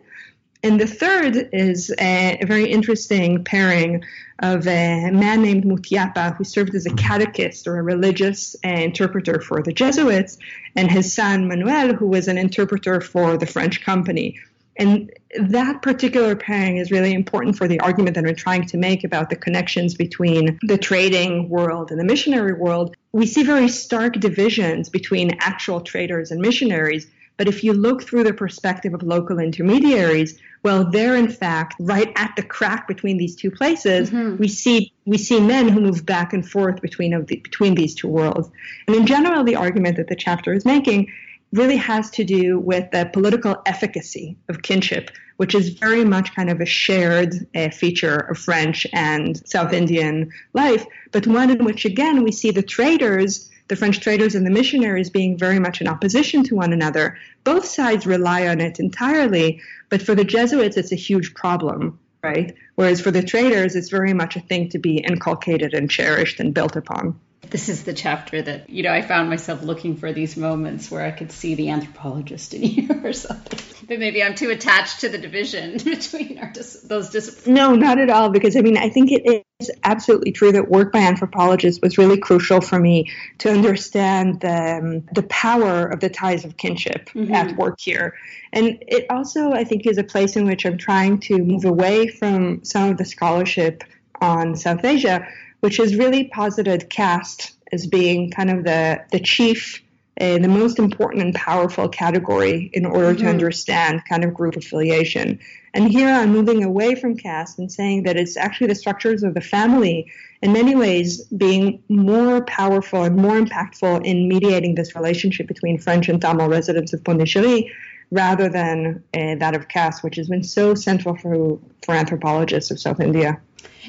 And 0.61 0.79
the 0.79 0.87
third 0.87 1.49
is 1.53 1.89
a, 1.99 2.37
a, 2.41 2.45
very 2.45 2.69
interesting 2.69 3.45
pairing 3.45 4.03
of 4.39 4.67
a 4.67 5.09
man 5.09 5.41
named 5.41 5.63
Mutiapa, 5.63 6.35
who 6.35 6.43
served 6.43 6.75
as 6.75 6.85
a 6.85 6.93
catechist 6.95 7.65
or 7.65 7.77
a 7.77 7.81
religious 7.81 8.57
uh, 8.65 8.69
interpreter 8.69 9.39
for 9.39 9.63
the 9.63 9.71
Jesuits, 9.71 10.37
and 10.75 10.91
his 10.91 11.13
son 11.13 11.47
Manuel, 11.47 11.93
who 11.93 12.07
was 12.07 12.27
an 12.27 12.37
interpreter 12.37 12.99
for 12.99 13.37
the 13.37 13.45
French 13.45 13.83
company. 13.85 14.37
And 14.79 15.11
that 15.37 15.81
particular 15.81 16.37
pairing 16.37 16.77
is 16.77 16.89
really 16.89 17.13
important 17.13 17.57
for 17.57 17.67
the 17.67 17.81
argument 17.81 18.15
that 18.15 18.23
we're 18.23 18.33
trying 18.33 18.65
to 18.67 18.77
make 18.77 19.03
about 19.03 19.29
the 19.29 19.35
connections 19.35 19.93
between 19.93 20.57
the 20.61 20.77
trading 20.77 21.49
world 21.49 21.91
and 21.91 21.99
the 21.99 22.05
missionary 22.05 22.53
world. 22.53 22.95
We 23.11 23.25
see 23.25 23.43
very 23.43 23.67
stark 23.67 24.13
divisions 24.13 24.87
between 24.87 25.35
actual 25.39 25.81
traders 25.81 26.31
and 26.31 26.39
missionaries. 26.39 27.07
But 27.39 27.47
if 27.47 27.63
you 27.63 27.71
look 27.71 28.03
through 28.03 28.25
the 28.25 28.33
perspective 28.33 28.93
of 28.93 29.01
local 29.01 29.39
intermediaries, 29.39 30.37
well, 30.61 30.83
they're 30.91 31.15
in 31.15 31.29
fact 31.29 31.73
right 31.79 32.11
at 32.17 32.35
the 32.35 32.43
crack 32.43 32.85
between 32.85 33.17
these 33.17 33.33
two 33.33 33.49
places. 33.49 34.09
Mm-hmm. 34.09 34.35
We 34.35 34.49
see 34.49 34.91
we 35.05 35.17
see 35.17 35.39
men 35.39 35.69
who 35.69 35.79
move 35.79 36.05
back 36.05 36.33
and 36.33 36.45
forth 36.45 36.81
between 36.81 37.13
of 37.13 37.27
the, 37.27 37.37
between 37.37 37.75
these 37.75 37.95
two 37.95 38.09
worlds. 38.09 38.49
And 38.87 38.95
in 38.97 39.05
general, 39.07 39.45
the 39.45 39.55
argument 39.55 39.95
that 39.95 40.09
the 40.09 40.17
chapter 40.17 40.51
is 40.51 40.65
making 40.65 41.13
really 41.53 41.77
has 41.77 42.09
to 42.11 42.25
do 42.25 42.59
with 42.59 42.91
the 42.91 43.09
political 43.13 43.61
efficacy 43.65 44.35
of 44.49 44.61
kinship, 44.61 45.09
which 45.37 45.55
is 45.55 45.69
very 45.69 46.03
much 46.03 46.35
kind 46.35 46.49
of 46.49 46.59
a 46.59 46.65
shared 46.65 47.33
uh, 47.55 47.69
feature 47.69 48.17
of 48.17 48.37
French 48.37 48.85
and 48.91 49.47
South 49.47 49.71
Indian 49.71 50.29
life, 50.51 50.85
but 51.13 51.25
one 51.25 51.49
in 51.49 51.63
which 51.63 51.85
again 51.85 52.21
we 52.21 52.33
see 52.33 52.51
the 52.51 52.61
traders 52.61 53.49
the 53.69 53.75
French 53.75 53.99
traders 53.99 54.35
and 54.35 54.45
the 54.45 54.51
missionaries 54.51 55.09
being 55.09 55.37
very 55.37 55.59
much 55.59 55.79
in 55.79 55.87
opposition 55.87 56.43
to 56.43 56.55
one 56.55 56.73
another. 56.73 57.17
Both 57.43 57.65
sides 57.65 58.05
rely 58.05 58.47
on 58.47 58.59
it 58.59 58.79
entirely, 58.79 59.61
but 59.89 60.01
for 60.01 60.15
the 60.15 60.25
Jesuits, 60.25 60.75
it's 60.75 60.91
a 60.91 60.95
huge 60.95 61.33
problem, 61.35 61.97
right? 62.21 62.55
Whereas 62.75 62.99
for 62.99 63.11
the 63.11 63.23
traders, 63.23 63.75
it's 63.75 63.89
very 63.89 64.13
much 64.13 64.35
a 64.35 64.41
thing 64.41 64.69
to 64.69 64.79
be 64.79 64.97
inculcated 64.97 65.73
and 65.73 65.89
cherished 65.89 66.39
and 66.39 66.53
built 66.53 66.75
upon 66.75 67.19
this 67.49 67.69
is 67.69 67.83
the 67.83 67.93
chapter 67.93 68.41
that 68.41 68.69
you 68.69 68.83
know 68.83 68.91
I 68.91 69.01
found 69.01 69.29
myself 69.29 69.63
looking 69.63 69.95
for 69.95 70.13
these 70.13 70.37
moments 70.37 70.91
where 70.91 71.05
I 71.05 71.11
could 71.11 71.31
see 71.31 71.55
the 71.55 71.69
anthropologist 71.69 72.53
in 72.53 72.63
you 72.63 73.01
or 73.03 73.13
something. 73.13 73.59
But 73.87 73.99
maybe 73.99 74.21
I'm 74.21 74.35
too 74.35 74.49
attached 74.49 75.01
to 75.01 75.09
the 75.09 75.17
division 75.17 75.77
between 75.83 76.37
our 76.39 76.51
dis- 76.51 76.81
those 76.81 77.09
disciplines. 77.09 77.47
No, 77.47 77.75
not 77.75 77.97
at 77.97 78.09
all. 78.09 78.29
Because 78.29 78.55
I 78.55 78.61
mean, 78.61 78.77
I 78.77 78.89
think 78.89 79.11
it 79.11 79.45
is 79.59 79.71
absolutely 79.83 80.31
true 80.31 80.51
that 80.51 80.69
work 80.69 80.93
by 80.93 80.99
anthropologists 80.99 81.81
was 81.81 81.97
really 81.97 82.17
crucial 82.17 82.61
for 82.61 82.79
me 82.79 83.09
to 83.39 83.51
understand 83.51 84.41
the 84.41 84.79
um, 84.79 85.01
the 85.13 85.23
power 85.23 85.87
of 85.87 85.99
the 86.01 86.09
ties 86.09 86.45
of 86.45 86.57
kinship 86.57 87.09
mm-hmm. 87.09 87.33
at 87.33 87.55
work 87.57 87.79
here. 87.79 88.15
And 88.51 88.83
it 88.87 89.05
also, 89.09 89.51
I 89.51 89.63
think, 89.63 89.87
is 89.87 89.97
a 89.97 90.03
place 90.03 90.35
in 90.35 90.45
which 90.45 90.65
I'm 90.65 90.77
trying 90.77 91.19
to 91.21 91.37
move 91.37 91.65
away 91.65 92.07
from 92.07 92.63
some 92.63 92.89
of 92.89 92.97
the 92.97 93.05
scholarship 93.05 93.83
on 94.21 94.55
South 94.55 94.83
Asia 94.83 95.27
which 95.59 95.77
has 95.77 95.95
really 95.95 96.25
posited 96.25 96.89
caste 96.89 97.51
as 97.71 97.85
being 97.87 98.31
kind 98.31 98.49
of 98.49 98.63
the, 98.63 99.03
the 99.11 99.19
chief, 99.19 99.83
uh, 100.19 100.37
the 100.37 100.47
most 100.47 100.79
important 100.79 101.23
and 101.23 101.35
powerful 101.35 101.87
category 101.87 102.69
in 102.73 102.85
order 102.85 103.13
mm-hmm. 103.13 103.23
to 103.23 103.29
understand 103.29 104.01
kind 104.07 104.23
of 104.23 104.33
group 104.33 104.55
affiliation. 104.55 105.39
And 105.73 105.89
here 105.89 106.09
I'm 106.09 106.31
moving 106.31 106.63
away 106.63 106.95
from 106.95 107.15
caste 107.15 107.59
and 107.59 107.71
saying 107.71 108.03
that 108.03 108.17
it's 108.17 108.35
actually 108.35 108.67
the 108.67 108.75
structures 108.75 109.23
of 109.23 109.33
the 109.33 109.41
family, 109.41 110.11
in 110.41 110.51
many 110.51 110.75
ways, 110.75 111.23
being 111.25 111.83
more 111.89 112.43
powerful 112.45 113.03
and 113.03 113.15
more 113.15 113.39
impactful 113.39 114.03
in 114.03 114.27
mediating 114.27 114.75
this 114.75 114.95
relationship 114.95 115.47
between 115.47 115.77
French 115.77 116.09
and 116.09 116.19
Tamil 116.19 116.49
residents 116.49 116.91
of 116.93 117.03
Pondicherry 117.03 117.71
rather 118.11 118.49
than 118.49 119.03
uh, 119.13 119.35
that 119.35 119.55
of 119.55 119.67
caste, 119.67 120.03
which 120.03 120.15
has 120.15 120.27
been 120.27 120.43
so 120.43 120.73
central 120.73 121.15
for, 121.15 121.59
for 121.85 121.93
anthropologists 121.93 122.71
of 122.71 122.79
South 122.79 122.99
India. 122.99 123.39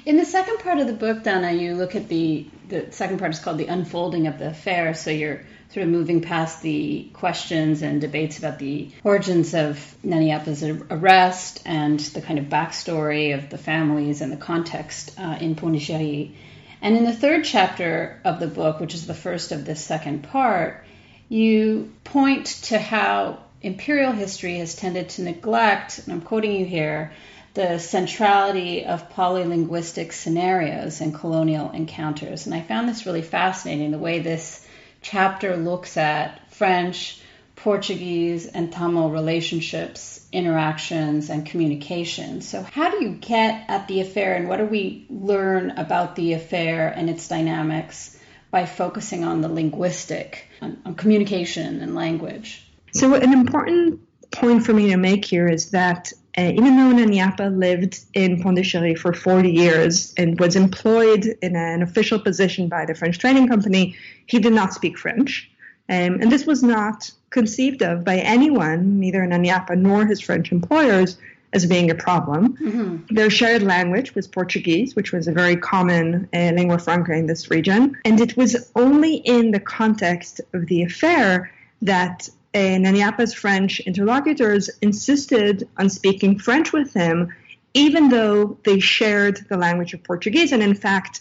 In 0.06 0.16
the 0.16 0.24
second 0.24 0.58
part 0.58 0.78
of 0.78 0.86
the 0.86 0.92
book, 0.92 1.22
Donna, 1.22 1.52
you 1.52 1.74
look 1.74 1.94
at 1.94 2.08
the 2.08 2.46
the 2.68 2.92
second 2.92 3.18
part 3.18 3.32
is 3.32 3.40
called 3.40 3.58
the 3.58 3.66
unfolding 3.66 4.26
of 4.26 4.38
the 4.38 4.48
affair. 4.48 4.94
So 4.94 5.10
you're 5.10 5.42
sort 5.70 5.84
of 5.84 5.92
moving 5.92 6.20
past 6.20 6.62
the 6.62 7.08
questions 7.12 7.82
and 7.82 8.00
debates 8.00 8.38
about 8.38 8.58
the 8.58 8.90
origins 9.04 9.54
of 9.54 9.94
Nayiniyappa's 10.04 10.62
arrest 10.90 11.62
and 11.64 11.98
the 12.00 12.20
kind 12.20 12.38
of 12.38 12.46
backstory 12.46 13.34
of 13.36 13.50
the 13.50 13.58
families 13.58 14.20
and 14.20 14.32
the 14.32 14.36
context 14.36 15.18
uh, 15.18 15.36
in 15.40 15.54
Pondicherry. 15.54 16.36
And 16.82 16.96
in 16.96 17.04
the 17.04 17.12
third 17.12 17.44
chapter 17.44 18.20
of 18.24 18.40
the 18.40 18.46
book, 18.46 18.80
which 18.80 18.94
is 18.94 19.06
the 19.06 19.14
first 19.14 19.52
of 19.52 19.64
this 19.64 19.84
second 19.84 20.24
part, 20.24 20.84
you 21.28 21.92
point 22.02 22.46
to 22.46 22.78
how 22.78 23.38
imperial 23.62 24.12
history 24.12 24.58
has 24.58 24.74
tended 24.74 25.10
to 25.10 25.22
neglect, 25.22 25.98
and 25.98 26.12
I'm 26.12 26.22
quoting 26.22 26.52
you 26.52 26.64
here, 26.64 27.12
the 27.54 27.78
centrality 27.78 28.84
of 28.84 29.10
polylinguistic 29.10 30.12
scenarios 30.12 31.00
in 31.00 31.12
colonial 31.12 31.70
encounters. 31.70 32.46
And 32.46 32.54
I 32.54 32.60
found 32.60 32.88
this 32.88 33.06
really 33.06 33.22
fascinating 33.22 33.90
the 33.90 33.98
way 33.98 34.20
this 34.20 34.64
chapter 35.02 35.56
looks 35.56 35.96
at 35.96 36.52
French, 36.52 37.20
Portuguese, 37.56 38.46
and 38.46 38.72
Tamil 38.72 39.10
relationships, 39.10 40.26
interactions, 40.32 41.28
and 41.28 41.44
communication. 41.44 42.40
So, 42.40 42.62
how 42.62 42.90
do 42.90 43.04
you 43.04 43.10
get 43.10 43.64
at 43.68 43.88
the 43.88 44.00
affair, 44.00 44.34
and 44.34 44.48
what 44.48 44.58
do 44.58 44.66
we 44.66 45.06
learn 45.10 45.72
about 45.72 46.16
the 46.16 46.32
affair 46.34 46.88
and 46.88 47.10
its 47.10 47.28
dynamics 47.28 48.16
by 48.50 48.64
focusing 48.64 49.24
on 49.24 49.42
the 49.42 49.48
linguistic, 49.48 50.46
on, 50.62 50.80
on 50.86 50.94
communication 50.94 51.80
and 51.80 51.94
language? 51.94 52.66
So, 52.92 53.14
an 53.14 53.32
important 53.32 54.00
point 54.30 54.64
for 54.64 54.72
me 54.72 54.90
to 54.90 54.96
make 54.96 55.24
here 55.24 55.48
is 55.48 55.72
that 55.72 56.12
uh, 56.40 56.52
even 56.52 56.76
though 56.76 56.96
Nayiniyappa 56.96 57.58
lived 57.58 58.00
in 58.14 58.42
Pondicherry 58.42 58.94
for 58.94 59.12
40 59.12 59.50
years 59.50 60.14
and 60.16 60.40
was 60.40 60.56
employed 60.56 61.26
in 61.42 61.54
an 61.54 61.82
official 61.82 62.18
position 62.18 62.68
by 62.68 62.86
the 62.86 62.94
French 62.94 63.18
trading 63.18 63.46
company, 63.46 63.94
he 64.24 64.38
did 64.38 64.54
not 64.54 64.72
speak 64.72 64.96
French. 64.96 65.50
Um, 65.90 66.20
and 66.20 66.32
this 66.32 66.46
was 66.46 66.62
not 66.62 67.10
conceived 67.28 67.82
of 67.82 68.04
by 68.04 68.16
anyone, 68.16 69.00
neither 69.00 69.20
Nayiniyappa 69.20 69.76
nor 69.76 70.06
his 70.06 70.20
French 70.20 70.50
employers, 70.50 71.18
as 71.52 71.66
being 71.66 71.90
a 71.90 71.94
problem. 71.94 72.56
Mm-hmm. 72.56 73.14
Their 73.14 73.28
shared 73.28 73.62
language 73.62 74.14
was 74.14 74.26
Portuguese, 74.26 74.96
which 74.96 75.12
was 75.12 75.28
a 75.28 75.32
very 75.32 75.56
common 75.56 76.28
uh, 76.32 76.52
lingua 76.54 76.78
franca 76.78 77.12
in 77.12 77.26
this 77.26 77.50
region. 77.50 77.98
And 78.04 78.18
it 78.18 78.36
was 78.36 78.70
only 78.76 79.16
in 79.16 79.50
the 79.50 79.60
context 79.60 80.40
of 80.54 80.66
the 80.66 80.84
affair 80.84 81.50
that 81.82 82.30
and 82.52 82.84
Nayiniyappa's 82.84 83.34
French 83.34 83.80
interlocutors 83.80 84.70
insisted 84.82 85.68
on 85.76 85.88
speaking 85.88 86.38
French 86.38 86.72
with 86.72 86.92
him, 86.92 87.32
even 87.74 88.08
though 88.08 88.58
they 88.64 88.80
shared 88.80 89.46
the 89.48 89.56
language 89.56 89.94
of 89.94 90.02
Portuguese. 90.02 90.52
And 90.52 90.62
in 90.62 90.74
fact, 90.74 91.20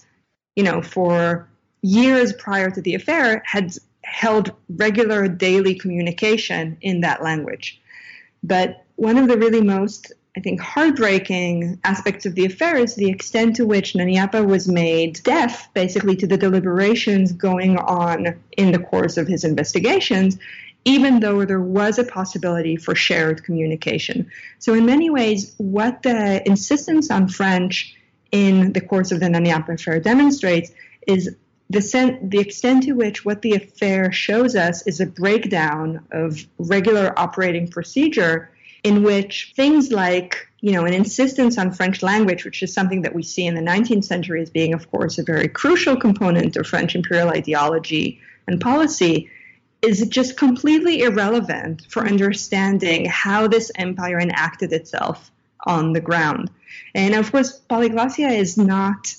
you 0.56 0.64
know, 0.64 0.82
for 0.82 1.48
years 1.82 2.34
prior 2.34 2.70
to 2.72 2.82
the 2.82 2.96
affair, 2.96 3.44
had 3.46 3.74
held 4.04 4.54
regular 4.70 5.28
daily 5.28 5.76
communication 5.76 6.78
in 6.82 7.02
that 7.02 7.22
language. 7.22 7.80
But 8.44 8.84
one 8.96 9.18
of 9.18 9.28
the 9.28 9.38
really 9.38 9.62
most 9.62 10.14
I 10.38 10.42
think, 10.42 10.62
heartbreaking 10.62 11.80
aspects 11.84 12.26
of 12.26 12.36
the 12.36 12.46
affair 12.46 12.78
is 12.78 12.96
the 12.96 13.10
extent 13.10 13.58
to 13.58 13.66
which 13.66 13.94
Nayiniyappa 13.94 14.46
was 14.46 14.68
made 14.68 15.22
deaf, 15.24 15.74
basically, 15.74 16.16
to 16.18 16.28
the 16.28 16.38
deliberations 16.38 17.32
going 17.34 17.78
on 17.78 18.40
in 18.56 18.72
the 18.72 18.80
course 18.80 19.18
of 19.18 19.28
his 19.28 19.44
investigations, 19.44 20.38
even 20.86 21.20
though 21.20 21.46
there 21.46 21.62
was 21.62 22.00
a 22.00 22.04
possibility 22.04 22.76
for 22.76 22.96
shared 22.96 23.44
communication. 23.44 24.32
So, 24.60 24.74
in 24.74 24.86
many 24.86 25.10
ways, 25.10 25.54
what 25.58 26.04
the 26.04 26.48
insistence 26.48 27.12
on 27.12 27.28
French 27.28 27.96
in 28.32 28.74
the 28.74 28.82
course 28.82 29.12
of 29.12 29.20
the 29.20 29.28
Nayiniyappa 29.28 29.74
affair 29.74 30.00
demonstrates 30.00 30.72
is 31.08 31.36
the, 31.70 31.82
sen- 31.82 32.30
the 32.30 32.40
extent 32.40 32.84
to 32.84 32.94
which 32.94 33.26
what 33.26 33.42
the 33.42 33.54
affair 33.54 34.12
shows 34.12 34.56
us 34.56 34.86
is 34.88 35.00
a 35.00 35.06
breakdown 35.06 36.06
of 36.12 36.46
regular 36.58 37.18
operating 37.18 37.68
procedure 37.68 38.52
in 38.84 39.04
which 39.04 39.54
things 39.56 39.92
like 39.92 40.48
you 40.62 40.72
know 40.72 40.86
an 40.86 40.94
insistence 40.94 41.58
on 41.58 41.72
french 41.72 42.02
language 42.02 42.46
which 42.46 42.64
is 42.64 42.74
something 42.74 43.02
that 43.02 43.14
we 43.14 43.24
see 43.24 43.46
in 43.46 43.56
the 43.56 43.62
19th 43.62 44.06
century 44.06 44.42
as 44.42 44.50
being 44.50 44.74
of 44.74 44.90
course 44.90 45.18
a 45.18 45.24
very 45.24 45.50
crucial 45.50 45.98
component 45.98 46.56
of 46.56 46.66
french 46.66 46.96
imperial 46.96 47.30
ideology 47.30 48.20
and 48.48 48.62
policy 48.62 49.30
is 49.82 50.06
just 50.10 50.38
completely 50.38 51.02
irrelevant 51.02 51.86
for 51.90 52.06
understanding 52.06 53.06
how 53.06 53.48
this 53.48 53.72
empire 53.76 54.20
enacted 54.20 54.74
itself 54.74 55.32
on 55.66 55.94
the 55.94 56.02
ground 56.02 56.50
and 56.96 57.14
of 57.16 57.32
course 57.32 57.62
polyglossia 57.70 58.32
is 58.32 58.58
not 58.58 59.14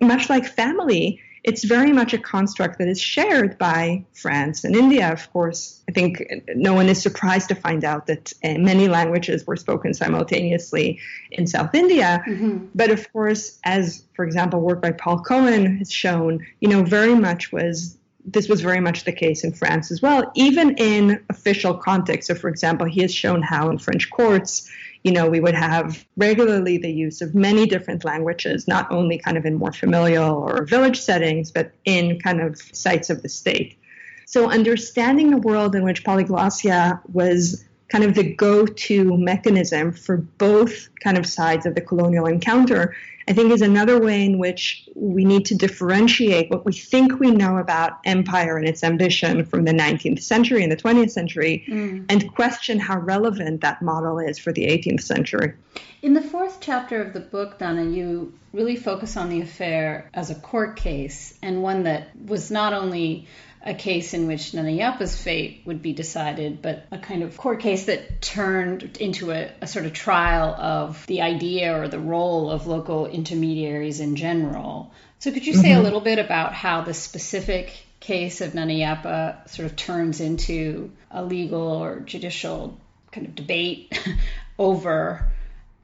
much 0.00 0.28
like 0.28 0.46
family 0.46 1.20
it's 1.44 1.62
very 1.62 1.92
much 1.92 2.14
a 2.14 2.18
construct 2.18 2.78
that 2.78 2.88
is 2.88 2.98
shared 2.98 3.58
by 3.58 4.02
France 4.14 4.64
and 4.64 4.74
India. 4.74 5.12
Of 5.12 5.30
course, 5.30 5.82
I 5.86 5.92
think 5.92 6.24
no 6.54 6.72
one 6.72 6.88
is 6.88 7.00
surprised 7.02 7.50
to 7.50 7.54
find 7.54 7.84
out 7.84 8.06
that 8.06 8.32
uh, 8.42 8.54
many 8.58 8.88
languages 8.88 9.46
were 9.46 9.56
spoken 9.56 9.92
simultaneously 9.92 10.98
in 11.32 11.46
South 11.46 11.74
India. 11.74 12.24
Mm-hmm. 12.26 12.68
But 12.74 12.90
of 12.90 13.12
course, 13.12 13.58
as 13.62 14.04
for 14.14 14.24
example, 14.24 14.60
work 14.60 14.80
by 14.80 14.92
Paul 14.92 15.20
Cohen 15.20 15.76
has 15.76 15.92
shown, 15.92 16.44
you 16.60 16.68
know, 16.68 16.82
very 16.82 17.14
much 17.14 17.52
was 17.52 17.98
this 18.24 18.48
was 18.48 18.60
very 18.60 18.80
much 18.80 19.04
the 19.04 19.12
case 19.12 19.44
in 19.44 19.52
France 19.52 19.90
as 19.90 20.00
well, 20.00 20.32
even 20.34 20.76
in 20.76 21.24
official 21.28 21.74
context. 21.74 22.28
So, 22.28 22.34
for 22.34 22.48
example, 22.48 22.86
he 22.86 23.02
has 23.02 23.14
shown 23.14 23.42
how 23.42 23.70
in 23.70 23.78
French 23.78 24.10
courts, 24.10 24.70
you 25.02 25.12
know, 25.12 25.28
we 25.28 25.40
would 25.40 25.54
have 25.54 26.04
regularly 26.16 26.78
the 26.78 26.90
use 26.90 27.20
of 27.20 27.34
many 27.34 27.66
different 27.66 28.04
languages, 28.04 28.66
not 28.66 28.90
only 28.90 29.18
kind 29.18 29.36
of 29.36 29.44
in 29.44 29.56
more 29.56 29.72
familial 29.72 30.34
or 30.34 30.64
village 30.64 31.00
settings, 31.00 31.50
but 31.50 31.72
in 31.84 32.18
kind 32.18 32.40
of 32.40 32.58
sites 32.72 33.10
of 33.10 33.22
the 33.22 33.28
state. 33.28 33.76
So 34.24 34.50
understanding 34.50 35.30
the 35.30 35.38
world 35.38 35.74
in 35.74 35.84
which 35.84 36.04
polyglossia 36.04 37.00
was 37.12 37.64
kind 37.88 38.04
of 38.04 38.14
the 38.14 38.34
go-to 38.34 39.16
mechanism 39.18 39.92
for 39.92 40.16
both 40.16 40.88
kind 41.00 41.18
of 41.18 41.26
sides 41.26 41.66
of 41.66 41.74
the 41.74 41.82
colonial 41.82 42.26
encounter 42.26 42.96
I 43.26 43.32
think 43.32 43.52
is 43.52 43.62
another 43.62 44.00
way 44.00 44.24
in 44.24 44.38
which 44.38 44.88
we 44.94 45.24
need 45.24 45.46
to 45.46 45.54
differentiate 45.54 46.50
what 46.50 46.64
we 46.64 46.72
think 46.72 47.18
we 47.20 47.30
know 47.30 47.58
about 47.58 47.98
empire 48.04 48.58
and 48.58 48.68
its 48.68 48.84
ambition 48.84 49.44
from 49.46 49.64
the 49.64 49.72
19th 49.72 50.22
century 50.22 50.62
and 50.62 50.70
the 50.70 50.76
20th 50.76 51.10
century 51.10 51.64
mm. 51.66 52.04
and 52.08 52.34
question 52.34 52.78
how 52.78 52.98
relevant 52.98 53.62
that 53.62 53.80
model 53.80 54.18
is 54.18 54.38
for 54.38 54.52
the 54.52 54.66
18th 54.66 55.02
century. 55.02 55.54
In 56.02 56.12
the 56.12 56.20
fourth 56.20 56.58
chapter 56.60 57.00
of 57.00 57.14
the 57.14 57.20
book, 57.20 57.58
Donna, 57.58 57.84
you 57.84 58.34
really 58.52 58.76
focus 58.76 59.16
on 59.16 59.30
the 59.30 59.40
affair 59.40 60.10
as 60.12 60.30
a 60.30 60.34
court 60.34 60.76
case 60.76 61.36
and 61.42 61.62
one 61.62 61.84
that 61.84 62.08
was 62.16 62.50
not 62.50 62.74
only 62.74 63.26
a 63.64 63.74
case 63.74 64.12
in 64.12 64.26
which 64.26 64.52
Nayiniyappa's 64.52 65.16
fate 65.16 65.62
would 65.64 65.80
be 65.80 65.94
decided, 65.94 66.60
but 66.60 66.86
a 66.92 66.98
kind 66.98 67.22
of 67.22 67.36
court 67.36 67.60
case 67.60 67.86
that 67.86 68.20
turned 68.20 68.98
into 68.98 69.30
a, 69.30 69.50
a, 69.62 69.66
sort 69.66 69.86
of 69.86 69.94
trial 69.94 70.54
of 70.54 71.06
the 71.06 71.22
idea 71.22 71.74
or 71.74 71.88
the 71.88 71.98
role 71.98 72.50
of 72.50 72.66
local 72.66 73.06
intermediaries 73.06 74.00
in 74.00 74.16
general. 74.16 74.92
So, 75.18 75.32
could 75.32 75.46
you 75.46 75.54
say 75.54 75.70
mm-hmm. 75.70 75.80
a 75.80 75.82
little 75.82 76.02
bit 76.02 76.18
about 76.18 76.52
how 76.52 76.82
the 76.82 76.92
specific 76.92 77.72
case 78.00 78.42
of 78.42 78.52
Nayiniyappa 78.52 79.48
sort 79.48 79.64
of 79.64 79.76
turns 79.76 80.20
into 80.20 80.92
a 81.10 81.24
legal 81.24 81.82
or 81.82 82.00
judicial 82.00 82.78
kind 83.12 83.26
of 83.26 83.34
debate 83.34 83.98
over 84.58 85.32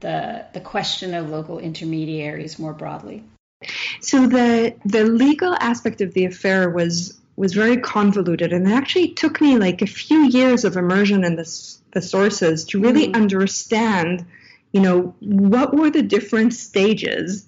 the 0.01 0.45
the 0.53 0.59
question 0.59 1.15
of 1.15 1.29
local 1.29 1.57
intermediaries 1.57 2.59
more 2.59 2.73
broadly? 2.73 3.23
So 4.01 4.27
the 4.27 4.75
the 4.85 5.03
legal 5.05 5.55
aspect 5.55 6.01
of 6.01 6.13
the 6.13 6.25
affair 6.25 6.69
was 6.69 7.17
was 7.41 7.53
very 7.53 7.75
convoluted 7.75 8.53
and 8.53 8.67
it 8.67 8.71
actually 8.71 9.07
took 9.07 9.41
me 9.41 9.57
like 9.57 9.81
a 9.81 9.87
few 9.87 10.27
years 10.29 10.63
of 10.63 10.77
immersion 10.77 11.23
in 11.23 11.35
this, 11.35 11.81
the 11.91 11.99
sources 11.99 12.63
to 12.65 12.79
really 12.79 13.07
mm. 13.07 13.15
understand 13.15 14.23
you 14.73 14.79
know 14.79 15.15
what 15.19 15.75
were 15.75 15.89
the 15.89 16.03
different 16.03 16.53
stages. 16.53 17.47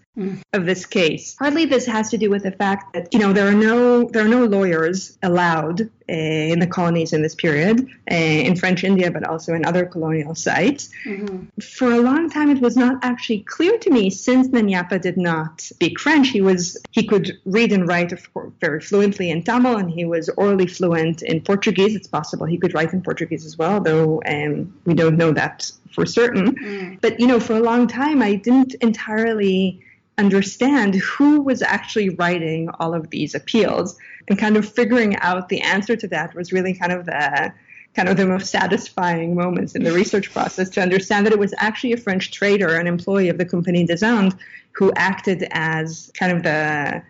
Of 0.54 0.68
this 0.68 0.86
case. 0.86 1.36
Partly 1.40 1.66
this 1.66 1.88
has 1.88 2.12
to 2.12 2.20
do 2.20 2.30
with 2.30 2.44
the 2.44 2.52
fact 2.52 2.94
that 2.94 3.12
you 3.12 3.18
know 3.18 3.34
there 3.34 3.48
are 3.48 3.60
no 3.70 4.04
there 4.04 4.24
are 4.24 4.28
no 4.28 4.46
lawyers 4.46 5.18
allowed 5.24 5.82
uh, 5.82 6.14
in 6.54 6.60
the 6.60 6.68
colonies 6.68 7.14
in 7.14 7.24
this 7.24 7.34
period 7.34 7.90
uh, 8.12 8.14
in 8.14 8.56
French 8.56 8.84
India, 8.84 9.10
but 9.10 9.24
also 9.24 9.56
in 9.56 9.66
other 9.66 9.88
colonial 9.88 10.36
sites. 10.36 10.92
Mm-hmm. 11.08 11.60
For 11.60 11.92
a 11.94 12.00
long 12.00 12.30
time, 12.30 12.52
it 12.52 12.62
was 12.62 12.78
not 12.78 13.04
actually 13.04 13.40
clear 13.40 13.80
to 13.80 13.90
me 13.90 14.12
since 14.12 14.50
Nayiniyappa 14.50 15.02
did 15.02 15.18
not 15.18 15.62
speak 15.62 16.00
French. 16.00 16.30
He 16.30 16.42
was 16.42 16.78
he 16.92 17.08
could 17.08 17.32
read 17.46 17.72
and 17.72 17.88
write 17.88 18.14
very 18.62 18.82
fluently 18.82 19.32
in 19.32 19.42
Tamil, 19.42 19.78
and 19.78 19.90
he 19.90 20.06
was 20.06 20.30
orally 20.38 20.68
fluent 20.68 21.24
in 21.24 21.42
Portuguese. 21.42 21.96
It's 21.96 22.08
possible 22.08 22.46
he 22.46 22.60
could 22.60 22.76
write 22.76 22.94
in 22.94 23.02
Portuguese 23.02 23.48
as 23.48 23.58
well, 23.58 23.82
though 23.82 24.22
um, 24.28 24.72
we 24.86 24.94
don't 24.94 25.18
know 25.18 25.32
that 25.32 25.72
for 25.92 26.06
certain. 26.06 26.56
Mm. 26.56 27.02
But 27.02 27.20
you 27.20 27.26
know, 27.26 27.40
for 27.40 27.54
a 27.54 27.62
long 27.62 27.88
time, 27.88 28.22
I 28.22 28.36
didn't 28.36 28.76
entirely 28.76 29.80
understand 30.18 30.96
who 30.96 31.42
was 31.42 31.62
actually 31.62 32.10
writing 32.10 32.70
all 32.80 32.94
of 32.94 33.10
these 33.10 33.34
appeals 33.34 33.98
and 34.28 34.38
kind 34.38 34.58
of 34.58 34.68
figuring 34.68 35.16
out 35.18 35.50
the 35.50 35.62
answer 35.62 35.96
to 35.96 36.08
that 36.08 36.36
was 36.36 36.52
really 36.52 36.74
kind 36.74 36.92
of 36.92 37.06
the 37.06 37.54
kind 37.96 38.10
of 38.10 38.18
the 38.18 38.26
most 38.26 38.50
satisfying 38.50 39.36
moments 39.36 39.76
in 39.76 39.84
the 39.84 39.92
research 39.92 40.32
process 40.34 40.68
to 40.68 40.82
understand 40.82 41.26
that 41.26 41.34
it 41.34 41.38
was 41.38 41.54
actually 41.58 41.94
a 41.94 41.98
French 41.98 42.32
trader, 42.32 42.76
an 42.76 42.88
employee 42.88 43.30
of 43.30 43.38
the 43.38 43.46
Compagnie 43.46 43.86
des 43.86 44.04
Indes, 44.04 44.34
who 44.72 44.92
acted 44.96 45.48
as 45.52 46.12
kind 46.18 46.32
of 46.36 46.42
the 46.42 47.04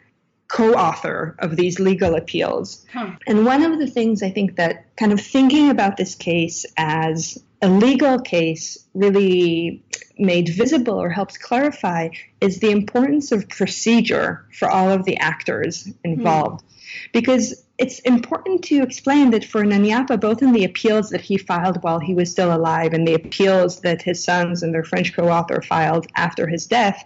co-author 0.54 1.36
of 1.40 1.56
these 1.56 1.80
legal 1.80 2.14
appeals. 2.14 2.86
Huh. 2.94 3.16
And 3.26 3.44
one 3.44 3.64
of 3.64 3.80
the 3.80 3.88
things 3.88 4.22
I 4.22 4.30
think 4.30 4.56
that 4.58 4.96
kind 4.98 5.12
of 5.12 5.20
thinking 5.20 5.72
about 5.72 5.98
this 5.98 6.14
case 6.14 6.64
as 6.78 7.44
a 7.64 7.68
legal 7.68 8.20
case 8.20 8.78
really 8.94 9.84
made 10.20 10.50
visible 10.50 11.02
or 11.02 11.10
helps 11.10 11.40
clarify 11.40 12.10
is 12.40 12.60
the 12.60 12.70
importance 12.70 13.32
of 13.32 13.50
procedure 13.50 14.46
for 14.54 14.70
all 14.70 14.92
of 14.92 15.06
the 15.06 15.18
actors 15.18 15.92
involved. 16.04 16.64
Mm. 16.64 16.68
Because 17.14 17.64
it's 17.80 17.98
important 18.02 18.64
to 18.66 18.84
explain 18.84 19.32
that 19.32 19.44
for 19.44 19.64
Nayiniyappa, 19.64 20.22
both 20.22 20.44
in 20.44 20.52
the 20.52 20.66
appeals 20.66 21.10
that 21.10 21.22
he 21.22 21.40
filed 21.40 21.82
while 21.82 22.00
he 22.00 22.14
was 22.14 22.30
still 22.30 22.56
alive 22.56 22.94
and 22.94 23.08
the 23.08 23.16
appeals 23.16 23.82
that 23.82 24.04
his 24.04 24.24
sons 24.24 24.62
and 24.62 24.72
their 24.72 24.84
French 24.84 25.16
co 25.16 25.30
author 25.30 25.64
filed 25.64 26.06
after 26.16 26.46
his 26.46 26.68
death, 26.68 27.04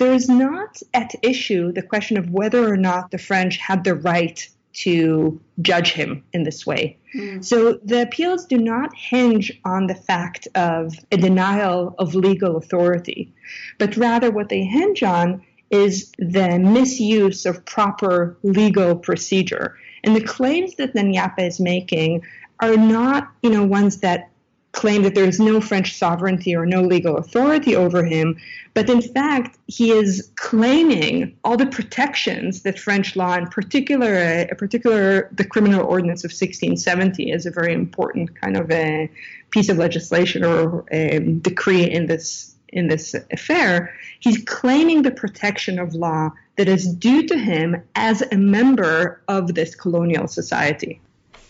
there 0.00 0.14
is 0.14 0.28
not 0.28 0.82
at 0.94 1.14
issue 1.22 1.72
the 1.72 1.82
question 1.82 2.16
of 2.16 2.30
whether 2.30 2.66
or 2.66 2.76
not 2.76 3.10
the 3.10 3.18
French 3.18 3.58
had 3.58 3.84
the 3.84 3.94
right 3.94 4.48
to 4.72 5.38
judge 5.60 5.92
him 5.92 6.24
in 6.32 6.42
this 6.42 6.66
way. 6.66 6.96
Mm. 7.14 7.44
So 7.44 7.74
the 7.84 8.02
appeals 8.02 8.46
do 8.46 8.56
not 8.56 8.96
hinge 8.96 9.52
on 9.64 9.88
the 9.88 9.94
fact 9.94 10.48
of 10.54 10.94
a 11.12 11.18
denial 11.18 11.94
of 11.98 12.14
legal 12.14 12.56
authority, 12.56 13.34
but 13.78 13.96
rather 13.96 14.30
what 14.30 14.48
they 14.48 14.64
hinge 14.64 15.02
on 15.02 15.44
is 15.70 16.12
the 16.18 16.58
misuse 16.58 17.44
of 17.44 17.64
proper 17.66 18.38
legal 18.42 18.96
procedure. 18.96 19.76
And 20.02 20.16
the 20.16 20.24
claims 20.24 20.76
that 20.76 20.94
Nana 20.94 21.34
is 21.38 21.60
making 21.60 22.22
are 22.58 22.76
not, 22.76 23.30
you 23.42 23.50
know, 23.50 23.64
ones 23.64 23.98
that 23.98 24.29
claim 24.72 25.02
that 25.02 25.14
there 25.14 25.24
is 25.24 25.40
no 25.40 25.60
French 25.60 25.94
sovereignty 25.94 26.54
or 26.54 26.64
no 26.64 26.82
legal 26.82 27.16
authority 27.16 27.74
over 27.74 28.04
him, 28.04 28.36
but 28.72 28.88
in 28.88 29.02
fact, 29.02 29.58
he 29.66 29.90
is 29.90 30.30
claiming 30.36 31.36
all 31.44 31.56
the 31.56 31.66
protections 31.66 32.62
that 32.62 32.78
French 32.78 33.16
law, 33.16 33.34
in 33.34 33.46
particular, 33.48 34.46
a 34.50 34.54
particular 34.54 35.28
the 35.32 35.44
Criminal 35.44 35.84
Ordinance 35.84 36.24
of 36.24 36.30
1670, 36.30 37.32
is 37.32 37.46
a 37.46 37.50
very 37.50 37.74
important 37.74 38.40
kind 38.40 38.56
of 38.56 38.70
a 38.70 39.10
piece 39.50 39.68
of 39.68 39.78
legislation 39.78 40.44
or 40.44 40.84
a 40.92 41.18
decree 41.18 41.84
in 41.90 42.06
this 42.06 42.54
in 42.72 42.86
this 42.86 43.16
affair. 43.32 43.92
He's 44.20 44.44
claiming 44.44 45.02
the 45.02 45.10
protection 45.10 45.80
of 45.80 45.94
law 45.94 46.30
that 46.56 46.68
is 46.68 46.86
due 46.94 47.26
to 47.26 47.36
him 47.36 47.82
as 47.96 48.22
a 48.22 48.36
member 48.36 49.22
of 49.26 49.54
this 49.54 49.74
colonial 49.74 50.28
society. 50.28 51.00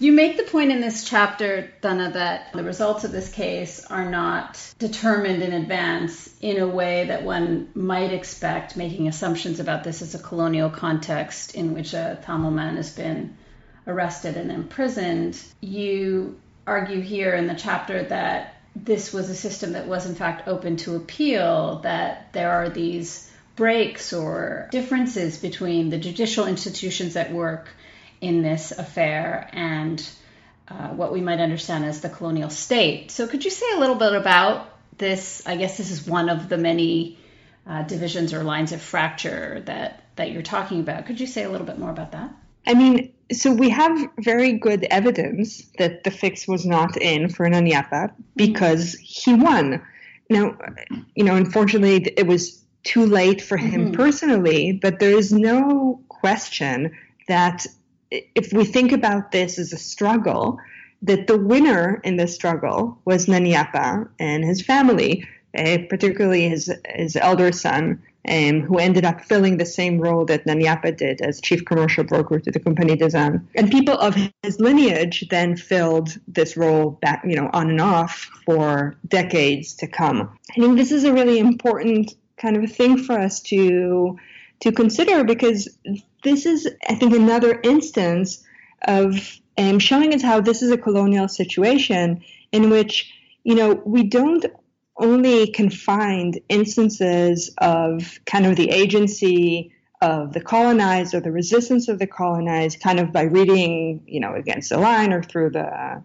You 0.01 0.13
make 0.13 0.39
the 0.39 0.45
point 0.45 0.73
in 0.73 0.81
this 0.81 1.05
chapter, 1.05 1.71
Dana, 1.83 2.13
that 2.13 2.55
the 2.55 2.65
results 2.65 3.05
of 3.05 3.13
this 3.13 3.31
case 3.31 3.85
are 3.85 4.11
not 4.11 4.59
determined 4.79 5.43
in 5.43 5.53
advance 5.53 6.35
in 6.41 6.57
a 6.59 6.67
way 6.67 7.05
that 7.09 7.23
one 7.23 7.69
might 7.75 8.11
expect, 8.11 8.79
making 8.79 9.09
assumptions 9.09 9.61
about 9.61 9.85
this 9.85 10.01
as 10.01 10.15
a 10.15 10.19
colonial 10.19 10.71
context 10.71 11.55
in 11.55 11.75
which 11.75 11.93
a 11.93 12.19
Tamil 12.25 12.51
man 12.51 12.77
has 12.77 12.91
been 12.95 13.37
arrested 13.87 14.39
and 14.39 14.51
imprisoned. 14.51 15.39
You 15.61 16.41
argue 16.67 17.03
here 17.03 17.35
in 17.35 17.47
the 17.47 17.55
chapter 17.55 18.03
that 18.05 18.55
this 18.75 19.13
was 19.13 19.29
a 19.29 19.35
system 19.35 19.73
that 19.73 19.87
was 19.87 20.07
in 20.07 20.15
fact 20.15 20.49
open 20.49 20.79
to 20.79 20.97
appeal, 20.97 21.81
that 21.83 22.33
there 22.33 22.53
are 22.53 22.71
these 22.71 23.31
breaks 23.55 24.15
or 24.15 24.67
differences 24.71 25.37
between 25.37 25.91
the 25.91 25.99
judicial 25.99 26.47
institutions 26.47 27.17
at 27.17 27.31
work 27.35 27.69
in 28.21 28.43
this 28.43 28.73
affair 28.73 29.49
and 29.53 30.07
uh, 30.69 30.89
what 30.89 31.13
we 31.13 31.21
might 31.21 31.41
understand 31.41 31.85
as 31.85 32.01
the 32.01 32.09
colonial 32.09 32.51
state. 32.51 33.11
So, 33.11 33.27
could 33.27 33.45
you 33.45 33.51
say 33.51 33.67
a 33.75 33.79
little 33.79 33.97
bit 33.97 34.15
about 34.15 34.69
this? 34.99 35.43
I 35.47 35.57
guess 35.57 35.77
this 35.77 35.91
is 35.91 36.07
one 36.07 36.29
of 36.29 36.49
the 36.49 36.59
many 36.59 37.19
uh, 37.67 37.83
divisions 37.83 38.33
or 38.33 38.43
lines 38.43 38.73
of 38.73 38.81
fracture 38.81 39.63
that, 39.67 40.05
that 40.17 40.31
you're 40.31 40.43
talking 40.43 40.81
about. 40.81 41.07
Could 41.07 41.21
you 41.21 41.27
say 41.27 41.45
a 41.45 41.51
little 41.51 41.67
bit 41.67 41.79
more 41.79 41.91
about 41.91 42.13
that? 42.13 42.31
I 42.67 42.75
mean, 42.75 43.13
so 43.33 43.53
we 43.53 43.71
have 43.71 44.09
very 44.19 44.53
good 44.55 44.87
evidence 44.91 45.63
that 45.79 46.05
the 46.05 46.11
fix 46.11 46.47
was 46.47 46.67
not 46.67 46.97
in 46.97 47.29
for 47.29 47.49
Nayiniyappa 47.49 48.13
because 48.37 48.95
he 48.95 49.35
won. 49.35 49.83
Now, 50.29 50.57
you 51.15 51.25
know, 51.25 51.37
unfortunately, 51.37 52.13
it 52.17 52.27
was 52.27 52.63
too 52.85 53.07
late 53.07 53.41
for 53.41 53.57
him 53.57 53.87
mm-hmm. 53.87 53.95
personally, 53.95 54.79
but 54.81 55.01
there 55.01 55.17
is 55.17 55.33
no 55.33 56.01
question 56.09 56.93
that 57.29 57.67
if 58.11 58.53
we 58.53 58.65
think 58.65 58.93
about 58.93 59.33
this 59.33 59.59
as 59.59 59.73
a 59.73 59.79
struggle, 59.79 60.59
that 61.03 61.27
the 61.27 61.39
winner 61.39 62.01
in 62.05 62.17
this 62.17 62.35
struggle 62.35 62.99
was 63.05 63.27
Nayiniyappa 63.27 64.09
and 64.19 64.45
his 64.45 64.63
family, 64.63 65.27
uh, 65.57 65.79
particularly 65.89 66.49
his 66.49 66.73
his 66.95 67.17
elder 67.17 67.53
son, 67.53 68.03
um, 68.29 68.61
who 68.61 68.79
ended 68.79 69.05
up 69.05 69.23
filling 69.23 69.57
the 69.57 69.67
same 69.67 69.99
role 69.99 70.25
that 70.27 70.45
Nayiniyappa 70.45 70.97
did 70.97 71.23
as 71.23 71.41
chief 71.41 71.65
commercial 71.65 72.05
broker 72.05 72.39
to 72.39 72.51
the 72.51 72.61
Compagnie 72.61 72.97
des 72.97 73.17
Indes. 73.17 73.41
And 73.55 73.71
people 73.71 73.95
of 73.95 74.15
his 74.43 74.61
lineage 74.61 75.27
then 75.31 75.57
filled 75.57 76.19
this 76.29 76.57
role 76.57 76.91
back, 76.91 77.23
you 77.25 77.37
know, 77.37 77.49
on 77.53 77.71
and 77.71 77.81
off 77.81 78.29
for 78.45 78.97
decades 79.09 79.75
to 79.75 79.87
come. 79.87 80.39
I 80.51 80.61
think 80.61 80.77
this 80.77 80.93
is 80.93 81.05
a 81.05 81.13
really 81.13 81.39
important 81.39 82.15
kind 82.37 82.63
of 82.63 82.71
thing 82.71 82.99
for 82.99 83.15
us 83.19 83.41
to 83.41 84.19
to 84.61 84.73
consider 84.73 85.25
because 85.25 85.69
this 86.23 86.47
is, 86.47 86.69
I 86.89 86.95
think, 86.95 87.15
another 87.15 87.61
instance 87.63 88.45
of 88.87 89.39
um, 89.59 89.79
showing 89.79 90.15
us 90.15 90.23
how 90.23 90.41
this 90.41 90.63
is 90.63 90.71
a 90.71 90.79
colonial 90.79 91.29
situation 91.29 92.23
in 92.53 92.71
which 92.71 93.13
you 93.45 93.55
know 93.55 93.81
we 93.85 94.05
don't 94.05 94.45
only 94.97 95.51
can 95.51 95.71
find 95.71 96.39
instances 96.49 97.51
of 97.59 98.21
kind 98.27 98.47
of 98.47 98.57
the 98.57 98.71
agency 98.71 99.73
of 100.03 100.33
the 100.33 100.41
colonized 100.41 101.15
or 101.15 101.21
the 101.21 101.33
resistance 101.33 101.89
of 101.89 101.99
the 101.99 102.07
colonized 102.07 102.81
kind 102.81 103.01
of 103.01 103.13
by 103.13 103.23
reading, 103.23 104.03
you 104.07 104.21
know, 104.21 104.35
against 104.35 104.71
the 104.71 104.79
line 104.79 105.13
or 105.13 105.23
through 105.23 105.51
the, 105.51 106.03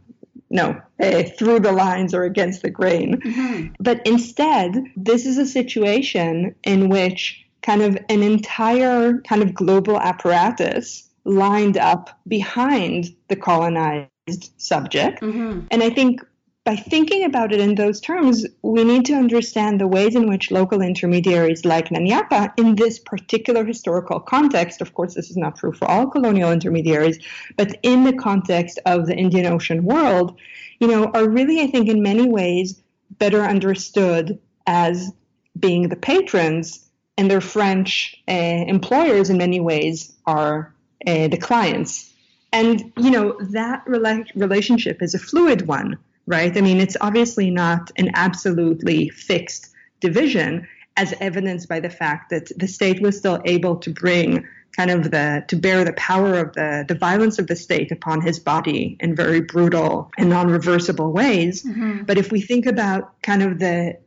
no, 0.50 0.82
uh, 1.02 1.24
through 1.38 1.60
the 1.60 1.72
lines 1.72 2.14
or 2.14 2.24
against 2.24 2.62
the 2.62 2.70
grain. 2.70 3.22
Mm-hmm. 3.22 3.74
But 3.80 4.06
instead, 4.06 4.84
this 4.96 5.26
is 5.26 5.38
a 5.38 5.46
situation 5.46 6.56
in 6.64 6.90
which 6.90 7.45
kind 7.66 7.82
of 7.82 7.98
an 8.10 8.22
entire 8.22 9.20
kind 9.22 9.42
of 9.42 9.54
global 9.54 10.00
apparatus 10.00 11.10
lined 11.24 11.78
up 11.78 12.20
behind 12.28 13.16
the 13.28 13.36
colonized 13.36 14.52
subject. 14.58 15.22
Mm-hmm. 15.22 15.62
And 15.72 15.82
I 15.82 15.90
think 15.90 16.22
by 16.64 16.76
thinking 16.76 17.24
about 17.24 17.52
it 17.52 17.60
in 17.60 17.76
those 17.76 18.00
terms, 18.00 18.46
we 18.62 18.84
need 18.84 19.06
to 19.06 19.14
understand 19.14 19.80
the 19.80 19.88
ways 19.88 20.16
in 20.16 20.28
which 20.30 20.52
local 20.52 20.82
intermediaries 20.82 21.66
like 21.66 21.90
Nayiniyappa, 21.90 22.54
in 22.58 22.76
this 22.76 23.00
particular 23.00 23.64
historical 23.66 24.20
context, 24.20 24.82
of 24.82 24.94
course, 24.94 25.16
this 25.16 25.30
is 25.30 25.38
not 25.38 25.58
true 25.58 25.74
for 25.74 25.90
all 25.90 26.08
colonial 26.08 26.52
intermediaries, 26.52 27.20
but 27.58 27.78
in 27.82 28.04
the 28.04 28.14
context 28.14 28.80
of 28.86 29.06
the 29.08 29.16
Indian 29.16 29.46
Ocean 29.46 29.84
world, 29.84 30.38
you 30.80 30.88
know, 30.88 31.06
are 31.14 31.30
really, 31.30 31.62
I 31.62 31.68
think, 31.68 31.88
in 31.88 32.02
many 32.02 32.28
ways 32.28 32.82
better 33.20 33.42
understood 33.42 34.40
as 34.68 35.12
being 35.60 35.90
the 35.90 35.96
patrons, 35.96 36.85
and 37.18 37.30
their 37.30 37.42
French 37.42 38.16
uh, 38.28 38.32
employers, 38.32 39.30
in 39.30 39.38
many 39.38 39.60
ways, 39.60 40.14
are 40.26 40.74
uh, 41.08 41.28
the 41.28 41.38
clients. 41.38 42.12
And, 42.52 42.92
you 42.98 43.12
know, 43.12 43.38
that 43.52 43.86
rela- 43.86 44.30
relationship 44.36 45.02
is 45.02 45.14
a 45.14 45.20
fluid 45.20 45.68
one 45.68 45.98
right? 46.28 46.56
I 46.56 46.62
mean, 46.62 46.80
it's 46.80 46.98
obviously 47.02 47.52
not 47.52 47.92
an 47.98 48.12
absolutely 48.16 49.10
fixed 49.10 49.70
division, 50.00 50.68
as 50.98 51.14
evidenced 51.20 51.68
by 51.68 51.80
the 51.80 51.90
fact 51.90 52.30
that 52.30 52.52
the 52.58 52.68
state 52.68 53.02
was 53.02 53.18
still 53.18 53.42
able 53.46 53.76
to 53.78 53.90
bring 53.90 54.48
kind 54.76 54.92
of 54.92 55.12
the 55.12 55.44
to 55.48 55.56
bear 55.56 55.86
the 55.86 55.94
power 55.94 56.38
of 56.38 56.54
the 56.54 56.86
the 56.88 56.96
violence 56.96 57.40
of 57.40 57.48
the 57.48 57.56
state 57.56 57.92
upon 57.92 58.22
his 58.22 58.40
body 58.40 58.98
in 59.00 59.16
very 59.16 59.40
brutal 59.40 60.12
and 60.18 60.30
non-reversible 60.30 61.12
ways. 61.12 61.64
Mm-hmm. 61.64 62.04
But 62.04 62.18
if 62.18 62.32
we 62.32 62.42
think 62.42 62.66
about 62.66 63.22
kind 63.22 63.42
of 63.42 63.60
the 63.60 63.98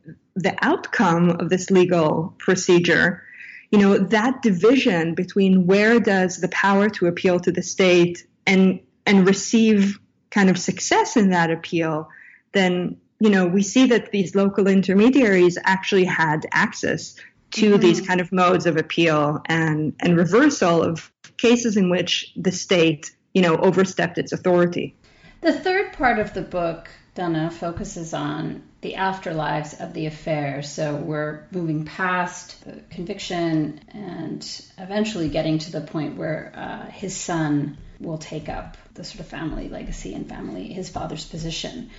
the 0.41 0.55
outcome 0.61 1.31
of 1.31 1.49
this 1.49 1.69
legal 1.69 2.33
procedure, 2.39 3.23
you 3.71 3.79
know, 3.79 3.97
that 3.97 4.41
division 4.41 5.15
between 5.15 5.67
where 5.67 5.99
does 5.99 6.37
the 6.37 6.47
power 6.49 6.89
to 6.89 7.07
appeal 7.07 7.39
to 7.41 7.51
the 7.51 7.63
state 7.63 8.25
and 8.47 8.79
and 9.05 9.25
receive 9.27 9.99
kind 10.29 10.49
of 10.49 10.57
success 10.57 11.17
in 11.17 11.29
that 11.31 11.51
appeal, 11.51 12.09
then 12.51 12.97
you 13.19 13.29
know 13.29 13.45
we 13.47 13.63
see 13.63 13.87
that 13.87 14.11
these 14.11 14.35
local 14.35 14.67
intermediaries 14.67 15.57
actually 15.63 16.05
had 16.05 16.45
access 16.51 17.15
to 17.51 17.71
mm-hmm. 17.71 17.81
these 17.81 18.01
kind 18.01 18.21
of 18.21 18.31
modes 18.31 18.65
of 18.65 18.77
appeal 18.77 19.41
and 19.45 19.93
and 19.99 20.17
reversal 20.17 20.83
of 20.83 21.11
cases 21.37 21.77
in 21.77 21.89
which 21.89 22.31
the 22.35 22.51
state 22.51 23.11
you 23.33 23.41
know 23.41 23.55
overstepped 23.57 24.17
its 24.17 24.31
authority. 24.31 24.95
The 25.41 25.53
third 25.53 25.93
part 25.93 26.19
of 26.19 26.33
the 26.33 26.41
book, 26.41 26.89
Dana, 27.15 27.49
focuses 27.49 28.13
on 28.13 28.63
the 28.81 28.93
afterlives 28.93 29.79
of 29.81 29.93
the 29.93 30.05
affair. 30.05 30.61
So 30.63 30.95
we're 30.95 31.43
moving 31.51 31.85
past 31.85 32.55
conviction 32.89 33.81
and 33.89 34.61
eventually 34.77 35.29
getting 35.29 35.59
to 35.59 35.71
the 35.71 35.81
point 35.81 36.17
where 36.17 36.53
uh, 36.55 36.89
his 36.89 37.15
son 37.15 37.77
will 37.99 38.17
take 38.17 38.47
up 38.47 38.77
the 38.93 39.03
sort 39.03 39.19
of 39.19 39.27
family 39.27 39.67
legacy 39.67 40.13
and 40.13 40.27
family, 40.27 40.71
his 40.71 40.89
father's 40.89 41.25
position. 41.25 41.89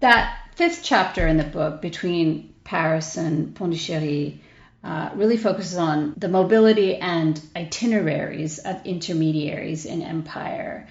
That 0.00 0.36
fifth 0.54 0.80
chapter 0.82 1.26
in 1.26 1.36
the 1.36 1.44
book 1.44 1.82
between 1.82 2.54
Paris 2.64 3.16
and 3.16 3.54
Pondicherry 3.54 4.40
uh, 4.82 5.10
really 5.14 5.36
focuses 5.36 5.76
on 5.76 6.14
the 6.16 6.28
mobility 6.28 6.96
and 6.96 7.40
itineraries 7.54 8.58
of 8.58 8.84
intermediaries 8.86 9.84
in 9.84 10.02
empire. 10.02 10.88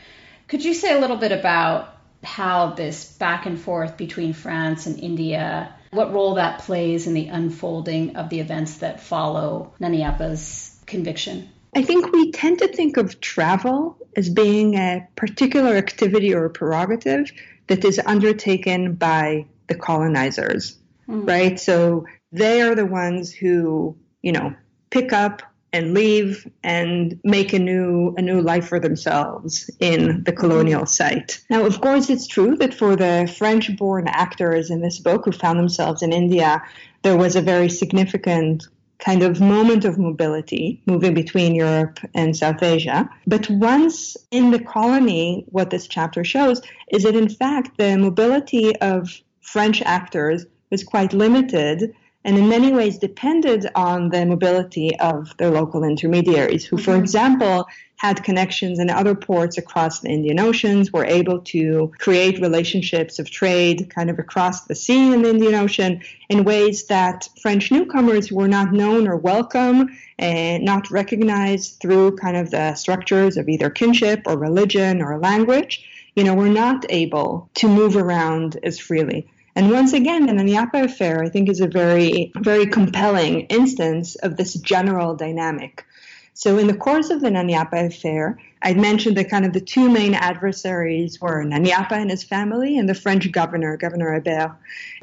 Could 0.47 0.63
you 0.63 0.73
say 0.73 0.95
a 0.95 0.99
little 0.99 1.17
bit 1.17 1.31
about 1.31 1.89
how 2.23 2.73
this 2.73 3.05
back 3.13 3.45
and 3.45 3.59
forth 3.59 3.97
between 3.97 4.33
France 4.33 4.85
and 4.85 4.99
India, 4.99 5.73
what 5.91 6.13
role 6.13 6.35
that 6.35 6.59
plays 6.59 7.07
in 7.07 7.13
the 7.13 7.27
unfolding 7.27 8.15
of 8.15 8.29
the 8.29 8.39
events 8.39 8.77
that 8.77 9.01
follow 9.01 9.73
Nayiniyappa's 9.79 10.79
conviction? 10.85 11.49
I 11.75 11.83
think 11.83 12.11
we 12.11 12.31
tend 12.31 12.59
to 12.59 12.67
think 12.67 12.97
of 12.97 13.19
travel 13.21 13.97
as 14.15 14.29
being 14.29 14.75
a 14.75 15.07
particular 15.15 15.75
activity 15.75 16.33
or 16.33 16.49
prerogative 16.49 17.31
that 17.67 17.85
is 17.85 17.99
undertaken 18.05 18.95
by 18.95 19.45
the 19.67 19.75
colonizers, 19.75 20.77
mm. 21.07 21.27
right? 21.27 21.59
So 21.59 22.05
they 22.31 22.61
are 22.61 22.75
the 22.75 22.85
ones 22.85 23.31
who, 23.31 23.95
you 24.21 24.33
know, 24.33 24.53
pick 24.89 25.13
up 25.13 25.41
and 25.73 25.93
leave 25.93 26.49
and 26.63 27.19
make 27.23 27.53
a 27.53 27.59
new 27.59 28.13
a 28.17 28.21
new 28.21 28.41
life 28.41 28.67
for 28.67 28.79
themselves 28.79 29.69
in 29.79 30.23
the 30.23 30.33
colonial 30.33 30.85
site. 30.85 31.41
Now, 31.49 31.65
of 31.65 31.79
course, 31.81 32.09
it's 32.09 32.27
true 32.27 32.55
that 32.57 32.73
for 32.73 32.95
the 32.95 33.33
French-born 33.37 34.07
actors 34.07 34.69
in 34.69 34.81
this 34.81 34.99
book 34.99 35.25
who 35.25 35.31
found 35.31 35.59
themselves 35.59 36.01
in 36.01 36.11
India, 36.11 36.61
there 37.03 37.17
was 37.17 37.35
a 37.35 37.41
very 37.41 37.69
significant 37.69 38.67
kind 38.99 39.23
of 39.23 39.41
moment 39.41 39.83
of 39.83 39.97
mobility 39.97 40.81
moving 40.85 41.13
between 41.13 41.55
Europe 41.55 41.99
and 42.13 42.37
South 42.37 42.61
Asia. 42.61 43.09
But 43.25 43.49
once 43.49 44.15
in 44.29 44.51
the 44.51 44.59
colony, 44.59 45.45
what 45.49 45.71
this 45.71 45.87
chapter 45.87 46.23
shows 46.23 46.61
is 46.91 47.03
that 47.03 47.15
in 47.15 47.29
fact 47.29 47.77
the 47.77 47.97
mobility 47.97 48.75
of 48.77 49.09
French 49.41 49.81
actors 49.81 50.45
was 50.69 50.83
quite 50.83 51.13
limited 51.13 51.93
and 52.23 52.37
in 52.37 52.47
many 52.47 52.71
ways 52.71 52.97
depended 52.97 53.65
on 53.73 54.09
the 54.09 54.25
mobility 54.25 54.97
of 54.99 55.35
their 55.37 55.49
local 55.49 55.83
intermediaries, 55.83 56.65
who, 56.65 56.77
for 56.77 56.91
mm-hmm. 56.91 57.01
example, 57.01 57.67
had 57.97 58.23
connections 58.23 58.79
in 58.79 58.89
other 58.89 59.13
ports 59.13 59.57
across 59.57 59.99
the 59.99 60.09
Indian 60.09 60.39
Oceans, 60.39 60.91
were 60.91 61.05
able 61.05 61.39
to 61.39 61.91
create 61.99 62.41
relationships 62.41 63.19
of 63.19 63.29
trade 63.29 63.89
kind 63.89 64.09
of 64.09 64.17
across 64.17 64.65
the 64.65 64.75
sea 64.75 65.13
in 65.13 65.21
the 65.21 65.29
Indian 65.29 65.55
Ocean 65.55 66.01
in 66.29 66.43
ways 66.43 66.85
that 66.87 67.29
French 67.39 67.71
newcomers 67.71 68.31
were 68.31 68.47
not 68.47 68.71
known 68.71 69.07
or 69.07 69.17
welcome 69.17 69.89
and 70.17 70.63
not 70.63 70.89
recognized 70.89 71.79
through 71.79 72.15
kind 72.17 72.37
of 72.37 72.49
the 72.51 72.73
structures 72.75 73.37
of 73.37 73.47
either 73.49 73.69
kinship 73.69 74.23
or 74.25 74.37
religion 74.37 75.01
or 75.01 75.19
language. 75.19 75.87
You 76.15 76.23
know, 76.23 76.33
were 76.33 76.49
not 76.49 76.85
able 76.89 77.49
to 77.55 77.67
move 77.67 77.95
around 77.95 78.59
as 78.63 78.79
freely. 78.79 79.27
And 79.55 79.71
once 79.71 79.93
again, 79.93 80.25
the 80.25 80.33
Nayiniyappa 80.33 80.85
affair, 80.85 81.23
I 81.23 81.29
think, 81.29 81.49
is 81.49 81.59
a 81.59 81.67
very, 81.67 82.31
very 82.37 82.67
compelling 82.67 83.41
instance 83.41 84.15
of 84.15 84.37
this 84.37 84.53
general 84.53 85.15
dynamic. 85.15 85.85
So, 86.33 86.57
in 86.57 86.67
the 86.67 86.73
course 86.73 87.09
of 87.09 87.19
the 87.19 87.29
Nayiniyappa 87.29 87.87
affair, 87.87 88.39
I'd 88.61 88.79
mentioned 88.79 89.17
that 89.17 89.29
kind 89.29 89.45
of 89.45 89.51
the 89.51 89.59
two 89.59 89.89
main 89.89 90.13
adversaries 90.13 91.19
were 91.19 91.43
Nayiniyappa 91.43 91.91
and 91.91 92.09
his 92.09 92.23
family 92.23 92.77
and 92.77 92.87
the 92.87 92.93
French 92.93 93.29
governor, 93.31 93.75
Governor 93.75 94.13
Hebert. 94.13 94.51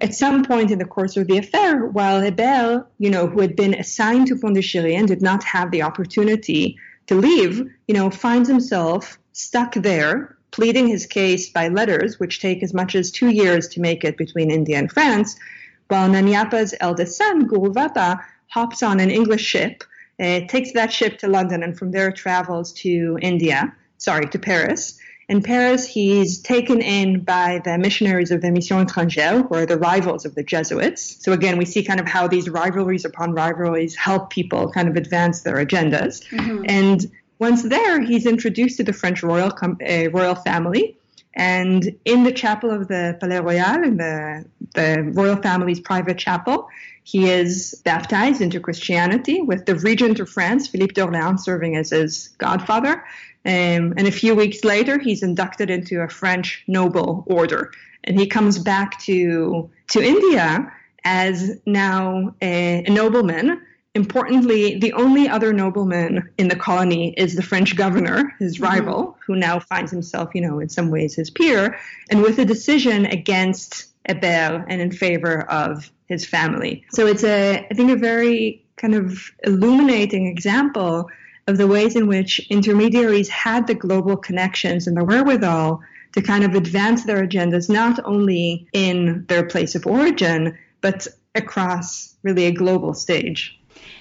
At 0.01 0.15
some 0.15 0.45
point 0.45 0.71
in 0.71 0.79
the 0.79 0.87
course 0.87 1.17
of 1.17 1.27
the 1.27 1.39
affair, 1.39 1.85
while 1.85 2.21
Hebert, 2.21 2.87
you 2.99 3.11
know, 3.11 3.27
who 3.27 3.41
had 3.41 3.55
been 3.55 3.75
assigned 3.75 4.29
to 4.29 4.37
Pondicherry 4.37 4.95
and 4.95 5.07
did 5.07 5.21
not 5.21 5.45
have 5.45 5.71
the 5.71 5.83
opportunity 5.83 6.79
to 7.09 7.17
leave, 7.17 7.71
you 7.87 7.95
know, 7.95 8.11
finds 8.11 8.49
himself 8.49 9.19
stuck 9.33 9.75
there 9.75 10.38
pleading 10.59 10.89
his 10.89 11.07
case 11.07 11.49
by 11.51 11.69
letters, 11.69 12.19
which 12.19 12.41
take 12.41 12.65
as 12.65 12.75
much 12.75 12.97
as 12.97 13.13
two 13.13 13.29
years 13.29 13.69
to 13.69 13.81
make 13.81 14.03
it 14.03 14.17
between 14.17 14.51
India 14.51 14.77
and 14.77 14.91
France, 14.91 15.37
while 15.87 16.09
Nayiniyappa's 16.11 16.75
eldest 16.81 17.17
son, 17.17 17.49
Guruvappa, 17.49 18.21
hops 18.49 18.83
on 18.83 18.99
an 18.99 19.09
English 19.09 19.45
ship, 19.45 19.85
uh, 20.19 20.41
takes 20.49 20.73
that 20.73 20.93
ship 20.93 21.17
to 21.19 21.29
London, 21.29 21.63
and 21.63 21.79
from 21.79 21.93
there 21.93 22.11
travels 22.11 22.73
to 22.73 23.17
India, 23.23 23.73
sorry, 23.99 24.27
to 24.27 24.39
Paris. 24.41 24.99
In 25.29 25.45
Paris, 25.45 25.87
he's 25.87 26.41
taken 26.41 26.83
in 26.83 27.21
by 27.21 27.61
the 27.65 27.79
missionaries 27.79 28.33
of 28.33 28.41
the 28.41 28.51
Mission 28.51 28.85
Étrangère, 28.85 29.47
who 29.47 29.55
are 29.55 29.65
the 29.65 29.79
rivals 29.79 30.25
of 30.25 30.35
the 30.35 30.43
Jesuits. 30.43 31.19
So 31.21 31.31
again, 31.31 31.57
we 31.57 31.67
see 31.67 31.85
kind 31.85 32.01
of 32.01 32.09
how 32.09 32.27
these 32.27 32.49
rivalries 32.49 33.05
upon 33.05 33.33
rivalries 33.33 33.95
help 33.95 34.31
people 34.31 34.73
kind 34.73 34.89
of 34.89 34.97
advance 34.97 35.43
their 35.43 35.65
agendas. 35.65 36.27
Mm-hmm. 36.31 36.65
And 36.69 37.07
once 37.39 37.63
there, 37.63 38.01
he's 38.01 38.27
introduced 38.27 38.77
to 38.79 38.85
the 38.85 38.93
French 38.93 39.23
royal 39.23 39.51
com- 39.51 39.79
uh, 39.89 40.11
royal 40.11 40.35
family. 40.35 40.97
And 41.35 41.97
in 42.05 42.25
the 42.25 42.33
chapel 42.33 42.71
of 42.71 42.89
the 42.89 43.17
Palais 43.21 43.41
Royal, 43.41 43.85
in 43.85 43.97
the, 43.97 44.45
the 44.75 45.03
royal 45.13 45.37
family's 45.37 45.79
private 45.79 46.19
chapel, 46.19 46.69
he 47.05 47.31
is 47.31 47.81
baptized 47.85 48.41
into 48.41 48.59
Christianity 48.59 49.41
with 49.41 49.65
the 49.67 49.77
regent 49.77 50.19
of 50.19 50.29
France, 50.29 50.67
Philippe 50.67 50.95
d'Orléans, 50.95 51.41
serving 51.41 51.77
as 51.77 51.91
his 51.91 52.29
godfather. 52.39 53.05
Um, 53.47 53.95
and 53.97 54.07
a 54.07 54.11
few 54.11 54.35
weeks 54.35 54.65
later, 54.65 54.99
he's 54.99 55.23
inducted 55.23 55.71
into 55.71 56.01
a 56.01 56.09
French 56.09 56.65
noble 56.67 57.25
order. 57.27 57.71
And 58.05 58.19
he 58.19 58.27
comes 58.27 58.59
back 58.59 59.01
to, 59.03 59.71
to 59.91 60.03
India 60.03 60.73
as 61.05 61.59
now 61.65 62.35
a, 62.43 62.85
a 62.85 62.91
nobleman. 62.91 63.63
Importantly, 63.99 64.79
the 64.79 64.93
only 64.93 65.29
other 65.29 65.53
nobleman 65.53 66.31
in 66.39 66.47
the 66.47 66.55
colony 66.55 67.15
is 67.17 67.35
the 67.35 67.43
French 67.43 67.75
governor, 67.75 68.33
his 68.39 68.55
mm-hmm. 68.55 68.65
rival, 68.65 69.19
who 69.27 69.35
now 69.35 69.59
finds 69.59 69.91
himself, 69.91 70.31
you 70.37 70.41
know, 70.41 70.61
in 70.61 70.69
some 70.69 70.89
ways 70.89 71.17
his 71.17 71.31
peer, 71.31 71.77
and 72.09 72.23
with 72.23 72.39
a 72.39 72.45
decision 72.45 73.07
against 73.07 73.89
Hébert 74.09 74.67
and 74.69 74.81
in 74.81 74.93
favor 74.93 75.43
of 75.51 75.91
his 76.07 76.25
family. 76.25 76.85
So 76.93 77.09
it's 77.09 77.25
a, 77.25 77.67
I 77.69 77.75
think, 77.75 77.91
a 77.91 77.97
very 77.97 78.65
kind 78.77 78.95
of 78.95 79.33
illuminating 79.43 80.29
example 80.29 81.11
of 81.49 81.57
the 81.57 81.67
ways 81.67 81.97
in 81.97 82.07
which 82.07 82.39
intermediaries 82.51 83.29
had 83.29 83.67
the 83.67 83.75
global 83.75 84.17
connections 84.17 84.87
and 84.87 84.97
the 84.97 85.03
wherewithal 85.03 85.81
to 86.13 86.23
kind 86.23 86.45
of 86.45 86.55
advance 86.55 87.05
their 87.05 87.27
agendas, 87.27 87.69
not 87.69 87.99
only 88.05 88.69
in 88.73 89.25
their 89.27 89.45
place 89.45 89.75
of 89.75 89.89
origin, 89.89 90.57
but 90.83 91.09
across 91.35 92.15
really 92.23 92.47
a 92.47 92.53
global 92.53 92.95
stage. 92.95 93.58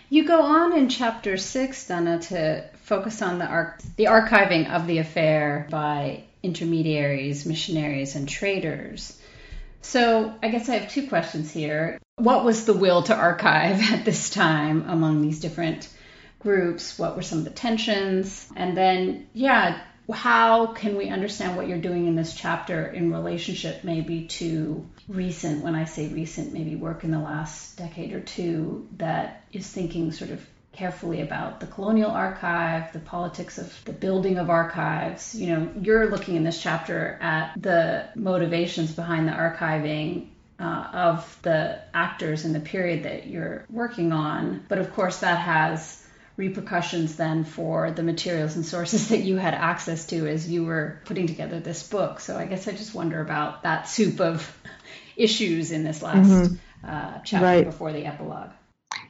You 0.10 0.26
go 0.26 0.42
on 0.42 0.78
in 0.78 0.88
chapter 0.88 1.36
six, 1.36 1.86
Dana, 1.86 2.20
to 2.20 2.64
focus 2.84 3.22
on 3.22 3.40
the, 3.40 3.46
ar- 3.46 3.78
the 3.98 4.06
archiving 4.06 4.74
of 4.74 4.88
the 4.88 5.00
affair 5.00 5.68
by 5.70 6.24
intermediaries, 6.42 7.46
missionaries, 7.46 8.16
and 8.16 8.28
traders. 8.28 9.20
So 9.82 10.34
I 10.42 10.48
guess 10.48 10.70
I 10.70 10.78
have 10.78 10.90
two 10.90 11.08
questions 11.08 11.52
here. 11.52 12.00
What 12.16 12.46
was 12.46 12.66
the 12.66 12.74
will 12.74 13.04
to 13.04 13.16
archive 13.16 13.82
at 13.92 14.06
this 14.06 14.30
time 14.30 14.86
among 14.88 15.22
these 15.22 15.42
different 15.42 15.90
groups? 16.40 16.98
What 16.98 17.18
were 17.18 17.22
some 17.22 17.40
of 17.40 17.44
the 17.44 17.50
tensions? 17.50 18.48
And 18.56 18.78
then, 18.78 19.28
yeah, 19.34 19.82
how 20.12 20.68
can 20.68 20.96
we 20.96 21.10
understand 21.10 21.58
what 21.58 21.68
you're 21.68 21.82
doing 21.82 22.08
in 22.08 22.16
this 22.16 22.34
chapter 22.34 22.88
in 22.88 23.12
relationship 23.12 23.84
maybe 23.84 24.28
to 24.28 24.88
recent, 25.08 25.64
when 25.64 25.76
I 25.76 25.86
say 25.86 26.08
recent, 26.08 26.54
maybe 26.54 26.76
work 26.76 27.04
in 27.04 27.12
the 27.12 27.20
last 27.20 27.78
decade 27.78 28.14
or 28.14 28.22
two 28.22 28.88
that 28.98 29.44
is 29.52 29.68
thinking 29.68 30.12
sort 30.12 30.32
of 30.32 30.46
carefully 30.72 31.22
about 31.22 31.60
the 31.60 31.66
colonial 31.66 32.12
archive, 32.12 32.94
the 32.94 33.00
politics 33.00 33.58
of 33.58 33.74
the 33.86 33.92
building 33.92 34.38
of 34.38 34.50
archives. 34.50 35.34
You 35.36 35.48
know, 35.48 35.70
you're 35.82 36.10
looking 36.10 36.36
in 36.36 36.44
this 36.44 36.62
chapter 36.62 37.18
at 37.20 37.62
the 37.62 38.08
motivations 38.16 38.94
behind 38.94 39.28
the 39.28 39.32
archiving 39.32 40.28
uh, 40.60 40.88
of 40.94 41.40
the 41.42 41.80
actors 41.94 42.46
in 42.46 42.54
the 42.54 42.60
period 42.60 43.04
that 43.04 43.28
you're 43.28 43.66
working 43.70 44.12
on. 44.12 44.66
But 44.70 44.78
of 44.78 44.94
course, 44.94 45.20
that 45.20 45.40
has 45.40 46.07
repercussions 46.38 47.16
then 47.16 47.44
for 47.44 47.92
the 47.92 48.04
materials 48.04 48.56
and 48.56 48.66
sources 48.66 49.10
that 49.10 49.20
you 49.20 49.36
had 49.36 49.56
access 49.56 50.06
to 50.06 50.28
as 50.28 50.50
you 50.50 50.64
were 50.64 51.02
putting 51.06 51.28
together 51.28 51.60
this 51.60 51.88
book. 51.88 52.20
So 52.20 52.38
I 52.38 52.46
guess 52.46 52.68
I 52.68 52.72
just 52.72 52.94
wonder 52.94 53.20
about 53.20 53.64
that 53.64 53.90
soup 53.90 54.22
of 54.22 54.56
issues 55.18 55.72
in 55.72 55.84
this 55.84 56.02
last 56.02 56.30
mm-hmm. 56.30 56.56
uh, 56.88 57.20
chapter 57.26 57.46
right. 57.46 57.66
before 57.66 57.92
the 57.92 58.06
epilogue. 58.06 58.52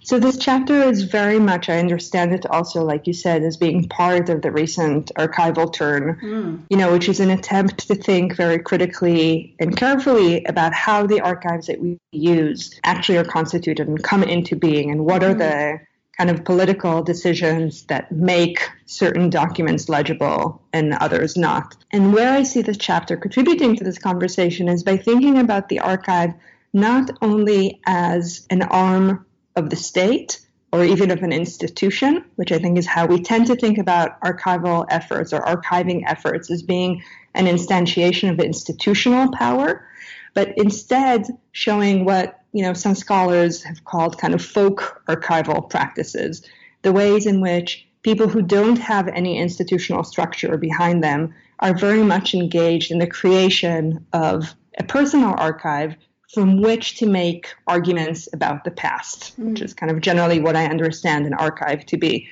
So 0.03 0.19
this 0.19 0.37
chapter 0.37 0.83
is 0.83 1.03
very 1.03 1.37
much, 1.37 1.69
I 1.69 1.79
understand 1.79 2.33
it 2.33 2.45
also, 2.45 2.83
like 2.83 3.07
you 3.07 3.13
said, 3.13 3.43
as 3.43 3.57
being 3.57 3.89
part 3.89 4.29
of 4.29 4.41
the 4.41 4.51
recent 4.51 5.11
archival 5.17 5.71
turn, 5.71 6.17
mm. 6.21 6.61
you 6.69 6.77
know, 6.77 6.93
which 6.93 7.09
is 7.09 7.19
an 7.19 7.29
attempt 7.29 7.87
to 7.87 7.95
think 7.95 8.35
very 8.35 8.59
critically 8.59 9.55
and 9.59 9.75
carefully 9.75 10.45
about 10.45 10.73
how 10.73 11.07
the 11.07 11.21
archives 11.21 11.67
that 11.67 11.81
we 11.81 11.99
use 12.11 12.79
actually 12.83 13.17
are 13.17 13.25
constituted 13.25 13.87
and 13.87 14.01
come 14.01 14.23
into 14.23 14.55
being 14.55 14.91
and 14.91 15.05
what 15.05 15.21
mm. 15.21 15.29
are 15.29 15.33
the 15.33 15.79
kind 16.17 16.29
of 16.31 16.43
political 16.43 17.03
decisions 17.03 17.83
that 17.83 18.11
make 18.11 18.69
certain 18.85 19.29
documents 19.29 19.87
legible 19.87 20.61
and 20.73 20.93
others 20.95 21.37
not. 21.37 21.75
And 21.91 22.11
where 22.11 22.33
I 22.33 22.43
see 22.43 22.63
this 22.63 22.77
chapter 22.77 23.15
contributing 23.15 23.75
to 23.75 23.83
this 23.83 23.99
conversation 23.99 24.67
is 24.67 24.83
by 24.83 24.97
thinking 24.97 25.37
about 25.37 25.69
the 25.69 25.79
archive 25.79 26.33
not 26.73 27.11
only 27.21 27.79
as 27.85 28.45
an 28.49 28.63
arm 28.63 29.25
of 29.55 29.69
the 29.69 29.75
state 29.75 30.39
or 30.71 30.83
even 30.83 31.11
of 31.11 31.23
an 31.23 31.31
institution, 31.31 32.25
which 32.35 32.51
I 32.51 32.57
think 32.57 32.77
is 32.77 32.85
how 32.85 33.05
we 33.05 33.21
tend 33.21 33.47
to 33.47 33.55
think 33.55 33.77
about 33.77 34.19
archival 34.21 34.85
efforts 34.89 35.33
or 35.33 35.41
archiving 35.41 36.03
efforts 36.07 36.51
as 36.51 36.61
being 36.63 37.03
an 37.35 37.45
instantiation 37.45 38.31
of 38.31 38.39
institutional 38.39 39.31
power, 39.31 39.87
but 40.33 40.53
instead 40.57 41.25
showing 41.51 42.05
what 42.05 42.41
you 42.57 42.63
know 42.63 42.73
some 42.73 42.95
scholars 42.95 43.61
have 43.63 43.85
called 43.85 44.17
kind 44.17 44.33
of 44.33 44.43
folk 44.43 45.03
archival 45.07 45.69
practices, 45.69 46.43
the 46.81 46.91
ways 46.91 47.27
in 47.27 47.39
which 47.39 47.87
people 48.01 48.27
who 48.27 48.41
don't 48.41 48.79
have 48.79 49.07
any 49.07 49.37
institutional 49.37 50.03
structure 50.03 50.57
behind 50.57 51.03
them 51.03 51.35
are 51.59 51.77
very 51.77 52.01
much 52.01 52.33
engaged 52.33 52.91
in 52.91 52.97
the 52.97 53.05
creation 53.05 54.03
of 54.11 54.55
a 54.79 54.83
personal 54.83 55.35
archive 55.37 55.95
from 56.33 56.61
which 56.61 56.97
to 56.97 57.05
make 57.05 57.53
arguments 57.67 58.27
about 58.33 58.63
the 58.63 58.71
past, 58.71 59.39
mm. 59.39 59.51
which 59.51 59.61
is 59.61 59.75
kind 59.75 59.91
of 59.91 60.01
generally 60.01 60.39
what 60.39 60.55
I 60.55 60.65
understand 60.65 61.27
an 61.27 61.35
archive 61.35 61.85
to 61.85 61.97
be. 61.97 62.27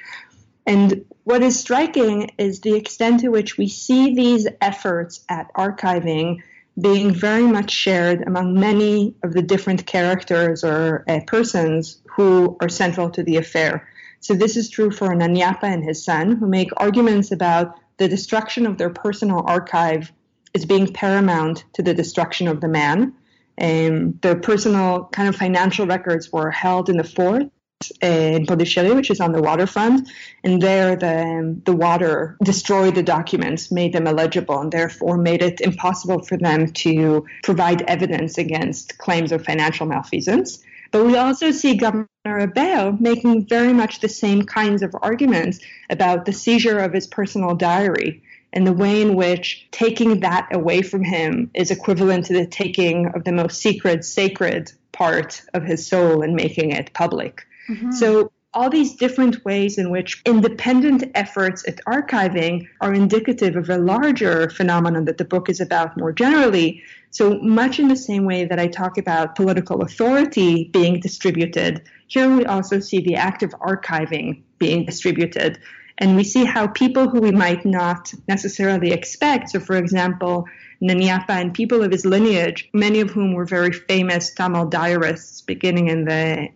And 0.66 1.06
what 1.24 1.44
is 1.44 1.60
striking 1.60 2.32
is 2.40 2.62
the 2.62 2.74
extent 2.74 3.20
to 3.22 3.30
which 3.30 3.58
we 3.58 3.68
see 3.68 4.16
these 4.16 4.48
efforts 4.60 5.24
at 5.30 5.54
archiving 5.54 6.42
being 6.80 7.14
very 7.14 7.48
much 7.48 7.72
shared 7.72 8.24
among 8.28 8.60
many 8.60 9.16
of 9.24 9.34
the 9.34 9.42
different 9.42 9.86
characters 9.86 10.64
or 10.64 11.04
uh, 11.08 11.20
persons 11.26 12.02
who 12.10 12.58
are 12.62 12.70
central 12.70 13.10
to 13.10 13.24
the 13.24 13.38
affair. 13.38 13.88
So 14.20 14.34
this 14.34 14.58
is 14.58 14.70
true 14.70 14.92
for 14.92 15.10
Nayiniyappa 15.10 15.64
and 15.64 15.84
his 15.84 16.04
son, 16.04 16.36
who 16.36 16.48
make 16.48 16.70
arguments 16.78 17.32
about 17.32 17.80
the 17.98 18.08
destruction 18.08 18.66
of 18.66 18.78
their 18.78 18.90
personal 18.90 19.44
archive 19.46 20.12
as 20.54 20.66
being 20.66 20.92
paramount 20.92 21.66
to 21.74 21.82
the 21.82 21.94
destruction 21.94 22.48
of 22.48 22.60
the 22.60 22.68
man. 22.68 23.14
Um, 23.62 24.20
their 24.22 24.36
personal 24.36 25.08
kind 25.12 25.30
of 25.30 25.36
financial 25.36 25.88
records 25.88 26.32
were 26.32 26.52
held 26.52 26.90
in 26.90 26.98
the 26.98 27.04
fort 27.04 27.44
Eh, 28.02 28.38
in 28.38 28.46
Pondicherry, 28.46 28.94
which 28.94 29.12
is 29.12 29.20
on 29.20 29.34
the 29.34 29.42
waterfront, 29.42 30.10
and 30.46 30.62
there 30.62 30.96
the 30.96 31.60
the 31.66 31.76
water 31.76 32.38
destroyed 32.42 32.96
the 32.96 33.04
documents, 33.04 33.70
made 33.70 33.92
them 33.92 34.08
illegible, 34.08 34.60
and 34.62 34.72
therefore 34.72 35.18
made 35.18 35.42
it 35.42 35.60
impossible 35.60 36.24
for 36.24 36.38
them 36.38 36.72
to 36.72 37.26
provide 37.44 37.82
evidence 37.82 38.38
against 38.38 38.98
claims 38.98 39.34
of 39.34 39.44
financial 39.44 39.86
malfeasance. 39.86 40.64
But 40.92 41.06
we 41.06 41.18
also 41.18 41.52
see 41.52 41.76
Governor 41.76 42.08
Hébert 42.26 43.02
making 43.02 43.46
very 43.46 43.74
much 43.74 44.00
the 44.00 44.08
same 44.08 44.44
kinds 44.44 44.82
of 44.82 44.96
arguments 45.02 45.60
about 45.90 46.24
the 46.24 46.32
seizure 46.32 46.80
of 46.80 46.94
his 46.94 47.08
personal 47.08 47.56
diary 47.56 48.24
and 48.54 48.66
the 48.66 48.72
way 48.72 49.02
in 49.02 49.16
which 49.16 49.68
taking 49.72 50.22
that 50.22 50.48
away 50.54 50.82
from 50.82 51.04
him 51.04 51.52
is 51.54 51.72
equivalent 51.72 52.28
to 52.28 52.34
the 52.34 52.48
taking 52.48 53.08
of 53.08 53.26
the 53.26 53.34
most 53.34 53.62
secret, 53.62 54.06
sacred 54.06 54.72
part 54.94 55.42
of 55.54 55.64
his 55.64 55.86
soul 55.86 56.22
and 56.22 56.36
making 56.36 56.72
it 56.72 56.94
public. 56.94 57.46
Mm-hmm. 57.70 57.91
So 57.91 58.32
all 58.55 58.70
these 58.70 58.95
different 58.95 59.43
ways 59.43 59.78
in 59.78 59.91
which 59.91 60.22
independent 60.26 61.03
efforts 61.13 61.68
at 61.68 61.84
archiving 61.86 62.66
are 62.80 62.93
indicative 62.93 63.57
of 63.57 63.70
a 63.70 63.78
larger 63.78 64.49
phenomenon 64.49 65.03
that 65.05 65.18
the 65.18 65.26
book 65.26 65.49
is 65.49 65.59
about 65.59 65.97
more 65.97 66.13
generally. 66.13 66.82
So, 67.11 67.38
much 67.39 67.80
in 67.80 67.89
the 67.89 67.97
same 67.97 68.26
way 68.26 68.45
that 68.45 68.59
I 68.59 68.68
talk 68.68 68.97
about 68.97 69.36
political 69.36 69.82
authority 69.82 70.70
being 70.72 71.01
distributed, 71.01 71.84
here 72.07 72.34
we 72.34 72.45
also 72.45 72.80
see 72.80 73.01
the 73.01 73.16
act 73.16 73.43
of 73.43 73.51
archiving 73.51 74.41
being 74.57 74.86
distributed. 74.86 75.59
And 75.97 76.16
we 76.16 76.24
see 76.24 76.45
how 76.45 76.68
people 76.68 77.09
who 77.09 77.22
we 77.22 77.32
might 77.32 77.66
not 77.66 78.13
necessarily 78.28 78.91
expect, 78.91 79.49
so 79.49 79.59
for 79.59 79.78
example, 79.78 80.45
Nayiniyappa 80.82 81.30
and 81.30 81.53
people 81.53 81.84
of 81.84 81.91
his 81.91 82.05
lineage, 82.05 82.70
many 82.74 82.99
of 82.99 83.11
whom 83.11 83.34
were 83.34 83.45
very 83.45 83.72
famous 83.72 84.34
Tamil 84.34 84.66
diarists 84.66 85.41
beginning 85.41 85.88
in 85.88 86.03
the 86.03 86.49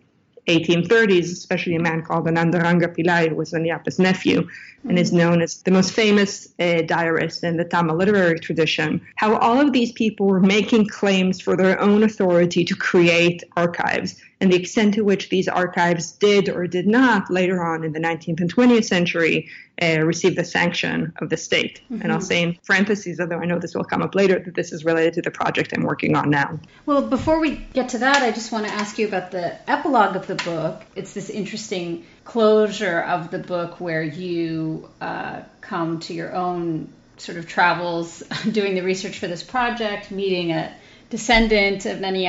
1830s, 0.50 1.32
especially 1.32 1.76
a 1.76 1.80
man 1.80 2.02
called 2.02 2.26
Anandaranga 2.26 2.95
Pillai, 2.95 3.30
who 3.30 3.36
was 3.36 3.52
Nayiniyappa's 3.52 4.00
nephew 4.00 4.47
and 4.88 4.97
is 4.97 5.12
known 5.12 5.41
as 5.41 5.62
the 5.64 5.72
most 5.72 5.91
famous 5.91 6.47
uh, 6.60 6.82
diarist 6.84 7.43
in 7.43 7.58
the 7.58 7.66
Tamil 7.66 7.95
literary 7.95 8.39
tradition, 8.39 9.06
how 9.16 9.38
all 9.38 9.60
of 9.60 9.74
these 9.74 9.91
people 9.91 10.26
were 10.26 10.39
making 10.39 10.88
claims 10.88 11.41
for 11.41 11.58
their 11.58 11.80
own 11.80 12.04
authority 12.04 12.64
to 12.64 12.76
create 12.76 13.43
archives 13.58 14.16
and 14.42 14.52
the 14.52 14.56
extent 14.56 14.94
to 14.94 15.02
which 15.02 15.30
these 15.30 15.48
archives 15.48 16.12
did 16.14 16.50
or 16.50 16.66
did 16.68 16.88
not 16.88 17.30
later 17.30 17.64
on 17.64 17.84
in 17.84 17.92
the 17.92 18.00
19th 18.00 18.40
and 18.40 18.54
20th 18.54 18.86
century 18.86 19.50
uh, 19.82 20.00
receive 20.02 20.36
the 20.36 20.44
sanction 20.44 21.14
of 21.18 21.30
the 21.30 21.38
state. 21.38 21.82
Mm-hmm. 21.86 22.02
And 22.02 22.12
I'll 22.12 22.22
say 22.22 22.44
in 22.44 22.58
parentheses, 22.66 23.20
although 23.20 23.40
I 23.40 23.46
know 23.46 23.60
this 23.60 23.76
will 23.76 23.84
come 23.84 24.02
up 24.02 24.16
later, 24.16 24.40
that 24.40 24.56
this 24.56 24.72
is 24.72 24.86
related 24.86 25.16
to 25.16 25.22
the 25.22 25.32
project 25.32 25.74
I'm 25.76 25.84
working 25.84 26.16
on 26.16 26.30
now. 26.30 26.60
Well, 26.86 27.02
before 27.02 27.40
we 27.40 27.56
get 27.74 27.90
to 27.90 28.00
that, 28.00 28.22
I 28.22 28.32
just 28.32 28.52
want 28.52 28.66
to 28.66 28.72
ask 28.72 28.98
you 28.98 29.08
about 29.08 29.32
the 29.32 29.70
epilogue 29.70 30.16
of 30.16 30.28
the 30.28 30.36
book. 30.36 30.84
It's 30.96 31.14
this 31.14 31.30
interesting 31.30 32.06
closure 32.24 33.02
of 33.02 33.32
the 33.32 33.40
book 33.40 33.80
where 33.80 34.04
you 34.04 34.90
uh, 35.02 35.42
come 35.62 36.00
to 36.02 36.14
your 36.14 36.34
own 36.34 36.90
sort 37.18 37.38
of 37.38 37.48
travels 37.48 38.20
doing 38.52 38.76
the 38.76 38.82
research 38.82 39.20
for 39.20 39.28
this 39.28 39.44
project, 39.44 40.12
meeting 40.12 40.52
a 40.52 40.74
descendant 41.10 41.86
of 41.86 42.00
Nani 42.00 42.28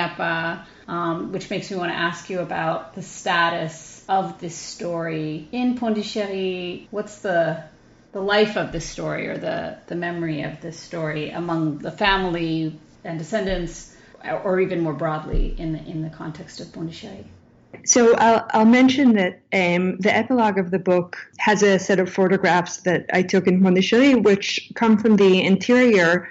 um, 0.91 1.30
which 1.30 1.49
makes 1.51 1.70
me 1.70 1.76
want 1.76 1.93
to 1.93 1.97
ask 1.97 2.28
you 2.28 2.41
about 2.41 2.95
the 2.97 3.03
status 3.03 4.05
of 4.09 4.41
this 4.41 4.57
story 4.57 5.49
in 5.53 5.78
Pondicherry. 5.78 6.88
What's 6.91 7.20
the 7.20 7.62
the 8.12 8.20
life 8.20 8.57
of 8.57 8.72
this 8.72 8.88
story 8.88 9.28
or 9.28 9.38
the, 9.38 9.78
the 9.86 9.95
memory 9.95 10.43
of 10.43 10.61
this 10.61 10.76
story 10.76 11.30
among 11.30 11.78
the 11.78 11.93
family 11.93 12.76
and 13.05 13.20
descendants, 13.20 13.95
or 14.43 14.59
even 14.59 14.80
more 14.80 14.93
broadly 14.93 15.55
in 15.57 15.72
the, 15.74 15.78
in 15.84 16.03
the 16.03 16.11
context 16.11 16.59
of 16.59 16.72
Pondicherry? 16.72 17.24
So 17.84 18.16
I'll, 18.16 18.49
I'll 18.51 18.64
mention 18.64 19.14
that 19.14 19.43
um, 19.53 19.97
the 19.99 20.12
epilogue 20.12 20.59
of 20.59 20.72
the 20.72 20.80
book 20.80 21.18
has 21.38 21.62
a 21.62 21.78
set 21.78 22.01
of 22.01 22.12
photographs 22.12 22.78
that 22.78 23.07
I 23.12 23.22
took 23.22 23.47
in 23.47 23.62
Pondicherry, 23.62 24.16
which 24.16 24.72
come 24.74 24.99
from 24.99 25.14
the 25.14 25.45
interior 25.45 26.28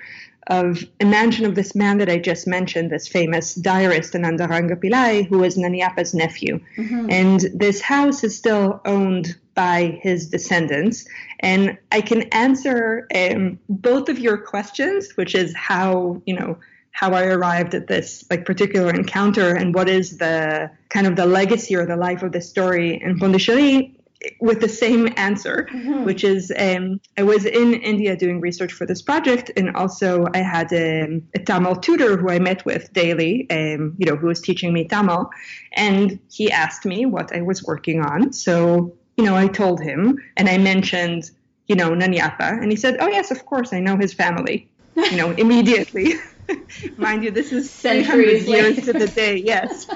of 0.50 0.84
a 1.00 1.06
mansion 1.06 1.46
of 1.46 1.56
this 1.56 1.76
man 1.76 2.00
that 2.00 2.10
I 2.10 2.18
just 2.18 2.48
mentioned, 2.48 2.92
this 2.92 3.08
famous 3.08 3.54
diarist 3.54 4.14
Anandaranga 4.14 4.76
Pillai, 4.76 5.28
who 5.28 5.40
was 5.40 5.58
Nayiniyappa's 5.58 6.14
nephew. 6.14 6.60
Mm-hmm. 6.76 7.08
And 7.12 7.40
this 7.54 7.82
house 7.82 8.24
is 8.24 8.36
still 8.36 8.82
owned 8.86 9.38
by 9.54 10.00
his 10.02 10.28
descendants. 10.28 11.08
And 11.42 11.78
I 11.92 12.02
can 12.02 12.24
answer 12.34 13.08
um, 13.14 13.60
both 13.70 14.10
of 14.10 14.18
your 14.18 14.38
questions, 14.38 15.12
which 15.16 15.36
is 15.36 15.56
how, 15.56 16.22
you 16.26 16.34
know, 16.34 16.58
how 16.92 17.14
I 17.14 17.26
arrived 17.26 17.76
at 17.76 17.88
this 17.88 18.26
like 18.30 18.44
particular 18.44 18.90
encounter 18.90 19.56
and 19.56 19.74
what 19.74 19.88
is 19.88 20.18
the 20.18 20.72
kind 20.90 21.06
of 21.06 21.16
the 21.16 21.26
legacy 21.26 21.76
or 21.76 21.86
the 21.86 21.96
life 21.96 22.24
of 22.24 22.32
the 22.32 22.42
story 22.42 23.02
in 23.02 23.20
Pondicherry 23.20 23.99
with 24.42 24.60
the 24.60 24.70
same 24.70 25.14
answer, 25.16 25.68
mm-hmm. 25.72 26.04
which 26.04 26.24
is 26.24 26.52
um, 26.58 27.00
I 27.18 27.24
was 27.24 27.46
in 27.46 27.74
India 27.74 28.16
doing 28.16 28.42
research 28.42 28.74
for 28.74 28.86
this 28.86 29.02
project, 29.02 29.52
and 29.56 29.76
also 29.76 30.26
I 30.34 30.40
had 30.40 30.74
um, 30.74 31.24
a 31.36 31.40
Tamil 31.40 31.78
tutor 31.78 32.18
who 32.18 32.30
I 32.30 32.40
met 32.40 32.66
with 32.66 32.92
daily, 32.92 33.50
um, 33.50 33.96
you 33.98 34.06
know, 34.06 34.16
who 34.16 34.28
was 34.28 34.42
teaching 34.42 34.74
me 34.74 34.86
Tamil, 34.86 35.30
and 35.74 36.20
he 36.30 36.52
asked 36.52 36.86
me 36.86 37.06
what 37.06 37.34
I 37.36 37.42
was 37.42 37.64
working 37.64 38.02
on. 38.02 38.34
So, 38.34 38.94
you 39.18 39.24
know, 39.24 39.36
I 39.36 39.48
told 39.48 39.82
him, 39.82 40.18
and 40.36 40.50
I 40.50 40.58
mentioned, 40.58 41.32
you 41.68 41.76
know, 41.76 41.92
Nayiniyappa, 41.92 42.62
and 42.62 42.72
he 42.72 42.76
said, 42.76 42.98
"Oh 43.00 43.08
yes, 43.08 43.32
of 43.32 43.46
course, 43.46 43.72
I 43.72 43.80
know 43.80 43.96
his 43.96 44.14
family." 44.14 44.70
You 44.96 45.18
know, 45.18 45.32
immediately. 45.44 46.16
Mind 46.98 47.24
you, 47.24 47.32
this 47.32 47.52
is 47.52 47.70
centuries 47.70 48.48
years 48.48 48.84
to 48.86 48.94
the 48.94 49.08
day. 49.08 49.38
Yes. 49.38 49.88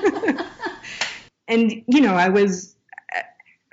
and 1.47 1.83
you 1.87 2.01
know, 2.01 2.13
I 2.13 2.29
was 2.29 2.72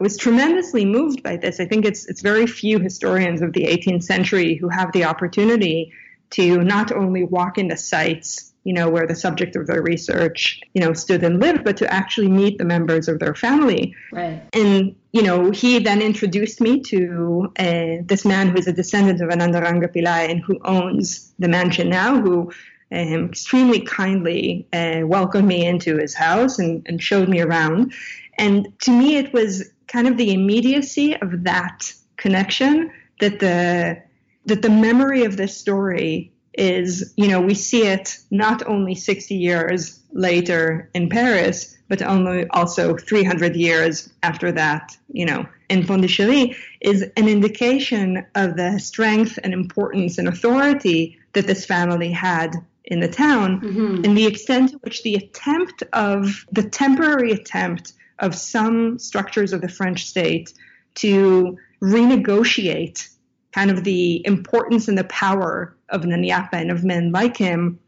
I 0.00 0.02
was 0.02 0.16
tremendously 0.16 0.86
moved 0.86 1.22
by 1.22 1.36
this. 1.36 1.60
I 1.60 1.66
think 1.66 1.84
it's 1.84 2.06
it's 2.06 2.22
very 2.22 2.46
few 2.46 2.78
historians 2.78 3.42
of 3.42 3.52
the 3.52 3.64
18th 3.64 4.02
century 4.02 4.54
who 4.54 4.68
have 4.68 4.92
the 4.92 5.04
opportunity 5.04 5.92
to 6.30 6.62
not 6.62 6.90
only 6.90 7.24
walk 7.24 7.58
into 7.58 7.76
sites, 7.76 8.52
you 8.64 8.72
know, 8.72 8.88
where 8.88 9.06
the 9.06 9.14
subject 9.14 9.56
of 9.56 9.66
their 9.66 9.82
research, 9.82 10.60
you 10.72 10.80
know, 10.80 10.94
stood 10.94 11.22
and 11.22 11.38
lived, 11.38 11.64
but 11.64 11.76
to 11.78 11.92
actually 11.92 12.28
meet 12.28 12.56
the 12.56 12.64
members 12.64 13.08
of 13.08 13.18
their 13.18 13.34
family. 13.34 13.94
Right. 14.10 14.42
And 14.54 14.96
you 15.12 15.22
know, 15.22 15.50
he 15.50 15.80
then 15.80 16.00
introduced 16.00 16.62
me 16.62 16.80
to 16.84 17.52
uh, 17.58 17.96
this 18.06 18.24
man 18.24 18.48
who 18.48 18.58
is 18.58 18.68
a 18.68 18.72
descendant 18.72 19.20
of 19.20 19.28
Anandaranga 19.28 19.94
Pillai 19.94 20.30
and 20.30 20.40
who 20.40 20.58
owns 20.64 21.30
the 21.38 21.48
mansion 21.48 21.90
now, 21.90 22.18
who 22.18 22.52
um, 22.92 23.26
extremely 23.26 23.80
kindly 23.80 24.66
uh, 24.72 25.02
welcomed 25.04 25.46
me 25.46 25.66
into 25.66 25.98
his 25.98 26.14
house 26.14 26.58
and, 26.58 26.82
and 26.86 27.02
showed 27.02 27.28
me 27.28 27.40
around. 27.40 27.92
And 28.40 28.72
to 28.80 28.90
me, 28.90 29.18
it 29.18 29.34
was 29.34 29.70
kind 29.86 30.08
of 30.08 30.16
the 30.16 30.32
immediacy 30.32 31.14
of 31.20 31.44
that 31.44 31.92
connection 32.16 32.90
that 33.20 33.38
the 33.38 34.02
that 34.46 34.62
the 34.62 34.70
memory 34.70 35.24
of 35.24 35.36
this 35.36 35.54
story 35.54 36.32
is, 36.54 37.12
you 37.16 37.28
know, 37.28 37.40
we 37.40 37.54
see 37.54 37.86
it 37.86 38.18
not 38.30 38.66
only 38.66 38.94
60 38.94 39.34
years 39.34 40.00
later 40.12 40.88
in 40.94 41.10
Paris, 41.10 41.76
but 41.88 42.00
only 42.00 42.48
also 42.48 42.96
300 42.96 43.54
years 43.54 44.08
after 44.22 44.50
that, 44.52 44.96
you 45.12 45.26
know, 45.26 45.46
in 45.68 45.86
Pondicherry, 45.86 46.56
is 46.80 47.02
an 47.18 47.28
indication 47.28 48.24
of 48.34 48.56
the 48.56 48.78
strength 48.78 49.38
and 49.44 49.52
importance 49.52 50.16
and 50.16 50.26
authority 50.26 51.18
that 51.34 51.46
this 51.46 51.66
family 51.66 52.10
had 52.10 52.56
in 52.84 53.00
the 53.00 53.08
town 53.08 53.60
mm-hmm. 53.60 54.02
and 54.04 54.16
the 54.16 54.26
extent 54.26 54.70
to 54.70 54.78
which 54.78 55.02
the 55.02 55.14
attempt 55.14 55.82
of 55.92 56.46
the 56.50 56.62
temporary 56.62 57.32
attempt 57.32 57.92
of 58.20 58.34
some 58.34 58.98
structures 58.98 59.52
of 59.52 59.60
the 59.60 59.68
French 59.68 60.06
state 60.06 60.52
to 60.96 61.56
renegotiate 61.82 63.08
kind 63.52 63.70
of 63.70 63.84
the 63.84 64.24
importance 64.26 64.88
and 64.88 64.96
the 64.96 65.04
power 65.04 65.76
of 65.88 66.02
Nayiniyappa 66.02 66.52
and 66.52 66.70
of 66.70 66.84
men 66.84 67.10
like 67.10 67.36
him, 67.36 67.80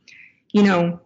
you 0.50 0.62
know, 0.62 1.00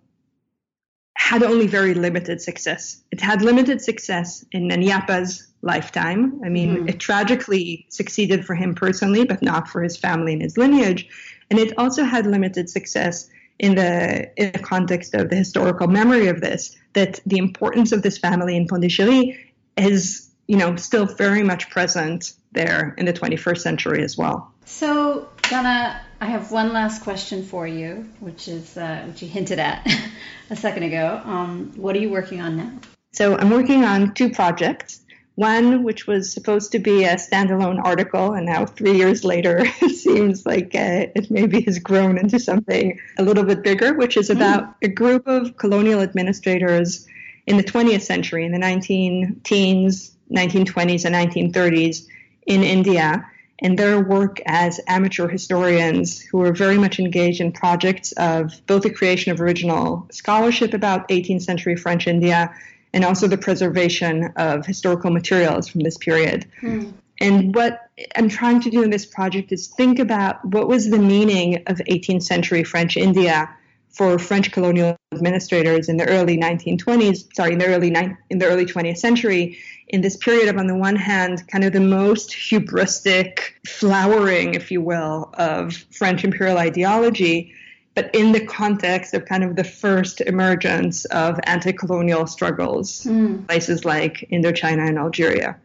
had 1.16 1.42
only 1.42 1.66
very 1.66 1.94
limited 1.94 2.40
success. 2.40 3.02
It 3.10 3.20
had 3.20 3.42
limited 3.42 3.82
success 3.82 4.44
in 4.52 4.68
Nayiniyappa's 4.68 5.48
lifetime. 5.62 6.40
I 6.44 6.48
mean, 6.48 6.76
mm-hmm. 6.76 6.88
it 6.88 7.00
tragically 7.00 7.86
succeeded 7.88 8.46
for 8.46 8.54
him 8.54 8.74
personally, 8.74 9.24
but 9.24 9.42
not 9.42 9.68
for 9.68 9.82
his 9.82 9.96
family 9.96 10.34
and 10.34 10.42
his 10.42 10.56
lineage. 10.56 11.08
And 11.50 11.58
it 11.58 11.76
also 11.78 12.04
had 12.04 12.26
limited 12.26 12.70
success 12.70 13.28
in 13.58 13.74
the 13.74 14.30
in 14.36 14.52
the 14.52 14.58
context 14.58 15.14
of 15.14 15.30
the 15.30 15.36
historical 15.36 15.86
memory 15.86 16.28
of 16.28 16.40
this 16.40 16.76
that 16.92 17.20
the 17.26 17.38
importance 17.38 17.92
of 17.92 18.02
this 18.02 18.18
family 18.18 18.56
in 18.56 18.66
Pondicherry 18.66 19.52
is 19.76 20.30
you 20.46 20.56
know 20.56 20.76
still 20.76 21.06
very 21.06 21.42
much 21.42 21.70
present 21.70 22.32
there 22.52 22.94
in 22.98 23.06
the 23.06 23.12
21st 23.12 23.58
century 23.58 24.02
as 24.02 24.16
well. 24.16 24.52
So 24.64 25.28
Donna, 25.42 26.00
I 26.20 26.26
have 26.26 26.50
one 26.50 26.72
last 26.72 27.02
question 27.02 27.44
for 27.44 27.66
you, 27.66 28.08
which 28.20 28.48
is 28.48 28.76
uh, 28.76 29.04
which 29.06 29.22
you 29.22 29.28
hinted 29.28 29.58
at 29.58 29.86
a 30.50 30.56
second 30.56 30.82
ago. 30.82 31.20
Um, 31.24 31.72
what 31.76 31.94
are 31.96 32.00
you 32.00 32.10
working 32.10 32.40
on 32.40 32.56
now? 32.56 32.72
So 33.12 33.36
I'm 33.36 33.50
working 33.50 33.84
on 33.84 34.12
two 34.12 34.30
projects 34.30 35.05
one 35.36 35.82
which 35.82 36.06
was 36.06 36.32
supposed 36.32 36.72
to 36.72 36.78
be 36.78 37.04
a 37.04 37.14
standalone 37.14 37.82
article, 37.82 38.32
and 38.32 38.46
now 38.46 38.64
three 38.66 38.96
years 38.96 39.22
later, 39.22 39.58
it 39.82 39.94
seems 39.94 40.44
like 40.44 40.74
uh, 40.74 41.06
it 41.14 41.30
maybe 41.30 41.60
has 41.62 41.78
grown 41.78 42.18
into 42.18 42.38
something 42.40 42.98
a 43.18 43.22
little 43.22 43.44
bit 43.44 43.62
bigger, 43.62 43.94
which 43.94 44.16
is 44.16 44.30
about 44.30 44.64
mm. 44.64 44.74
a 44.82 44.88
group 44.88 45.26
of 45.26 45.56
colonial 45.58 46.00
administrators 46.00 47.06
in 47.46 47.58
the 47.58 47.62
20th 47.62 48.00
century, 48.00 48.44
in 48.44 48.52
the 48.52 48.58
19 48.58 49.42
teens, 49.44 50.16
1920s, 50.32 51.04
and 51.04 51.14
1930s 51.14 52.06
in 52.46 52.62
India. 52.62 53.24
And 53.60 53.78
their 53.78 54.00
work 54.00 54.40
as 54.44 54.80
amateur 54.86 55.28
historians 55.28 56.20
who 56.20 56.38
were 56.38 56.52
very 56.52 56.76
much 56.76 56.98
engaged 56.98 57.40
in 57.40 57.52
projects 57.52 58.12
of 58.12 58.60
both 58.66 58.82
the 58.82 58.90
creation 58.90 59.32
of 59.32 59.40
original 59.40 60.06
scholarship 60.10 60.74
about 60.74 61.08
18th 61.08 61.42
century 61.42 61.76
French 61.76 62.06
India 62.06 62.54
and 62.96 63.04
also 63.04 63.26
the 63.26 63.36
preservation 63.36 64.32
of 64.36 64.64
historical 64.64 65.10
materials 65.10 65.68
from 65.68 65.82
this 65.82 65.98
period. 65.98 66.46
Mm. 66.62 66.94
And 67.20 67.54
what 67.54 67.90
I'm 68.16 68.30
trying 68.30 68.62
to 68.62 68.70
do 68.70 68.82
in 68.82 68.88
this 68.88 69.04
project 69.04 69.52
is 69.52 69.66
think 69.68 69.98
about 69.98 70.42
what 70.46 70.66
was 70.66 70.88
the 70.88 70.98
meaning 70.98 71.62
of 71.66 71.76
18th 71.90 72.22
century 72.22 72.64
French 72.64 72.96
India 72.96 73.54
for 73.90 74.18
French 74.18 74.50
colonial 74.50 74.96
administrators 75.12 75.90
in 75.90 75.98
the 75.98 76.08
early 76.08 76.38
1920s, 76.38 77.34
sorry, 77.34 77.52
in 77.52 77.58
the 77.58 77.66
early 77.66 77.88
in 78.30 78.38
the 78.38 78.46
early 78.46 78.64
20th 78.64 78.96
century, 78.96 79.58
in 79.88 80.00
this 80.00 80.16
period 80.16 80.48
of, 80.48 80.56
on 80.56 80.66
the 80.66 80.74
one 80.74 80.96
hand, 80.96 81.46
kind 81.48 81.64
of 81.64 81.74
the 81.74 81.80
most 81.80 82.30
hubristic 82.30 83.40
flowering, 83.66 84.54
if 84.54 84.70
you 84.70 84.80
will, 84.80 85.30
of 85.34 85.74
French 85.90 86.24
imperial 86.24 86.56
ideology, 86.56 87.52
but 87.96 88.14
in 88.14 88.30
the 88.30 88.44
context 88.44 89.14
of 89.14 89.24
kind 89.24 89.42
of 89.42 89.56
the 89.56 89.64
first 89.64 90.20
emergence 90.20 91.06
of 91.06 91.40
anti-colonial 91.44 92.26
struggles, 92.26 93.04
mm. 93.04 93.44
places 93.48 93.86
like 93.86 94.28
Indochina 94.30 94.86
and 94.86 94.98
Algeria. 94.98 95.56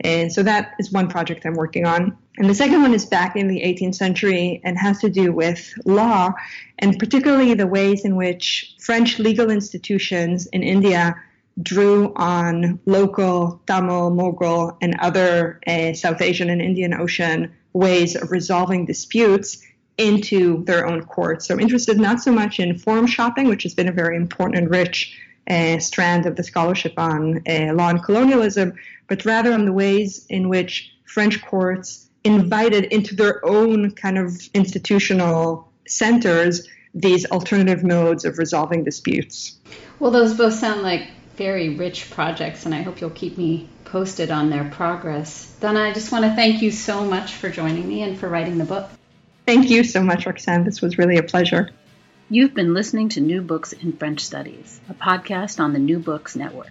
And 0.00 0.32
so 0.32 0.44
that 0.44 0.74
is 0.78 0.92
one 0.92 1.08
project 1.08 1.44
I'm 1.44 1.54
working 1.54 1.84
on. 1.84 2.16
And 2.38 2.48
the 2.48 2.54
second 2.54 2.82
one 2.82 2.94
is 2.94 3.04
back 3.04 3.34
in 3.34 3.48
the 3.48 3.60
18th 3.60 3.96
century 3.96 4.60
and 4.64 4.78
has 4.78 5.00
to 5.00 5.10
do 5.10 5.32
with 5.32 5.74
law, 5.84 6.32
and 6.78 6.98
particularly 6.98 7.52
the 7.54 7.66
ways 7.66 8.04
in 8.04 8.14
which 8.14 8.76
French 8.78 9.18
legal 9.18 9.50
institutions 9.50 10.46
in 10.46 10.62
India 10.62 11.16
drew 11.62 12.12
on 12.14 12.78
local 12.86 13.60
Tamil, 13.66 14.12
Mughal, 14.12 14.76
and 14.80 14.96
other 15.00 15.60
uh, 15.66 15.92
South 15.94 16.22
Asian 16.22 16.48
and 16.48 16.62
Indian 16.62 16.94
Ocean 16.94 17.52
ways 17.72 18.14
of 18.14 18.30
resolving 18.30 18.86
disputes 18.86 19.58
into 19.98 20.64
their 20.64 20.86
own 20.86 21.04
courts. 21.04 21.46
So 21.46 21.54
I'm 21.54 21.60
interested 21.60 21.98
not 21.98 22.20
so 22.20 22.32
much 22.32 22.60
in 22.60 22.78
forum 22.78 23.06
shopping, 23.06 23.48
which 23.48 23.62
has 23.64 23.74
been 23.74 23.88
a 23.88 23.92
very 23.92 24.16
important 24.16 24.58
and 24.58 24.70
rich 24.70 25.18
uh, 25.48 25.78
strand 25.78 26.26
of 26.26 26.36
the 26.36 26.42
scholarship 26.42 26.94
on 26.96 27.42
uh, 27.48 27.72
law 27.74 27.88
and 27.88 28.02
colonialism, 28.02 28.74
but 29.08 29.24
rather 29.24 29.52
on 29.52 29.64
the 29.64 29.72
ways 29.72 30.26
in 30.28 30.48
which 30.48 30.92
French 31.04 31.42
courts 31.44 32.08
invited 32.24 32.84
into 32.84 33.14
their 33.14 33.44
own 33.44 33.90
kind 33.90 34.18
of 34.18 34.48
institutional 34.54 35.68
centers 35.86 36.68
these 36.94 37.26
alternative 37.26 37.82
modes 37.82 38.24
of 38.24 38.38
resolving 38.38 38.84
disputes. 38.84 39.56
Well, 39.98 40.10
those 40.10 40.34
both 40.34 40.54
sound 40.54 40.82
like 40.82 41.08
very 41.36 41.70
rich 41.70 42.10
projects, 42.10 42.66
and 42.66 42.74
I 42.74 42.82
hope 42.82 43.00
you'll 43.00 43.10
keep 43.10 43.38
me 43.38 43.68
posted 43.84 44.30
on 44.30 44.50
their 44.50 44.64
progress. 44.64 45.54
Donna, 45.60 45.80
I 45.80 45.92
just 45.92 46.12
want 46.12 46.24
to 46.24 46.34
thank 46.34 46.62
you 46.62 46.70
so 46.70 47.04
much 47.04 47.34
for 47.34 47.48
joining 47.48 47.88
me 47.88 48.02
and 48.02 48.18
for 48.18 48.28
writing 48.28 48.58
the 48.58 48.64
book. 48.64 48.90
Thank 49.46 49.70
you 49.70 49.82
so 49.84 50.02
much, 50.02 50.26
Roxanne. 50.26 50.64
This 50.64 50.80
was 50.80 50.98
really 50.98 51.16
a 51.16 51.22
pleasure. 51.22 51.70
You've 52.28 52.54
been 52.54 52.74
listening 52.74 53.10
to 53.10 53.20
New 53.20 53.42
Books 53.42 53.72
in 53.72 53.92
French 53.92 54.20
Studies, 54.20 54.80
a 54.88 54.94
podcast 54.94 55.60
on 55.60 55.72
the 55.72 55.78
New 55.78 55.98
Books 55.98 56.36
Network. 56.36 56.70